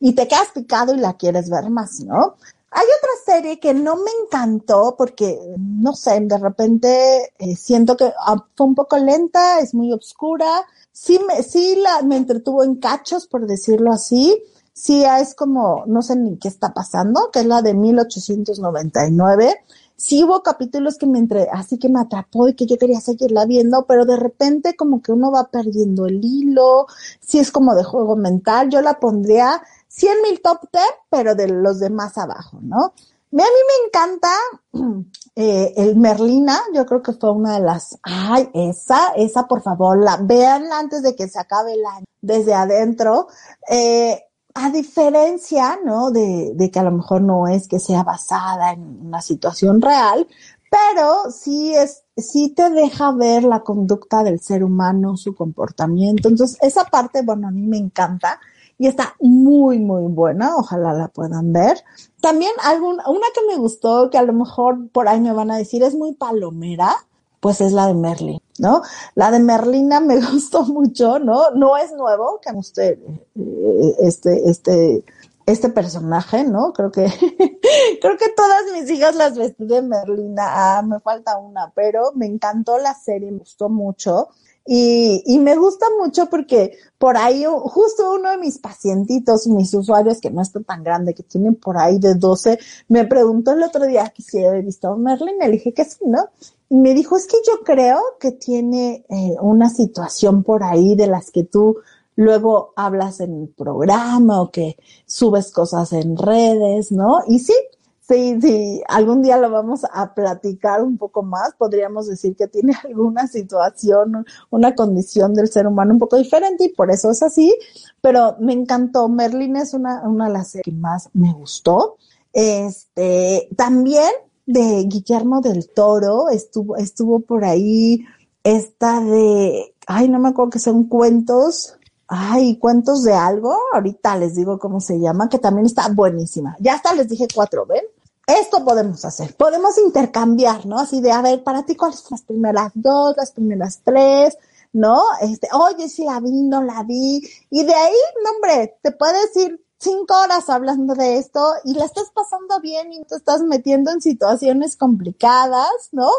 y 0.02 0.14
te 0.14 0.28
quedas 0.28 0.50
picado 0.54 0.94
y 0.94 1.00
la 1.00 1.14
quieres 1.14 1.50
ver 1.50 1.70
más, 1.70 2.02
¿no? 2.02 2.36
Hay 2.72 2.86
otra 2.98 3.36
serie 3.36 3.60
que 3.60 3.74
no 3.74 3.96
me 3.96 4.12
encantó 4.24 4.96
porque, 4.98 5.40
no 5.58 5.94
sé, 5.94 6.20
de 6.20 6.38
repente 6.38 7.32
eh, 7.40 7.56
siento 7.56 7.96
que 7.96 8.12
ah, 8.20 8.44
fue 8.56 8.68
un 8.68 8.76
poco 8.76 8.98
lenta, 8.98 9.60
es 9.60 9.74
muy 9.74 9.94
oscura. 9.94 10.66
Sí, 10.92 11.20
me, 11.26 11.42
sí 11.44 11.78
la, 11.78 12.02
me 12.02 12.18
entretuvo 12.18 12.64
en 12.64 12.76
cachos, 12.76 13.28
por 13.28 13.48
decirlo 13.48 13.94
así 13.94 14.44
sí 14.78 15.04
es 15.04 15.34
como, 15.34 15.84
no 15.88 16.04
sé 16.04 16.16
ni 16.16 16.38
qué 16.38 16.48
está 16.48 16.72
pasando, 16.72 17.32
que 17.34 17.40
es 17.40 17.48
la 17.48 17.64
de 17.64 17.74
1899. 17.74 19.56
Sí 19.96 20.24
hubo 20.24 20.44
capítulos 20.44 20.98
que 21.00 21.08
me 21.08 21.18
entre, 21.18 21.50
así 21.52 21.80
que 21.80 21.90
me 21.90 22.00
atrapó 22.00 22.48
y 22.48 22.54
que 22.54 22.68
yo 22.68 22.78
quería 22.78 23.02
seguirla 23.02 23.46
viendo, 23.48 23.88
pero 23.88 24.06
de 24.06 24.18
repente 24.18 24.76
como 24.76 25.02
que 25.02 25.12
uno 25.12 25.32
va 25.32 25.46
perdiendo 25.46 26.06
el 26.06 26.24
hilo, 26.24 26.86
sí 27.20 27.40
es 27.40 27.52
como 27.52 27.74
de 27.74 27.84
juego 27.84 28.16
mental, 28.16 28.70
yo 28.70 28.82
la 28.82 29.00
pondría 29.00 29.64
100 29.88 30.22
mil 30.22 30.42
top 30.42 30.60
10, 30.72 30.84
pero 31.10 31.34
de 31.34 31.48
los 31.48 31.80
de 31.80 31.90
más 31.90 32.20
abajo, 32.20 32.60
¿no? 32.62 32.78
A 32.86 33.36
mí 33.36 33.44
me 33.44 33.88
encanta 33.88 34.30
eh, 35.36 35.74
el 35.76 35.96
Merlina, 35.96 36.62
yo 36.76 36.86
creo 36.86 37.02
que 37.02 37.14
fue 37.14 37.32
una 37.32 37.56
de 37.56 37.62
las, 37.62 37.98
ay, 38.04 38.50
esa, 38.54 39.14
esa 39.16 39.48
por 39.48 39.64
favor, 39.64 39.98
la 39.98 40.18
veanla 40.18 40.78
antes 40.78 41.02
de 41.02 41.16
que 41.16 41.28
se 41.28 41.40
acabe 41.40 41.74
el 41.74 41.86
año, 41.86 42.06
desde 42.22 42.54
adentro. 42.54 43.28
Eh, 43.70 44.27
a 44.60 44.72
diferencia, 44.72 45.80
¿no? 45.86 46.10
De, 46.10 46.54
de, 46.56 46.72
que 46.72 46.80
a 46.80 46.84
lo 46.84 46.92
mejor 46.92 47.22
no 47.22 47.48
es 47.48 47.68
que 47.68 47.80
sea 47.80 48.04
basada 48.04 48.72
en 48.72 49.06
una 49.06 49.22
situación 49.22 49.82
real, 49.82 50.28
pero 50.72 51.32
sí 51.32 51.76
es, 51.76 52.04
sí 52.18 52.50
te 52.50 52.72
deja 52.72 53.12
ver 53.12 53.44
la 53.44 53.62
conducta 53.62 54.24
del 54.24 54.40
ser 54.40 54.64
humano, 54.64 55.16
su 55.16 55.36
comportamiento. 55.36 56.30
Entonces, 56.30 56.58
esa 56.62 56.86
parte, 56.86 57.22
bueno, 57.22 57.48
a 57.48 57.52
mí 57.52 57.68
me 57.68 57.78
encanta 57.78 58.40
y 58.80 58.88
está 58.88 59.16
muy, 59.20 59.80
muy 59.80 60.12
buena. 60.12 60.56
Ojalá 60.56 60.94
la 60.94 61.08
puedan 61.08 61.54
ver. 61.54 61.84
También 62.20 62.52
una 62.82 63.28
que 63.36 63.42
me 63.48 63.58
gustó, 63.58 64.10
que 64.10 64.18
a 64.18 64.24
lo 64.24 64.34
mejor 64.34 64.90
por 64.90 65.08
ahí 65.08 65.22
me 65.22 65.34
van 65.34 65.52
a 65.52 65.58
decir, 65.58 65.84
es 65.84 65.94
muy 65.94 66.14
palomera, 66.14 66.96
pues 67.40 67.62
es 67.62 67.74
la 67.74 67.88
de 67.88 67.94
Merlin, 67.94 68.42
¿no? 68.60 68.82
La 69.16 69.32
de 69.32 69.40
Merlina 69.40 70.00
me 70.00 70.20
gustó 70.32 70.64
mucho, 70.66 71.20
¿no? 71.20 71.52
No 71.52 71.78
es 71.78 71.92
nuevo 71.94 72.40
que 72.42 72.52
usted 72.56 72.98
eh, 73.36 73.96
este, 74.00 74.50
este, 74.50 75.04
este 75.46 75.70
personaje, 75.70 76.44
¿no? 76.44 76.74
Creo 76.74 76.92
que, 76.92 77.06
creo 78.02 78.18
que 78.18 78.30
todas 78.36 78.64
mis 78.74 78.90
hijas 78.90 79.16
las 79.16 79.38
vestí 79.38 79.66
de 79.66 79.82
Merlina. 79.82 80.44
Ah, 80.78 80.82
me 80.82 81.00
falta 81.00 81.38
una, 81.38 81.72
pero 81.74 82.12
me 82.16 82.26
encantó 82.26 82.78
la 82.78 82.94
serie, 82.94 83.32
me 83.32 83.40
gustó 83.40 83.70
mucho. 83.70 84.30
Y, 84.70 85.24
y 85.26 85.40
me 85.40 85.56
gusta 85.56 85.86
mucho 85.98 86.26
porque 86.30 86.78
por 86.98 87.16
ahí, 87.16 87.46
justo 87.46 88.16
uno 88.16 88.32
de 88.32 88.38
mis 88.38 88.60
pacientitos, 88.60 89.48
mis 89.48 89.74
usuarios, 89.74 90.20
que 90.20 90.30
no 90.30 90.42
está 90.42 90.60
tan 90.62 90.84
grande, 90.84 91.14
que 91.14 91.24
tienen 91.24 91.56
por 91.56 91.78
ahí 91.78 92.00
de 92.00 92.16
12, 92.16 92.60
me 92.90 93.06
preguntó 93.06 93.54
el 93.54 93.64
otro 93.64 93.86
día 93.86 94.10
que 94.10 94.22
si 94.22 94.44
había 94.44 94.62
visto 94.62 94.90
a 94.90 94.98
Merlin, 94.98 95.38
le 95.40 95.50
dije 95.52 95.74
que 95.74 95.86
sí, 95.86 96.00
¿no? 96.06 96.28
Y 96.70 96.76
me 96.76 96.94
dijo, 96.94 97.16
es 97.16 97.28
que 97.28 97.38
yo 97.46 97.64
creo 97.64 98.00
que 98.20 98.32
tiene 98.32 99.06
eh, 99.10 99.36
una 99.42 99.70
situación 99.70 100.44
por 100.44 100.64
ahí 100.64 100.96
de 100.96 101.08
las 101.08 101.32
que 101.32 101.44
tú 101.44 101.78
luego 102.18 102.74
hablas 102.76 103.22
en 103.22 103.42
el 103.44 103.48
programa 103.50 104.42
o 104.42 104.52
que 104.52 104.76
subes 105.06 105.52
cosas 105.52 105.94
en 105.94 106.18
redes, 106.18 106.92
¿no? 106.92 107.22
Y 107.28 107.40
sí, 107.40 107.54
sí, 108.02 108.40
sí, 108.42 108.82
algún 108.90 109.22
día 109.22 109.38
lo 109.38 109.50
vamos 109.50 109.82
a 109.90 110.14
platicar 110.14 110.84
un 110.84 110.98
poco 110.98 111.24
más. 111.24 111.54
Podríamos 111.58 112.08
decir 112.08 112.36
que 112.36 112.48
tiene 112.48 112.74
alguna 112.84 113.28
situación, 113.28 114.26
una 114.50 114.76
condición 114.76 115.34
del 115.36 115.48
ser 115.48 115.68
humano 115.68 115.94
un 115.94 116.00
poco 116.00 116.18
diferente 116.18 116.66
y 116.66 116.70
por 116.70 116.92
eso 116.92 117.12
es 117.12 117.24
así. 117.24 117.58
Pero 118.02 118.36
me 118.40 118.54
encantó. 118.54 119.08
Merlin 119.08 119.56
es 119.56 119.74
una, 119.74 120.02
una 120.02 120.28
de 120.28 120.34
las 120.34 120.58
que 120.64 120.72
más 120.72 121.10
me 121.14 121.32
gustó. 121.34 121.98
Este, 122.34 123.48
también 123.56 124.10
de 124.48 124.86
Guillermo 124.86 125.42
del 125.42 125.70
Toro 125.70 126.30
estuvo, 126.30 126.78
estuvo 126.78 127.20
por 127.20 127.44
ahí 127.44 128.06
esta 128.44 129.02
de, 129.02 129.76
ay, 129.86 130.08
no 130.08 130.20
me 130.20 130.30
acuerdo 130.30 130.52
que 130.52 130.60
son 130.60 130.86
cuentos, 130.86 131.76
ay, 132.08 132.58
cuentos 132.58 133.04
de 133.04 133.14
algo, 133.14 133.56
ahorita 133.74 134.16
les 134.18 134.36
digo 134.36 134.58
cómo 134.58 134.80
se 134.80 135.00
llama, 135.00 135.28
que 135.28 135.38
también 135.38 135.66
está 135.66 135.90
buenísima. 135.90 136.56
Ya 136.62 136.76
hasta 136.76 136.96
les 136.96 137.10
dije 137.10 137.28
cuatro, 137.34 137.66
¿ven? 137.66 137.84
Esto 138.26 138.64
podemos 138.64 139.04
hacer, 139.04 139.36
podemos 139.36 139.78
intercambiar, 139.78 140.66
¿no? 140.66 140.80
Así 140.80 141.02
de, 141.02 141.12
a 141.12 141.22
ver, 141.22 141.44
para 141.44 141.64
ti, 141.64 141.76
¿cuáles 141.76 142.00
son 142.00 142.10
las 142.12 142.22
primeras 142.22 142.72
dos, 142.74 143.16
las 143.18 143.32
primeras 143.32 143.82
tres? 143.84 144.38
¿No? 144.74 145.02
Este, 145.22 145.48
oye, 145.54 145.90
si 145.90 146.06
la 146.06 146.20
vi, 146.20 146.32
no 146.32 146.62
la 146.62 146.84
vi. 146.84 147.22
Y 147.50 147.64
de 147.64 147.74
ahí, 147.74 147.96
no, 148.24 148.32
hombre, 148.32 148.78
te 148.82 148.92
puedes 148.92 149.36
ir 149.36 149.62
cinco 149.80 150.16
horas 150.16 150.50
hablando 150.50 150.96
de 150.96 151.18
esto 151.18 151.40
y 151.64 151.74
la 151.74 151.86
estás 151.86 152.12
pasando 152.14 152.60
bien 152.62 152.92
y 152.94 153.04
te 153.06 153.16
estás 153.16 153.42
metiendo 153.42 153.92
en 153.92 154.02
situaciones 154.02 154.76
complicadas, 154.76 155.90
¿no? 155.92 156.10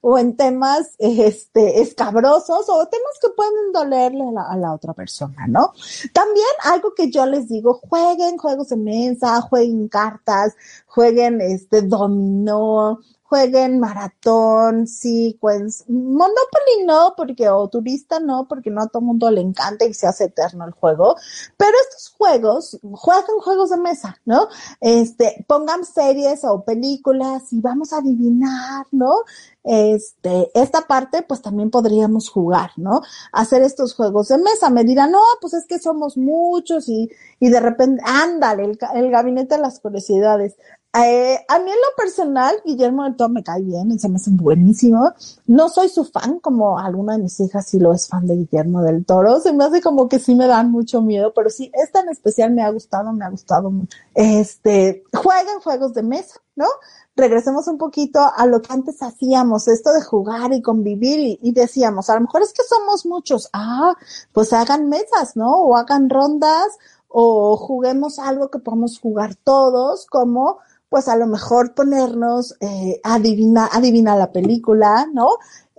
O 0.00 0.18
en 0.18 0.36
temas, 0.36 0.94
este, 0.98 1.80
escabrosos 1.80 2.68
o 2.68 2.86
temas 2.86 3.18
que 3.20 3.28
pueden 3.30 3.72
dolerle 3.72 4.24
a 4.36 4.56
la, 4.56 4.72
otra 4.72 4.94
persona, 4.94 5.46
¿no? 5.48 5.72
También 6.12 6.46
algo 6.64 6.94
que 6.94 7.10
yo 7.10 7.26
les 7.26 7.48
digo, 7.48 7.74
jueguen 7.74 8.36
juegos 8.36 8.68
de 8.68 8.76
mesa, 8.76 9.40
jueguen 9.40 9.88
cartas, 9.88 10.54
jueguen 10.86 11.40
este 11.40 11.82
dominó, 11.82 13.00
jueguen 13.28 13.78
maratón, 13.78 14.86
sequence, 14.86 15.84
Monopoly 15.86 16.86
no, 16.86 17.12
porque, 17.14 17.50
o 17.50 17.68
turista 17.68 18.20
no, 18.20 18.48
porque 18.48 18.70
no 18.70 18.82
a 18.82 18.86
todo 18.86 19.02
mundo 19.02 19.30
le 19.30 19.42
encanta 19.42 19.84
y 19.84 19.92
se 19.92 20.06
hace 20.06 20.24
eterno 20.24 20.64
el 20.64 20.72
juego, 20.72 21.14
pero 21.58 21.72
estos 21.88 22.08
juegos, 22.16 22.78
juegan 22.92 23.38
juegos 23.40 23.68
de 23.68 23.76
mesa, 23.76 24.16
¿no? 24.24 24.48
Este, 24.80 25.44
pongan 25.46 25.84
series 25.84 26.42
o 26.44 26.64
películas 26.64 27.52
y 27.52 27.60
vamos 27.60 27.92
a 27.92 27.98
adivinar, 27.98 28.86
¿no? 28.92 29.16
Este, 29.62 30.50
esta 30.54 30.86
parte, 30.86 31.20
pues 31.20 31.42
también 31.42 31.70
podríamos 31.70 32.30
jugar, 32.30 32.70
¿no? 32.76 33.02
Hacer 33.32 33.60
estos 33.60 33.94
juegos 33.94 34.28
de 34.28 34.38
mesa. 34.38 34.70
Me 34.70 34.84
dirán, 34.84 35.12
no, 35.12 35.20
pues 35.42 35.52
es 35.52 35.66
que 35.66 35.78
somos 35.78 36.16
muchos 36.16 36.88
y, 36.88 37.10
y 37.38 37.50
de 37.50 37.60
repente, 37.60 38.02
ándale, 38.06 38.64
el, 38.64 38.78
el 38.94 39.10
gabinete 39.10 39.56
de 39.56 39.60
las 39.60 39.80
curiosidades. 39.80 40.56
Eh, 40.94 41.38
a 41.48 41.58
mí 41.58 41.70
en 41.70 41.76
lo 41.76 41.96
personal, 41.96 42.56
Guillermo 42.64 43.04
del 43.04 43.14
Toro 43.14 43.28
me 43.28 43.44
cae 43.44 43.60
bien 43.60 43.90
y 43.92 43.98
se 43.98 44.08
me 44.08 44.16
hace 44.16 44.30
buenísimo. 44.30 45.12
No 45.46 45.68
soy 45.68 45.90
su 45.90 46.04
fan, 46.04 46.40
como 46.40 46.78
alguna 46.78 47.12
de 47.12 47.24
mis 47.24 47.38
hijas 47.40 47.66
sí 47.68 47.78
lo 47.78 47.92
es 47.92 48.08
fan 48.08 48.26
de 48.26 48.36
Guillermo 48.36 48.82
del 48.82 49.04
Toro. 49.04 49.38
Se 49.40 49.52
me 49.52 49.64
hace 49.64 49.82
como 49.82 50.08
que 50.08 50.18
sí 50.18 50.34
me 50.34 50.46
dan 50.46 50.70
mucho 50.70 51.02
miedo, 51.02 51.34
pero 51.34 51.50
sí, 51.50 51.70
esta 51.74 52.00
en 52.00 52.08
especial 52.08 52.52
me 52.52 52.62
ha 52.62 52.70
gustado, 52.70 53.12
me 53.12 53.24
ha 53.26 53.28
gustado 53.28 53.70
mucho. 53.70 53.98
Este, 54.14 55.04
jueguen 55.12 55.60
juegos 55.60 55.92
de 55.92 56.02
mesa, 56.02 56.40
¿no? 56.56 56.66
Regresemos 57.14 57.68
un 57.68 57.76
poquito 57.76 58.20
a 58.34 58.46
lo 58.46 58.62
que 58.62 58.72
antes 58.72 59.02
hacíamos, 59.02 59.68
esto 59.68 59.92
de 59.92 60.02
jugar 60.02 60.52
y 60.54 60.62
convivir 60.62 61.20
y, 61.20 61.38
y 61.42 61.52
decíamos, 61.52 62.08
a 62.08 62.14
lo 62.14 62.22
mejor 62.22 62.42
es 62.42 62.54
que 62.54 62.62
somos 62.62 63.04
muchos. 63.04 63.50
Ah, 63.52 63.94
pues 64.32 64.54
hagan 64.54 64.88
mesas, 64.88 65.36
¿no? 65.36 65.52
O 65.64 65.76
hagan 65.76 66.08
rondas 66.08 66.78
o 67.08 67.56
juguemos 67.56 68.18
algo 68.18 68.50
que 68.50 68.58
podamos 68.58 68.98
jugar 68.98 69.34
todos, 69.34 70.06
como 70.06 70.58
pues 70.88 71.08
a 71.08 71.16
lo 71.16 71.26
mejor 71.26 71.74
ponernos, 71.74 72.56
eh, 72.60 73.00
adivina, 73.04 73.68
adivina 73.72 74.16
la 74.16 74.32
película, 74.32 75.06
¿no? 75.12 75.28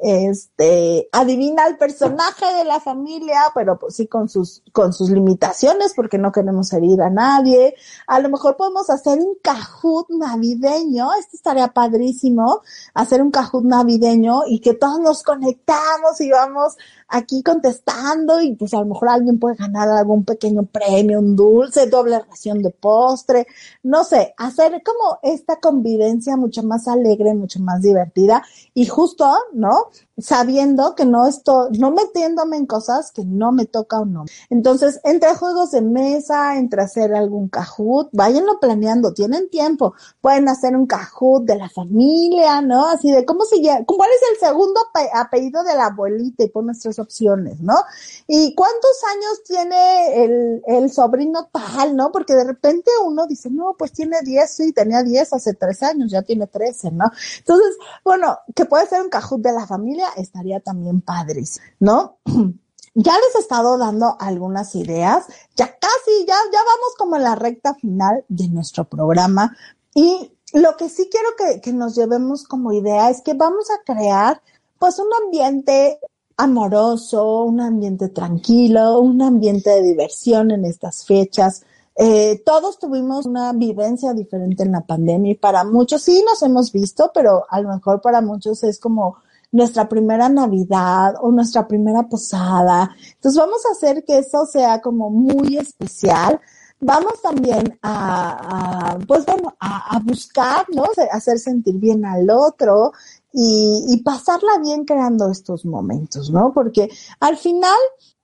Este, 0.02 1.10
adivina 1.12 1.68
el 1.68 1.78
personaje 1.78 2.46
de 2.58 2.64
la 2.64 2.80
familia, 2.80 3.42
pero 3.54 3.78
pues 3.78 3.96
sí 3.96 4.08
con 4.08 4.30
sus, 4.30 4.64
con 4.72 4.94
sus 4.94 5.10
limitaciones, 5.10 5.94
porque 5.94 6.18
no 6.18 6.32
queremos 6.32 6.72
herir 6.72 7.02
a 7.02 7.10
nadie. 7.10 7.76
A 8.08 8.20
lo 8.22 8.30
mejor 8.30 8.56
podemos 8.56 8.90
hacer 8.90 9.20
un 9.20 9.36
cajut 9.44 10.10
navideño, 10.10 11.10
esto 11.20 11.36
estaría 11.36 11.68
padrísimo, 11.68 12.62
hacer 12.94 13.22
un 13.22 13.32
cajut 13.32 13.66
navideño 13.66 14.44
y 14.48 14.60
que 14.60 14.74
todos 14.74 15.00
nos 15.00 15.22
conectamos 15.24 16.22
y 16.22 16.32
vamos 16.32 16.78
aquí 17.10 17.42
contestando 17.44 18.40
y 18.40 18.56
pues 18.56 18.74
a 18.74 18.80
lo 18.80 18.86
mejor 18.86 19.10
alguien 19.10 19.40
puede 19.40 19.56
ganar 19.56 19.90
algún 19.90 20.24
pequeño 20.24 20.64
premio, 20.64 21.20
un 21.20 21.36
dulce, 21.36 21.88
doble 21.88 22.20
ración 22.20 22.62
de 22.62 22.70
postre, 22.70 23.48
no 23.84 24.04
sé, 24.04 24.34
hacer 24.38 24.82
como 24.84 25.20
esta 25.24 25.60
convivencia 25.60 26.38
mucho 26.38 26.64
más 26.64 26.88
alegre, 26.88 27.34
mucho 27.34 27.60
más 27.60 27.82
divertida 27.82 28.44
y 28.74 28.86
justo, 28.86 29.28
¿no? 29.54 29.89
out. 29.90 30.04
Sabiendo 30.22 30.96
que 30.96 31.06
no 31.06 31.28
estoy, 31.28 31.78
no 31.78 31.92
metiéndome 31.92 32.58
en 32.58 32.66
cosas 32.66 33.12
que 33.12 33.24
no 33.26 33.52
me 33.52 33.66
toca 33.66 34.00
o 34.00 34.06
no. 34.06 34.26
Entonces, 34.50 35.00
entre 35.04 35.36
juegos 35.36 35.72
de 35.72 35.82
mesa, 35.82 36.58
entre 36.58 36.82
hacer 36.82 37.14
algún 37.14 37.50
cajut, 37.50 38.10
váyanlo 38.12 38.60
planeando, 38.60 39.14
tienen 39.14 39.50
tiempo, 39.50 39.94
pueden 40.22 40.50
hacer 40.50 40.76
un 40.76 40.86
cajut 40.88 41.44
de 41.46 41.58
la 41.58 41.70
familia, 41.70 42.62
¿no? 42.62 42.86
Así 42.88 43.12
de, 43.12 43.26
¿cómo 43.26 43.46
se 43.46 43.62
llama? 43.62 43.86
¿Cuál 43.86 44.10
es 44.12 44.22
el 44.34 44.48
segundo 44.48 44.80
apellido 45.14 45.64
de 45.64 45.76
la 45.76 45.88
abuelita? 45.88 46.44
Y 46.44 46.50
pones 46.50 46.80
tres 46.80 47.00
opciones, 47.00 47.60
¿no? 47.60 47.76
¿Y 48.28 48.54
cuántos 48.56 48.92
años 49.14 49.44
tiene 49.46 50.24
el, 50.24 50.62
el 50.66 50.92
sobrino 50.92 51.50
tal, 51.52 51.96
no? 51.96 52.12
Porque 52.12 52.34
de 52.34 52.44
repente 52.44 52.92
uno 53.06 53.28
dice, 53.28 53.50
no, 53.50 53.76
pues 53.78 53.92
tiene 53.92 54.18
10, 54.22 54.50
sí, 54.50 54.74
tenía 54.74 55.04
10 55.04 55.34
hace 55.34 55.54
tres 55.54 55.84
años, 55.84 56.12
ya 56.12 56.22
tiene 56.22 56.48
13, 56.48 56.92
¿no? 56.92 57.06
Entonces, 57.40 57.78
bueno, 58.04 58.38
que 58.56 58.66
puede 58.66 58.88
ser 58.88 59.02
un 59.02 59.10
cajut 59.10 59.42
de 59.42 59.52
la 59.52 59.68
familia, 59.68 60.08
estaría 60.18 60.60
también 60.60 61.02
padres, 61.02 61.60
¿no? 61.80 62.18
Ya 62.96 63.14
les 63.14 63.36
he 63.36 63.40
estado 63.40 63.78
dando 63.78 64.18
algunas 64.20 64.74
ideas, 64.76 65.24
ya 65.56 65.68
casi, 65.68 66.26
ya, 66.28 66.36
ya 66.52 66.60
vamos 66.60 66.96
como 66.98 67.16
en 67.16 67.24
la 67.24 67.36
recta 67.36 67.76
final 67.76 68.26
de 68.28 68.50
nuestro 68.50 68.84
programa 68.84 69.56
y 69.94 70.34
lo 70.54 70.76
que 70.76 70.90
sí 70.90 71.08
quiero 71.10 71.30
que, 71.38 71.62
que 71.62 71.72
nos 71.72 71.96
llevemos 71.96 72.44
como 72.44 72.74
idea 72.74 73.12
es 73.12 73.22
que 73.22 73.36
vamos 73.36 73.68
a 73.70 73.84
crear 73.86 74.42
pues 74.80 74.98
un 74.98 75.08
ambiente 75.24 76.00
amoroso, 76.40 77.44
un 77.44 77.60
ambiente 77.60 78.08
tranquilo, 78.10 79.00
un 79.00 79.22
ambiente 79.22 79.70
de 79.70 79.84
diversión 79.84 80.52
en 80.52 80.64
estas 80.64 81.06
fechas. 81.06 81.64
Eh, 81.96 82.42
todos 82.46 82.80
tuvimos 82.80 83.26
una 83.26 83.52
vivencia 83.52 84.14
diferente 84.14 84.64
en 84.64 84.72
la 84.72 84.82
pandemia 84.82 85.34
y 85.34 85.36
para 85.36 85.66
muchos 85.66 86.02
sí 86.02 86.24
nos 86.26 86.42
hemos 86.42 86.72
visto, 86.72 87.12
pero 87.14 87.46
a 87.50 87.60
lo 87.60 87.68
mejor 87.68 88.00
para 88.00 88.22
muchos 88.22 88.64
es 88.64 88.80
como 88.80 89.18
nuestra 89.52 89.88
primera 89.88 90.30
Navidad 90.30 91.16
o 91.22 91.32
nuestra 91.32 91.68
primera 91.68 92.08
posada. 92.08 92.96
Entonces 93.16 93.40
vamos 93.40 93.66
a 93.66 93.72
hacer 93.72 94.04
que 94.04 94.20
eso 94.20 94.46
sea 94.46 94.82
como 94.82 95.10
muy 95.10 95.58
especial. 95.58 96.40
Vamos 96.82 97.22
también 97.22 97.78
a, 97.82 98.98
pues 99.08 99.26
bueno, 99.26 99.54
a, 99.60 100.00
buscar, 100.04 100.66
¿no? 100.74 100.86
Hacer 101.12 101.38
sentir 101.38 101.76
bien 101.76 102.06
al 102.06 102.30
otro 102.30 102.94
y 103.34 104.02
pasarla 104.04 104.60
bien 104.62 104.86
creando 104.86 105.30
estos 105.30 105.66
momentos, 105.66 106.32
¿no? 106.32 106.54
Porque 106.54 106.90
al 107.20 107.38
final, 107.38 107.78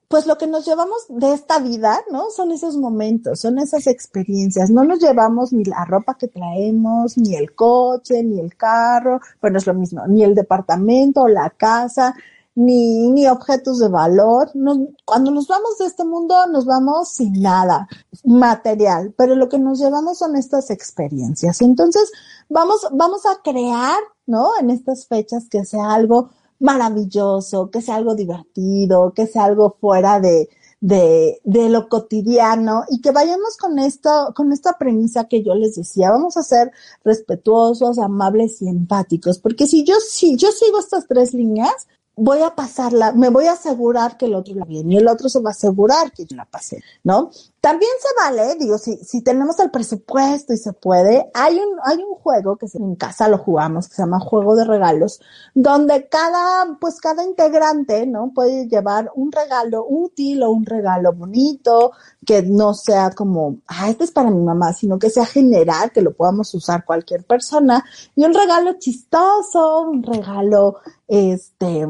pues 0.08 0.28
lo 0.28 0.38
que 0.38 0.48
nos 0.48 0.66
llevamos 0.66 1.06
de 1.10 1.34
esta 1.34 1.60
vida, 1.60 2.00
¿no? 2.12 2.30
Son 2.30 2.52
esos 2.52 2.78
momentos, 2.78 3.40
son 3.40 3.58
esas 3.60 3.88
experiencias. 3.88 4.70
No 4.70 4.84
nos 4.84 5.00
llevamos 5.00 5.52
ni 5.52 5.64
la 5.64 5.84
ropa 5.86 6.18
que 6.18 6.28
traemos, 6.28 7.18
ni 7.18 7.36
el 7.36 7.56
coche, 7.56 8.24
ni 8.24 8.40
el 8.40 8.56
carro, 8.56 9.20
bueno, 9.42 9.58
es 9.58 9.66
lo 9.66 9.74
mismo, 9.74 10.06
ni 10.08 10.24
el 10.24 10.36
departamento, 10.36 11.28
la 11.28 11.50
casa, 11.50 12.16
ni, 12.54 13.10
ni 13.10 13.28
objetos 13.28 13.80
de 13.80 13.88
valor. 13.88 14.52
Cuando 15.06 15.32
nos 15.32 15.48
vamos 15.48 15.78
de 15.80 15.86
este 15.88 16.06
mundo, 16.06 16.36
nos 16.48 16.66
vamos 16.66 17.10
sin 17.10 17.42
nada 17.42 17.88
material, 18.24 19.14
pero 19.18 19.36
lo 19.36 19.50
que 19.50 19.60
nos 19.60 19.80
llevamos 19.80 20.20
son 20.20 20.36
estas 20.36 20.70
experiencias. 20.70 21.62
Entonces, 21.62 22.12
vamos, 22.50 22.88
vamos 22.92 23.26
a 23.26 23.42
crear, 23.44 24.00
¿no? 24.26 24.52
En 24.60 24.70
estas 24.70 25.08
fechas 25.08 25.48
que 25.50 25.66
sea 25.66 25.94
algo 25.94 26.30
maravilloso, 26.60 27.70
que 27.70 27.82
sea 27.82 27.96
algo 27.96 28.16
divertido, 28.16 29.14
que 29.14 29.28
sea 29.28 29.46
algo 29.46 29.78
fuera 29.80 30.20
de, 30.20 30.50
de, 30.82 31.42
de 31.44 31.70
lo 31.70 31.90
cotidiano 31.90 32.84
y 32.90 33.02
que 33.02 33.12
vayamos 33.12 33.58
con 33.58 33.80
esto, 33.80 34.34
con 34.36 34.52
esta 34.52 34.78
premisa 34.78 35.28
que 35.28 35.44
yo 35.44 35.56
les 35.56 35.76
decía, 35.76 36.12
vamos 36.12 36.38
a 36.38 36.44
ser 36.44 36.72
respetuosos, 37.04 38.00
amables 38.00 38.62
y 38.62 38.68
empáticos, 38.68 39.40
porque 39.40 39.68
si 39.68 39.84
yo, 39.84 39.96
si 40.08 40.36
yo 40.36 40.52
sigo 40.52 40.80
estas 40.80 41.08
tres 41.08 41.34
líneas, 41.34 41.88
voy 42.16 42.40
a 42.40 42.56
pasarla, 42.56 43.12
me 43.12 43.30
voy 43.30 43.46
a 43.48 43.54
asegurar 43.54 44.18
que 44.18 44.26
el 44.26 44.36
otro 44.36 44.56
la 44.56 44.66
viene 44.66 44.94
y 44.94 44.98
el 44.98 45.08
otro 45.08 45.28
se 45.28 45.40
va 45.40 45.50
a 45.50 45.52
asegurar 45.52 46.12
que 46.12 46.26
yo 46.26 46.36
la 46.36 46.46
pasé, 46.46 46.82
¿no? 47.04 47.32
También 47.66 47.94
se 48.00 48.10
vale, 48.16 48.54
digo, 48.60 48.78
si, 48.78 48.96
si 48.98 49.24
tenemos 49.24 49.58
el 49.58 49.72
presupuesto 49.72 50.54
y 50.54 50.58
se 50.58 50.72
puede, 50.72 51.32
hay 51.34 51.56
un, 51.56 51.80
hay 51.84 51.98
un 51.98 52.14
juego 52.14 52.58
que 52.58 52.68
en 52.76 52.96
casa 52.96 53.28
lo 53.28 53.40
jugamos, 53.40 53.88
que 53.88 53.96
se 53.96 54.04
llama 54.04 54.20
Juego 54.20 54.56
de 54.56 54.66
Regalos, 54.66 55.20
donde 55.56 56.08
cada, 56.08 56.78
pues 56.80 57.02
cada 57.02 57.24
integrante, 57.24 58.06
¿no? 58.06 58.32
Puede 58.36 58.68
llevar 58.68 59.10
un 59.16 59.32
regalo 59.32 59.84
útil 59.90 60.44
o 60.44 60.52
un 60.52 60.64
regalo 60.64 61.12
bonito, 61.14 61.94
que 62.24 62.44
no 62.44 62.76
sea 62.76 63.10
como, 63.10 63.58
ah, 63.66 63.90
este 63.90 64.04
es 64.04 64.12
para 64.12 64.30
mi 64.30 64.44
mamá, 64.44 64.72
sino 64.72 65.00
que 65.00 65.10
sea 65.10 65.26
general, 65.26 65.92
que 65.92 66.04
lo 66.04 66.14
podamos 66.14 66.54
usar 66.54 66.86
cualquier 66.86 67.24
persona, 67.24 67.84
y 68.16 68.26
un 68.26 68.36
regalo 68.36 68.74
chistoso, 68.78 69.90
un 69.90 70.04
regalo, 70.04 70.76
este, 71.08 71.88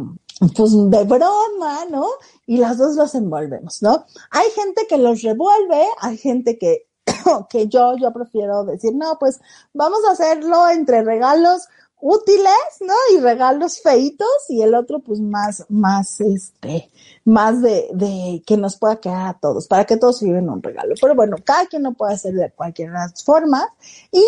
pues 0.56 0.72
de 0.72 1.04
broma, 1.04 1.86
¿no? 1.90 2.08
Y 2.46 2.58
las 2.58 2.78
dos 2.78 2.96
los 2.96 3.16
envolvemos, 3.16 3.82
¿no? 3.82 4.06
Hay 4.32 4.50
gente 4.52 4.86
que 4.88 4.98
los 4.98 5.22
revuelve, 5.22 5.88
hay 6.02 6.18
gente 6.18 6.58
que, 6.58 6.88
que 7.50 7.68
yo, 7.68 7.96
yo 7.98 8.12
prefiero 8.12 8.66
decir, 8.66 8.94
no, 8.96 9.18
pues 9.20 9.40
vamos 9.74 10.00
a 10.08 10.12
hacerlo 10.12 10.68
entre 10.70 11.04
regalos 11.04 11.68
útiles, 12.02 12.52
¿no? 12.82 12.94
Y 13.14 13.20
regalos 13.20 13.82
feitos 13.82 14.28
y 14.50 14.62
el 14.62 14.76
otro 14.76 15.00
pues 15.00 15.20
más, 15.22 15.66
más, 15.70 16.20
este, 16.20 16.92
más 17.24 17.62
de, 17.62 17.88
de 17.94 18.44
que 18.46 18.58
nos 18.58 18.78
pueda 18.78 18.98
quedar 18.98 19.28
a 19.28 19.40
todos, 19.40 19.68
para 19.68 19.86
que 19.86 19.98
todos 19.98 20.22
viven 20.22 20.50
un 20.50 20.62
regalo. 20.62 20.96
Pero 21.02 21.16
bueno, 21.16 21.38
cada 21.44 21.66
quien 21.68 21.84
lo 21.84 21.94
puede 21.94 22.14
hacer 22.14 22.34
de 22.34 22.52
cualquier 22.52 22.92
forma 23.24 23.68
y 24.12 24.24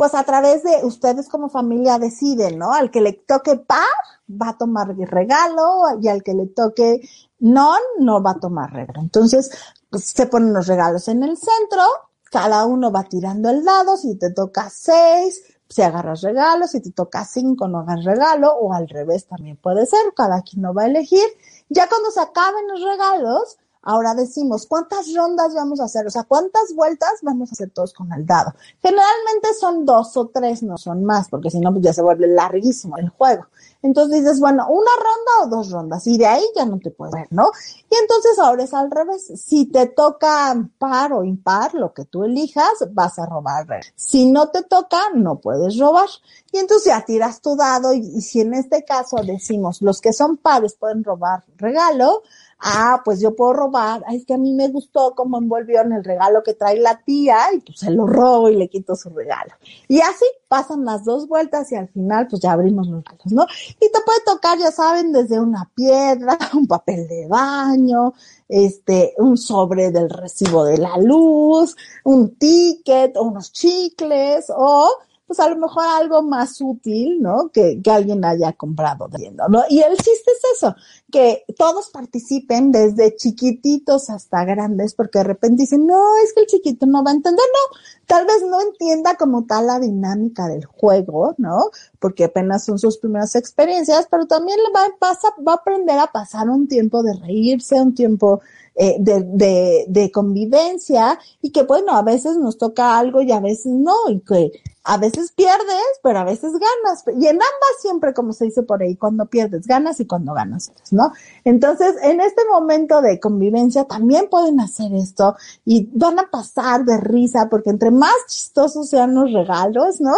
pues 0.00 0.14
a 0.14 0.24
través 0.24 0.62
de 0.62 0.82
ustedes 0.82 1.28
como 1.28 1.50
familia 1.50 1.98
deciden, 1.98 2.58
¿no? 2.58 2.72
Al 2.72 2.90
que 2.90 3.02
le 3.02 3.12
toque 3.12 3.56
par, 3.56 3.84
va 4.30 4.50
a 4.50 4.58
tomar 4.58 4.96
regalo 4.96 5.98
y 6.00 6.08
al 6.08 6.22
que 6.22 6.34
le 6.34 6.46
toque 6.46 7.00
non, 7.40 7.80
no 7.98 8.22
va 8.22 8.32
a 8.32 8.40
tomar 8.40 8.72
regalo. 8.72 9.00
Entonces, 9.00 9.50
pues, 9.88 10.04
se 10.04 10.26
ponen 10.26 10.52
los 10.52 10.66
regalos 10.66 11.08
en 11.08 11.22
el 11.22 11.36
centro, 11.36 11.82
cada 12.30 12.64
uno 12.64 12.92
va 12.92 13.04
tirando 13.04 13.50
el 13.50 13.64
dado, 13.64 13.96
si 13.96 14.16
te 14.16 14.30
toca 14.30 14.70
seis, 14.70 15.42
si 15.68 15.82
agarras 15.82 16.22
regalo, 16.22 16.66
si 16.66 16.80
te 16.80 16.90
toca 16.90 17.24
cinco, 17.24 17.68
no 17.68 17.80
hagas 17.80 18.04
regalo, 18.04 18.52
o 18.52 18.72
al 18.72 18.88
revés 18.88 19.26
también 19.26 19.56
puede 19.56 19.86
ser, 19.86 20.00
cada 20.14 20.42
quien 20.42 20.62
lo 20.62 20.74
va 20.74 20.82
a 20.82 20.86
elegir. 20.86 21.24
Ya 21.68 21.88
cuando 21.88 22.10
se 22.10 22.20
acaben 22.20 22.68
los 22.68 22.82
regalos, 22.82 23.58
Ahora 23.82 24.14
decimos, 24.14 24.66
¿cuántas 24.66 25.14
rondas 25.14 25.54
vamos 25.54 25.80
a 25.80 25.84
hacer? 25.84 26.06
O 26.06 26.10
sea, 26.10 26.24
¿cuántas 26.24 26.74
vueltas 26.74 27.20
vamos 27.22 27.50
a 27.50 27.52
hacer 27.52 27.70
todos 27.70 27.94
con 27.94 28.12
el 28.12 28.26
dado? 28.26 28.52
Generalmente 28.82 29.54
son 29.58 29.86
dos 29.86 30.16
o 30.18 30.28
tres, 30.28 30.62
no 30.62 30.76
son 30.76 31.02
más, 31.02 31.28
porque 31.30 31.50
si 31.50 31.60
no, 31.60 31.72
pues 31.72 31.84
ya 31.84 31.92
se 31.94 32.02
vuelve 32.02 32.26
larguísimo 32.26 32.98
el 32.98 33.08
juego. 33.08 33.46
Entonces 33.82 34.20
dices, 34.20 34.38
bueno, 34.38 34.66
una 34.68 34.90
ronda 34.96 35.44
o 35.44 35.56
dos 35.56 35.70
rondas, 35.70 36.06
y 36.06 36.18
de 36.18 36.26
ahí 36.26 36.44
ya 36.54 36.66
no 36.66 36.78
te 36.78 36.90
puedes 36.90 37.14
ver, 37.14 37.28
¿no? 37.30 37.50
Y 37.88 37.96
entonces 37.96 38.38
ahora 38.38 38.64
es 38.64 38.74
al 38.74 38.90
revés. 38.90 39.32
Si 39.36 39.64
te 39.66 39.86
toca 39.86 40.54
par 40.78 41.14
o 41.14 41.24
impar, 41.24 41.72
lo 41.74 41.94
que 41.94 42.04
tú 42.04 42.24
elijas, 42.24 42.70
vas 42.90 43.18
a 43.18 43.24
robar. 43.24 43.66
Si 43.96 44.30
no 44.30 44.50
te 44.50 44.62
toca, 44.62 44.98
no 45.14 45.40
puedes 45.40 45.78
robar. 45.78 46.08
Y 46.52 46.58
entonces 46.58 46.86
ya 46.86 47.02
tiras 47.04 47.40
tu 47.40 47.56
dado, 47.56 47.94
y, 47.94 48.00
y 48.00 48.20
si 48.20 48.42
en 48.42 48.52
este 48.52 48.84
caso 48.84 49.16
decimos, 49.24 49.80
los 49.80 50.02
que 50.02 50.12
son 50.12 50.36
pares 50.36 50.74
pueden 50.74 51.02
robar 51.02 51.44
regalo, 51.56 52.22
ah, 52.60 53.02
pues 53.04 53.20
yo 53.20 53.34
puedo 53.34 53.52
robar, 53.52 54.02
Ay, 54.06 54.18
es 54.18 54.26
que 54.26 54.34
a 54.34 54.38
mí 54.38 54.52
me 54.52 54.68
gustó 54.68 55.14
cómo 55.14 55.38
envolvió 55.38 55.80
en 55.80 55.92
el 55.92 56.04
regalo 56.04 56.42
que 56.42 56.54
trae 56.54 56.78
la 56.78 57.02
tía 57.02 57.38
y 57.54 57.60
pues 57.60 57.78
se 57.78 57.90
lo 57.90 58.06
robo 58.06 58.48
y 58.48 58.56
le 58.56 58.68
quito 58.68 58.94
su 58.96 59.10
regalo. 59.10 59.52
Y 59.88 60.00
así 60.00 60.24
pasan 60.48 60.84
las 60.84 61.04
dos 61.04 61.28
vueltas 61.28 61.70
y 61.72 61.76
al 61.76 61.88
final 61.88 62.26
pues 62.28 62.42
ya 62.42 62.52
abrimos 62.52 62.88
los 62.88 63.04
regalos, 63.04 63.32
¿no? 63.32 63.46
Y 63.74 63.90
te 63.90 64.00
puede 64.04 64.20
tocar, 64.26 64.58
ya 64.58 64.70
saben, 64.70 65.12
desde 65.12 65.40
una 65.40 65.70
piedra, 65.74 66.38
un 66.54 66.66
papel 66.66 67.08
de 67.08 67.26
baño, 67.26 68.12
este, 68.48 69.14
un 69.18 69.38
sobre 69.38 69.90
del 69.90 70.10
recibo 70.10 70.64
de 70.64 70.78
la 70.78 70.96
luz, 70.98 71.76
un 72.04 72.36
ticket, 72.36 73.16
unos 73.16 73.52
chicles, 73.52 74.46
o 74.54 74.90
pues 75.30 75.38
a 75.38 75.48
lo 75.48 75.54
mejor 75.54 75.84
algo 75.86 76.22
más 76.22 76.60
útil, 76.60 77.22
¿no? 77.22 77.50
Que, 77.52 77.80
alguien 77.88 78.24
haya 78.24 78.52
comprado 78.54 79.08
¿no? 79.48 79.62
Y 79.68 79.78
el 79.78 79.96
chiste 79.96 80.32
es 80.32 80.56
eso, 80.56 80.74
que 81.08 81.44
todos 81.56 81.90
participen 81.90 82.72
desde 82.72 83.14
chiquititos 83.14 84.10
hasta 84.10 84.44
grandes, 84.44 84.92
porque 84.94 85.18
de 85.18 85.24
repente 85.24 85.62
dicen, 85.62 85.86
no, 85.86 86.02
es 86.24 86.32
que 86.32 86.40
el 86.40 86.46
chiquito 86.48 86.84
no 86.86 87.04
va 87.04 87.12
a 87.12 87.14
entender, 87.14 87.44
no, 87.46 87.78
tal 88.06 88.26
vez 88.26 88.42
no 88.42 88.60
entienda 88.60 89.14
como 89.14 89.44
tal 89.44 89.68
la 89.68 89.78
dinámica 89.78 90.48
del 90.48 90.64
juego, 90.64 91.36
¿no? 91.38 91.70
Porque 92.00 92.24
apenas 92.24 92.64
son 92.64 92.80
sus 92.80 92.98
primeras 92.98 93.36
experiencias, 93.36 94.08
pero 94.10 94.26
también 94.26 94.58
le 94.58 94.72
va, 94.74 94.88
pasa, 94.98 95.28
va 95.46 95.52
a 95.52 95.56
aprender 95.56 95.96
a 95.96 96.08
pasar 96.08 96.48
un 96.48 96.66
tiempo 96.66 97.04
de 97.04 97.14
reírse, 97.14 97.80
un 97.80 97.94
tiempo 97.94 98.40
eh, 98.74 98.96
de 98.98 100.10
convivencia 100.12 101.20
y 101.40 101.52
que 101.52 101.62
bueno, 101.62 101.94
a 101.94 102.02
veces 102.02 102.36
nos 102.36 102.58
toca 102.58 102.98
algo 102.98 103.22
y 103.22 103.30
a 103.30 103.38
veces 103.38 103.66
no, 103.66 103.94
y 104.08 104.18
que 104.20 104.50
a 104.90 104.96
veces 104.96 105.30
pierdes, 105.30 106.00
pero 106.02 106.18
a 106.18 106.24
veces 106.24 106.52
ganas. 106.52 107.04
Y 107.06 107.28
en 107.28 107.36
ambas 107.36 107.74
siempre, 107.80 108.12
como 108.12 108.32
se 108.32 108.46
dice 108.46 108.64
por 108.64 108.82
ahí, 108.82 108.96
cuando 108.96 109.24
pierdes 109.26 109.68
ganas 109.68 110.00
y 110.00 110.06
cuando 110.06 110.34
ganas 110.34 110.72
¿no? 110.90 111.12
Entonces, 111.44 111.94
en 112.02 112.20
este 112.20 112.42
momento 112.50 113.00
de 113.00 113.20
convivencia 113.20 113.84
también 113.84 114.26
pueden 114.28 114.58
hacer 114.58 114.92
esto 114.94 115.36
y 115.64 115.88
van 115.92 116.18
a 116.18 116.28
pasar 116.28 116.84
de 116.84 116.96
risa 116.96 117.48
porque 117.48 117.70
entre 117.70 117.92
más 117.92 118.16
chistosos 118.26 118.88
sean 118.88 119.14
los 119.14 119.32
regalos, 119.32 120.00
¿no? 120.00 120.14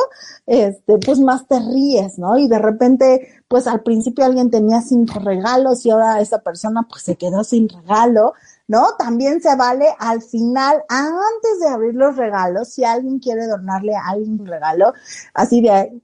Este, 0.47 0.97
pues 0.97 1.21
más 1.21 1.47
te 1.47 1.59
ríes, 1.61 2.19
¿no? 2.19 2.39
Y 2.39 2.49
de 2.49 2.59
repente, 2.59 3.29
pues 3.49 3.67
al 3.67 3.83
principio 3.83 4.25
alguien 4.25 4.51
tenía 4.51 4.81
cinco 4.81 5.19
regalos 5.19 5.85
y 5.85 5.91
ahora 5.91 6.19
esa 6.23 6.39
persona 6.39 6.87
pues 6.89 7.03
se 7.03 7.17
quedó 7.17 7.45
sin 7.45 7.69
regalo. 7.69 8.33
¿No? 8.73 8.95
También 8.97 9.43
se 9.43 9.55
vale 9.55 9.95
al 9.99 10.23
final, 10.23 10.83
antes 10.89 11.61
de 11.61 11.69
abrir 11.69 11.95
los 11.95 12.17
regalos, 12.17 12.69
si 12.69 12.85
alguien 12.85 13.19
quiere 13.19 13.47
donarle 13.47 13.95
a 13.95 14.09
alguien 14.09 14.41
un 14.41 14.47
regalo, 14.47 14.95
así 15.35 15.61
de, 15.61 16.01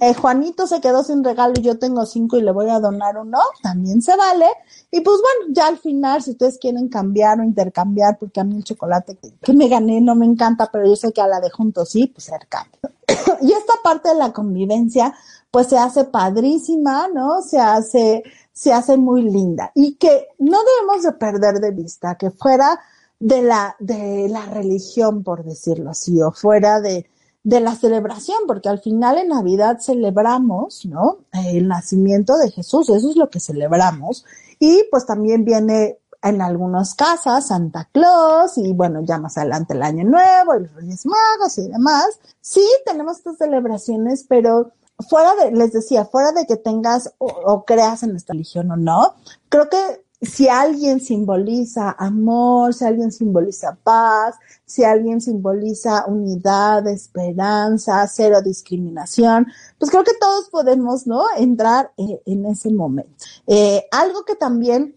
eh, 0.00 0.14
Juanito 0.14 0.68
se 0.68 0.80
quedó 0.80 1.02
sin 1.02 1.24
regalo 1.24 1.54
y 1.56 1.62
yo 1.62 1.76
tengo 1.76 2.06
cinco 2.06 2.36
y 2.36 2.42
le 2.42 2.52
voy 2.52 2.70
a 2.70 2.78
donar 2.78 3.18
uno, 3.18 3.40
también 3.64 4.00
se 4.00 4.14
vale. 4.14 4.46
Y 4.92 5.00
pues 5.00 5.16
bueno, 5.20 5.52
ya 5.52 5.66
al 5.66 5.78
final, 5.78 6.22
si 6.22 6.30
ustedes 6.30 6.58
quieren 6.58 6.88
cambiar 6.88 7.40
o 7.40 7.42
intercambiar, 7.42 8.16
porque 8.16 8.38
a 8.38 8.44
mí 8.44 8.58
el 8.58 8.62
chocolate 8.62 9.18
que, 9.42 9.52
me 9.52 9.66
gané 9.66 10.00
no 10.00 10.14
me 10.14 10.26
encanta, 10.26 10.70
pero 10.70 10.86
yo 10.86 10.94
sé 10.94 11.12
que 11.12 11.20
a 11.20 11.26
la 11.26 11.40
de 11.40 11.50
juntos 11.50 11.90
sí, 11.90 12.06
pues 12.06 12.26
ser 12.26 12.46
cambio. 12.48 12.78
y 13.42 13.50
esta 13.50 13.74
parte 13.82 14.10
de 14.10 14.14
la 14.14 14.32
convivencia, 14.32 15.12
pues 15.50 15.66
se 15.66 15.78
hace 15.78 16.04
padrísima, 16.04 17.08
¿no? 17.12 17.42
Se 17.42 17.58
hace 17.58 18.22
se 18.58 18.72
hace 18.72 18.96
muy 18.96 19.22
linda 19.22 19.70
y 19.72 19.94
que 19.94 20.26
no 20.40 20.58
debemos 20.64 21.04
de 21.04 21.12
perder 21.12 21.60
de 21.60 21.70
vista 21.70 22.16
que 22.16 22.32
fuera 22.32 22.80
de 23.20 23.40
la, 23.40 23.76
de 23.78 24.28
la 24.28 24.46
religión, 24.46 25.22
por 25.22 25.44
decirlo 25.44 25.90
así, 25.90 26.20
o 26.20 26.32
fuera 26.32 26.80
de, 26.80 27.08
de 27.44 27.60
la 27.60 27.76
celebración, 27.76 28.38
porque 28.48 28.68
al 28.68 28.80
final 28.80 29.16
en 29.18 29.28
Navidad 29.28 29.78
celebramos, 29.80 30.86
¿no? 30.86 31.18
El 31.32 31.68
nacimiento 31.68 32.36
de 32.36 32.50
Jesús, 32.50 32.88
eso 32.88 33.10
es 33.10 33.16
lo 33.16 33.30
que 33.30 33.38
celebramos. 33.38 34.24
Y 34.58 34.82
pues 34.90 35.06
también 35.06 35.44
viene 35.44 35.98
en 36.20 36.42
algunas 36.42 36.96
casas 36.96 37.46
Santa 37.46 37.88
Claus 37.92 38.58
y 38.58 38.72
bueno, 38.72 39.02
ya 39.04 39.18
más 39.18 39.38
adelante 39.38 39.74
el 39.74 39.84
Año 39.84 40.02
Nuevo 40.02 40.56
y 40.56 40.62
los 40.62 40.74
Reyes 40.74 41.06
Magos 41.06 41.58
y 41.58 41.68
demás. 41.68 42.18
Sí, 42.40 42.66
tenemos 42.84 43.18
estas 43.18 43.38
celebraciones, 43.38 44.26
pero 44.28 44.72
fuera 45.06 45.34
de, 45.36 45.52
les 45.52 45.72
decía, 45.72 46.04
fuera 46.04 46.32
de 46.32 46.46
que 46.46 46.56
tengas 46.56 47.12
o, 47.18 47.64
creas 47.64 48.02
en 48.02 48.16
esta 48.16 48.32
religión 48.32 48.70
o 48.70 48.76
no, 48.76 49.14
creo 49.48 49.68
que 49.68 50.04
si 50.20 50.48
alguien 50.48 51.00
simboliza 51.00 51.94
amor, 51.96 52.74
si 52.74 52.84
alguien 52.84 53.12
simboliza 53.12 53.78
paz, 53.84 54.34
si 54.66 54.82
alguien 54.82 55.20
simboliza 55.20 56.06
unidad, 56.06 56.86
esperanza, 56.88 58.04
cero 58.08 58.42
discriminación, 58.42 59.46
pues 59.78 59.92
creo 59.92 60.02
que 60.02 60.14
todos 60.20 60.50
podemos, 60.50 61.06
¿no? 61.06 61.22
Entrar 61.36 61.92
en, 61.96 62.46
ese 62.46 62.72
momento. 62.72 63.24
Eh, 63.46 63.86
algo 63.92 64.24
que 64.24 64.34
también 64.34 64.96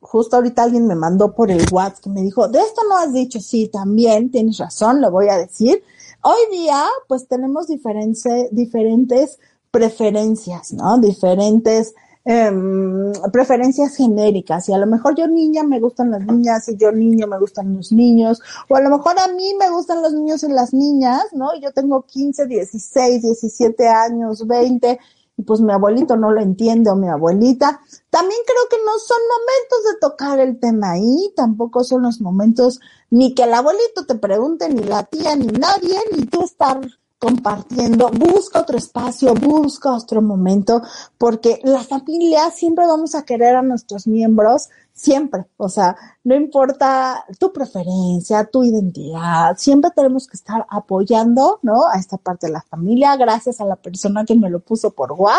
justo 0.00 0.36
ahorita 0.36 0.62
alguien 0.62 0.86
me 0.86 0.94
mandó 0.94 1.34
por 1.34 1.50
el 1.50 1.66
WhatsApp 1.70 2.04
que 2.04 2.10
me 2.10 2.22
dijo, 2.22 2.48
de 2.48 2.60
esto 2.60 2.82
no 2.88 2.96
has 2.96 3.12
dicho, 3.12 3.40
sí, 3.40 3.68
también 3.68 4.30
tienes 4.30 4.58
razón, 4.58 5.00
lo 5.00 5.10
voy 5.10 5.28
a 5.28 5.36
decir. 5.36 5.82
Hoy 6.24 6.56
día, 6.56 6.84
pues 7.08 7.26
tenemos 7.26 7.66
diferentes 7.66 9.40
preferencias, 9.72 10.72
¿no? 10.72 10.98
Diferentes 10.98 11.94
em, 12.24 13.10
preferencias 13.32 13.96
genéricas. 13.96 14.68
Y 14.68 14.72
a 14.72 14.78
lo 14.78 14.86
mejor 14.86 15.16
yo 15.16 15.26
niña 15.26 15.64
me 15.64 15.80
gustan 15.80 16.12
las 16.12 16.24
niñas 16.24 16.68
y 16.68 16.76
yo 16.76 16.92
niño 16.92 17.26
me 17.26 17.40
gustan 17.40 17.74
los 17.74 17.90
niños. 17.90 18.40
O 18.68 18.76
a 18.76 18.80
lo 18.80 18.90
mejor 18.90 19.18
a 19.18 19.26
mí 19.28 19.52
me 19.58 19.68
gustan 19.70 20.00
los 20.00 20.12
niños 20.12 20.44
y 20.44 20.48
las 20.52 20.72
niñas, 20.72 21.24
¿no? 21.32 21.58
Yo 21.60 21.72
tengo 21.72 22.02
15, 22.02 22.46
16, 22.46 23.22
17 23.22 23.88
años, 23.88 24.46
20 24.46 25.00
y 25.36 25.42
pues 25.42 25.60
mi 25.60 25.72
abuelito 25.72 26.16
no 26.16 26.30
lo 26.30 26.40
entiende 26.40 26.90
o 26.90 26.96
mi 26.96 27.08
abuelita. 27.08 27.80
También 28.10 28.40
creo 28.46 28.68
que 28.70 28.84
no 28.84 28.98
son 28.98 29.18
momentos 29.28 29.92
de 29.92 29.98
tocar 30.00 30.40
el 30.40 30.60
tema 30.60 30.92
ahí, 30.92 31.32
tampoco 31.36 31.84
son 31.84 32.02
los 32.02 32.20
momentos 32.20 32.80
ni 33.10 33.34
que 33.34 33.44
el 33.44 33.54
abuelito 33.54 34.06
te 34.06 34.14
pregunte, 34.14 34.68
ni 34.68 34.82
la 34.82 35.04
tía, 35.04 35.36
ni 35.36 35.46
nadie, 35.46 35.98
ni 36.12 36.26
tú 36.26 36.42
estar 36.44 36.80
compartiendo, 37.18 38.10
busca 38.10 38.62
otro 38.62 38.76
espacio, 38.76 39.34
busca 39.34 39.92
otro 39.92 40.20
momento, 40.20 40.82
porque 41.18 41.60
la 41.62 41.84
familia 41.84 42.50
siempre 42.50 42.84
vamos 42.84 43.14
a 43.14 43.24
querer 43.24 43.54
a 43.54 43.62
nuestros 43.62 44.08
miembros 44.08 44.70
siempre, 45.02 45.46
o 45.56 45.68
sea, 45.68 45.96
no 46.22 46.36
importa 46.36 47.24
tu 47.40 47.52
preferencia, 47.52 48.44
tu 48.44 48.62
identidad, 48.62 49.56
siempre 49.56 49.90
tenemos 49.90 50.28
que 50.28 50.36
estar 50.36 50.64
apoyando, 50.70 51.58
¿no? 51.62 51.88
A 51.88 51.98
esta 51.98 52.18
parte 52.18 52.46
de 52.46 52.52
la 52.52 52.62
familia, 52.62 53.16
gracias 53.16 53.60
a 53.60 53.64
la 53.64 53.74
persona 53.74 54.24
que 54.24 54.36
me 54.36 54.48
lo 54.48 54.60
puso 54.60 54.92
por 54.92 55.10
WhatsApp. 55.10 55.32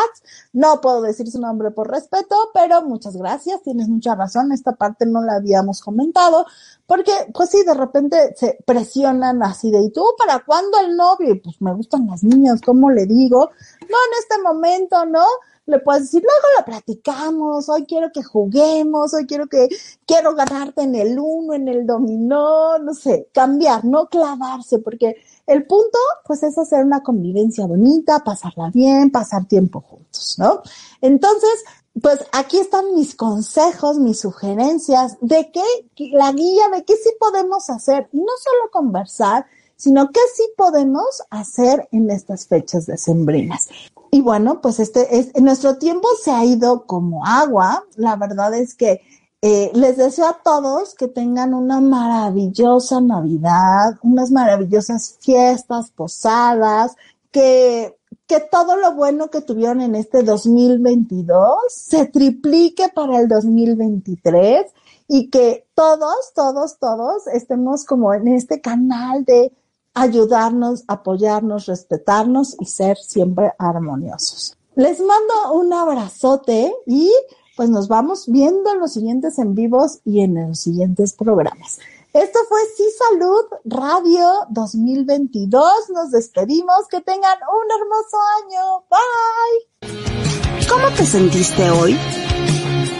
No 0.51 0.81
puedo 0.81 1.01
decir 1.01 1.31
su 1.31 1.39
nombre 1.39 1.71
por 1.71 1.89
respeto, 1.89 2.35
pero 2.53 2.81
muchas 2.81 3.15
gracias, 3.15 3.63
tienes 3.63 3.87
mucha 3.87 4.15
razón, 4.15 4.51
esta 4.51 4.73
parte 4.73 5.05
no 5.05 5.21
la 5.21 5.35
habíamos 5.35 5.79
comentado, 5.79 6.45
porque 6.85 7.13
pues 7.33 7.49
sí, 7.49 7.63
de 7.63 7.73
repente 7.73 8.35
se 8.35 8.57
presionan 8.65 9.41
así 9.43 9.71
de, 9.71 9.79
¿y 9.79 9.91
tú 9.91 10.03
para 10.17 10.39
cuándo 10.39 10.77
el 10.79 10.97
novio? 10.97 11.35
Y 11.35 11.39
pues 11.39 11.61
me 11.61 11.73
gustan 11.73 12.05
las 12.07 12.21
niñas, 12.21 12.59
¿cómo 12.59 12.91
le 12.91 13.05
digo? 13.05 13.49
No 13.79 13.87
en 13.87 14.19
este 14.19 14.41
momento, 14.41 15.05
¿no? 15.05 15.23
Le 15.65 15.79
puedes 15.79 16.03
decir, 16.03 16.21
luego 16.23 16.59
lo 16.59 16.65
platicamos, 16.65 17.69
hoy 17.69 17.85
quiero 17.85 18.11
que 18.11 18.21
juguemos, 18.21 19.13
hoy 19.13 19.25
quiero 19.25 19.47
que, 19.47 19.69
quiero 20.05 20.35
ganarte 20.35 20.83
en 20.83 20.95
el 20.95 21.17
uno, 21.17 21.53
en 21.53 21.67
el 21.67 21.85
dominó, 21.85 22.77
no 22.79 22.93
sé, 22.93 23.29
cambiar, 23.33 23.85
no 23.85 24.07
clavarse, 24.07 24.79
porque 24.79 25.15
el 25.47 25.65
punto, 25.65 25.97
pues, 26.25 26.43
es 26.43 26.57
hacer 26.57 26.83
una 26.83 27.01
convivencia 27.01 27.65
bonita, 27.65 28.23
pasarla 28.23 28.71
bien, 28.73 29.11
pasar 29.11 29.45
tiempo 29.45 29.81
juntos, 29.81 30.35
¿no? 30.37 30.61
Entonces, 31.01 31.63
pues 32.01 32.19
aquí 32.31 32.57
están 32.57 32.95
mis 32.95 33.15
consejos, 33.15 33.99
mis 33.99 34.19
sugerencias 34.19 35.17
de 35.21 35.51
qué, 35.51 36.09
la 36.11 36.31
guía 36.31 36.69
de 36.69 36.83
qué 36.83 36.95
sí 36.95 37.11
podemos 37.19 37.69
hacer 37.69 38.09
y 38.11 38.17
no 38.17 38.31
solo 38.41 38.71
conversar, 38.71 39.45
sino 39.75 40.09
qué 40.11 40.19
sí 40.35 40.43
podemos 40.57 41.23
hacer 41.29 41.87
en 41.91 42.09
estas 42.09 42.47
fechas 42.47 42.85
decembrinas. 42.85 43.67
Y 44.13 44.21
bueno, 44.21 44.61
pues 44.61 44.79
este 44.79 45.17
es, 45.17 45.31
nuestro 45.41 45.79
tiempo 45.79 46.07
se 46.21 46.29
ha 46.29 46.45
ido 46.45 46.85
como 46.85 47.25
agua. 47.25 47.83
La 47.95 48.15
verdad 48.15 48.53
es 48.53 48.75
que 48.75 49.01
eh, 49.41 49.71
les 49.73 49.97
deseo 49.97 50.27
a 50.27 50.37
todos 50.43 50.93
que 50.93 51.07
tengan 51.07 51.55
una 51.55 51.81
maravillosa 51.81 53.01
Navidad, 53.01 53.97
unas 54.03 54.29
maravillosas 54.29 55.17
fiestas, 55.19 55.89
posadas, 55.89 56.95
que, 57.31 57.97
que 58.27 58.39
todo 58.39 58.77
lo 58.77 58.93
bueno 58.93 59.31
que 59.31 59.41
tuvieron 59.41 59.81
en 59.81 59.95
este 59.95 60.21
2022 60.21 61.55
se 61.69 62.05
triplique 62.05 62.89
para 62.89 63.19
el 63.19 63.27
2023 63.27 64.67
y 65.07 65.31
que 65.31 65.65
todos, 65.73 66.33
todos, 66.35 66.77
todos 66.77 67.25
estemos 67.33 67.83
como 67.83 68.13
en 68.13 68.27
este 68.27 68.61
canal 68.61 69.25
de 69.25 69.51
ayudarnos, 69.93 70.83
apoyarnos, 70.87 71.65
respetarnos 71.65 72.55
y 72.59 72.65
ser 72.65 72.97
siempre 72.97 73.53
armoniosos. 73.57 74.57
Les 74.75 74.99
mando 74.99 75.53
un 75.53 75.71
abrazote 75.73 76.73
y 76.87 77.11
pues 77.55 77.69
nos 77.69 77.87
vamos 77.87 78.25
viendo 78.27 78.71
en 78.71 78.79
los 78.79 78.93
siguientes 78.93 79.37
en 79.37 79.53
vivos 79.53 79.99
y 80.03 80.21
en 80.21 80.49
los 80.49 80.59
siguientes 80.59 81.13
programas. 81.13 81.79
Esto 82.13 82.39
fue 82.47 82.59
Sí 82.77 82.83
Salud 83.09 83.45
Radio 83.65 84.27
2022. 84.49 85.89
Nos 85.93 86.11
despedimos. 86.11 86.87
Que 86.87 87.01
tengan 87.01 87.37
un 87.41 87.71
hermoso 87.81 88.17
año. 88.43 88.83
Bye. 88.89 90.67
¿Cómo 90.69 90.89
te 90.95 91.05
sentiste 91.05 91.71
hoy? 91.71 91.97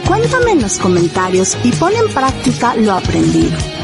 Cuéntame 0.08 0.52
en 0.52 0.62
los 0.62 0.78
comentarios 0.78 1.56
y 1.62 1.70
pon 1.72 1.92
en 1.92 2.12
práctica 2.12 2.74
lo 2.74 2.92
aprendido. 2.92 3.83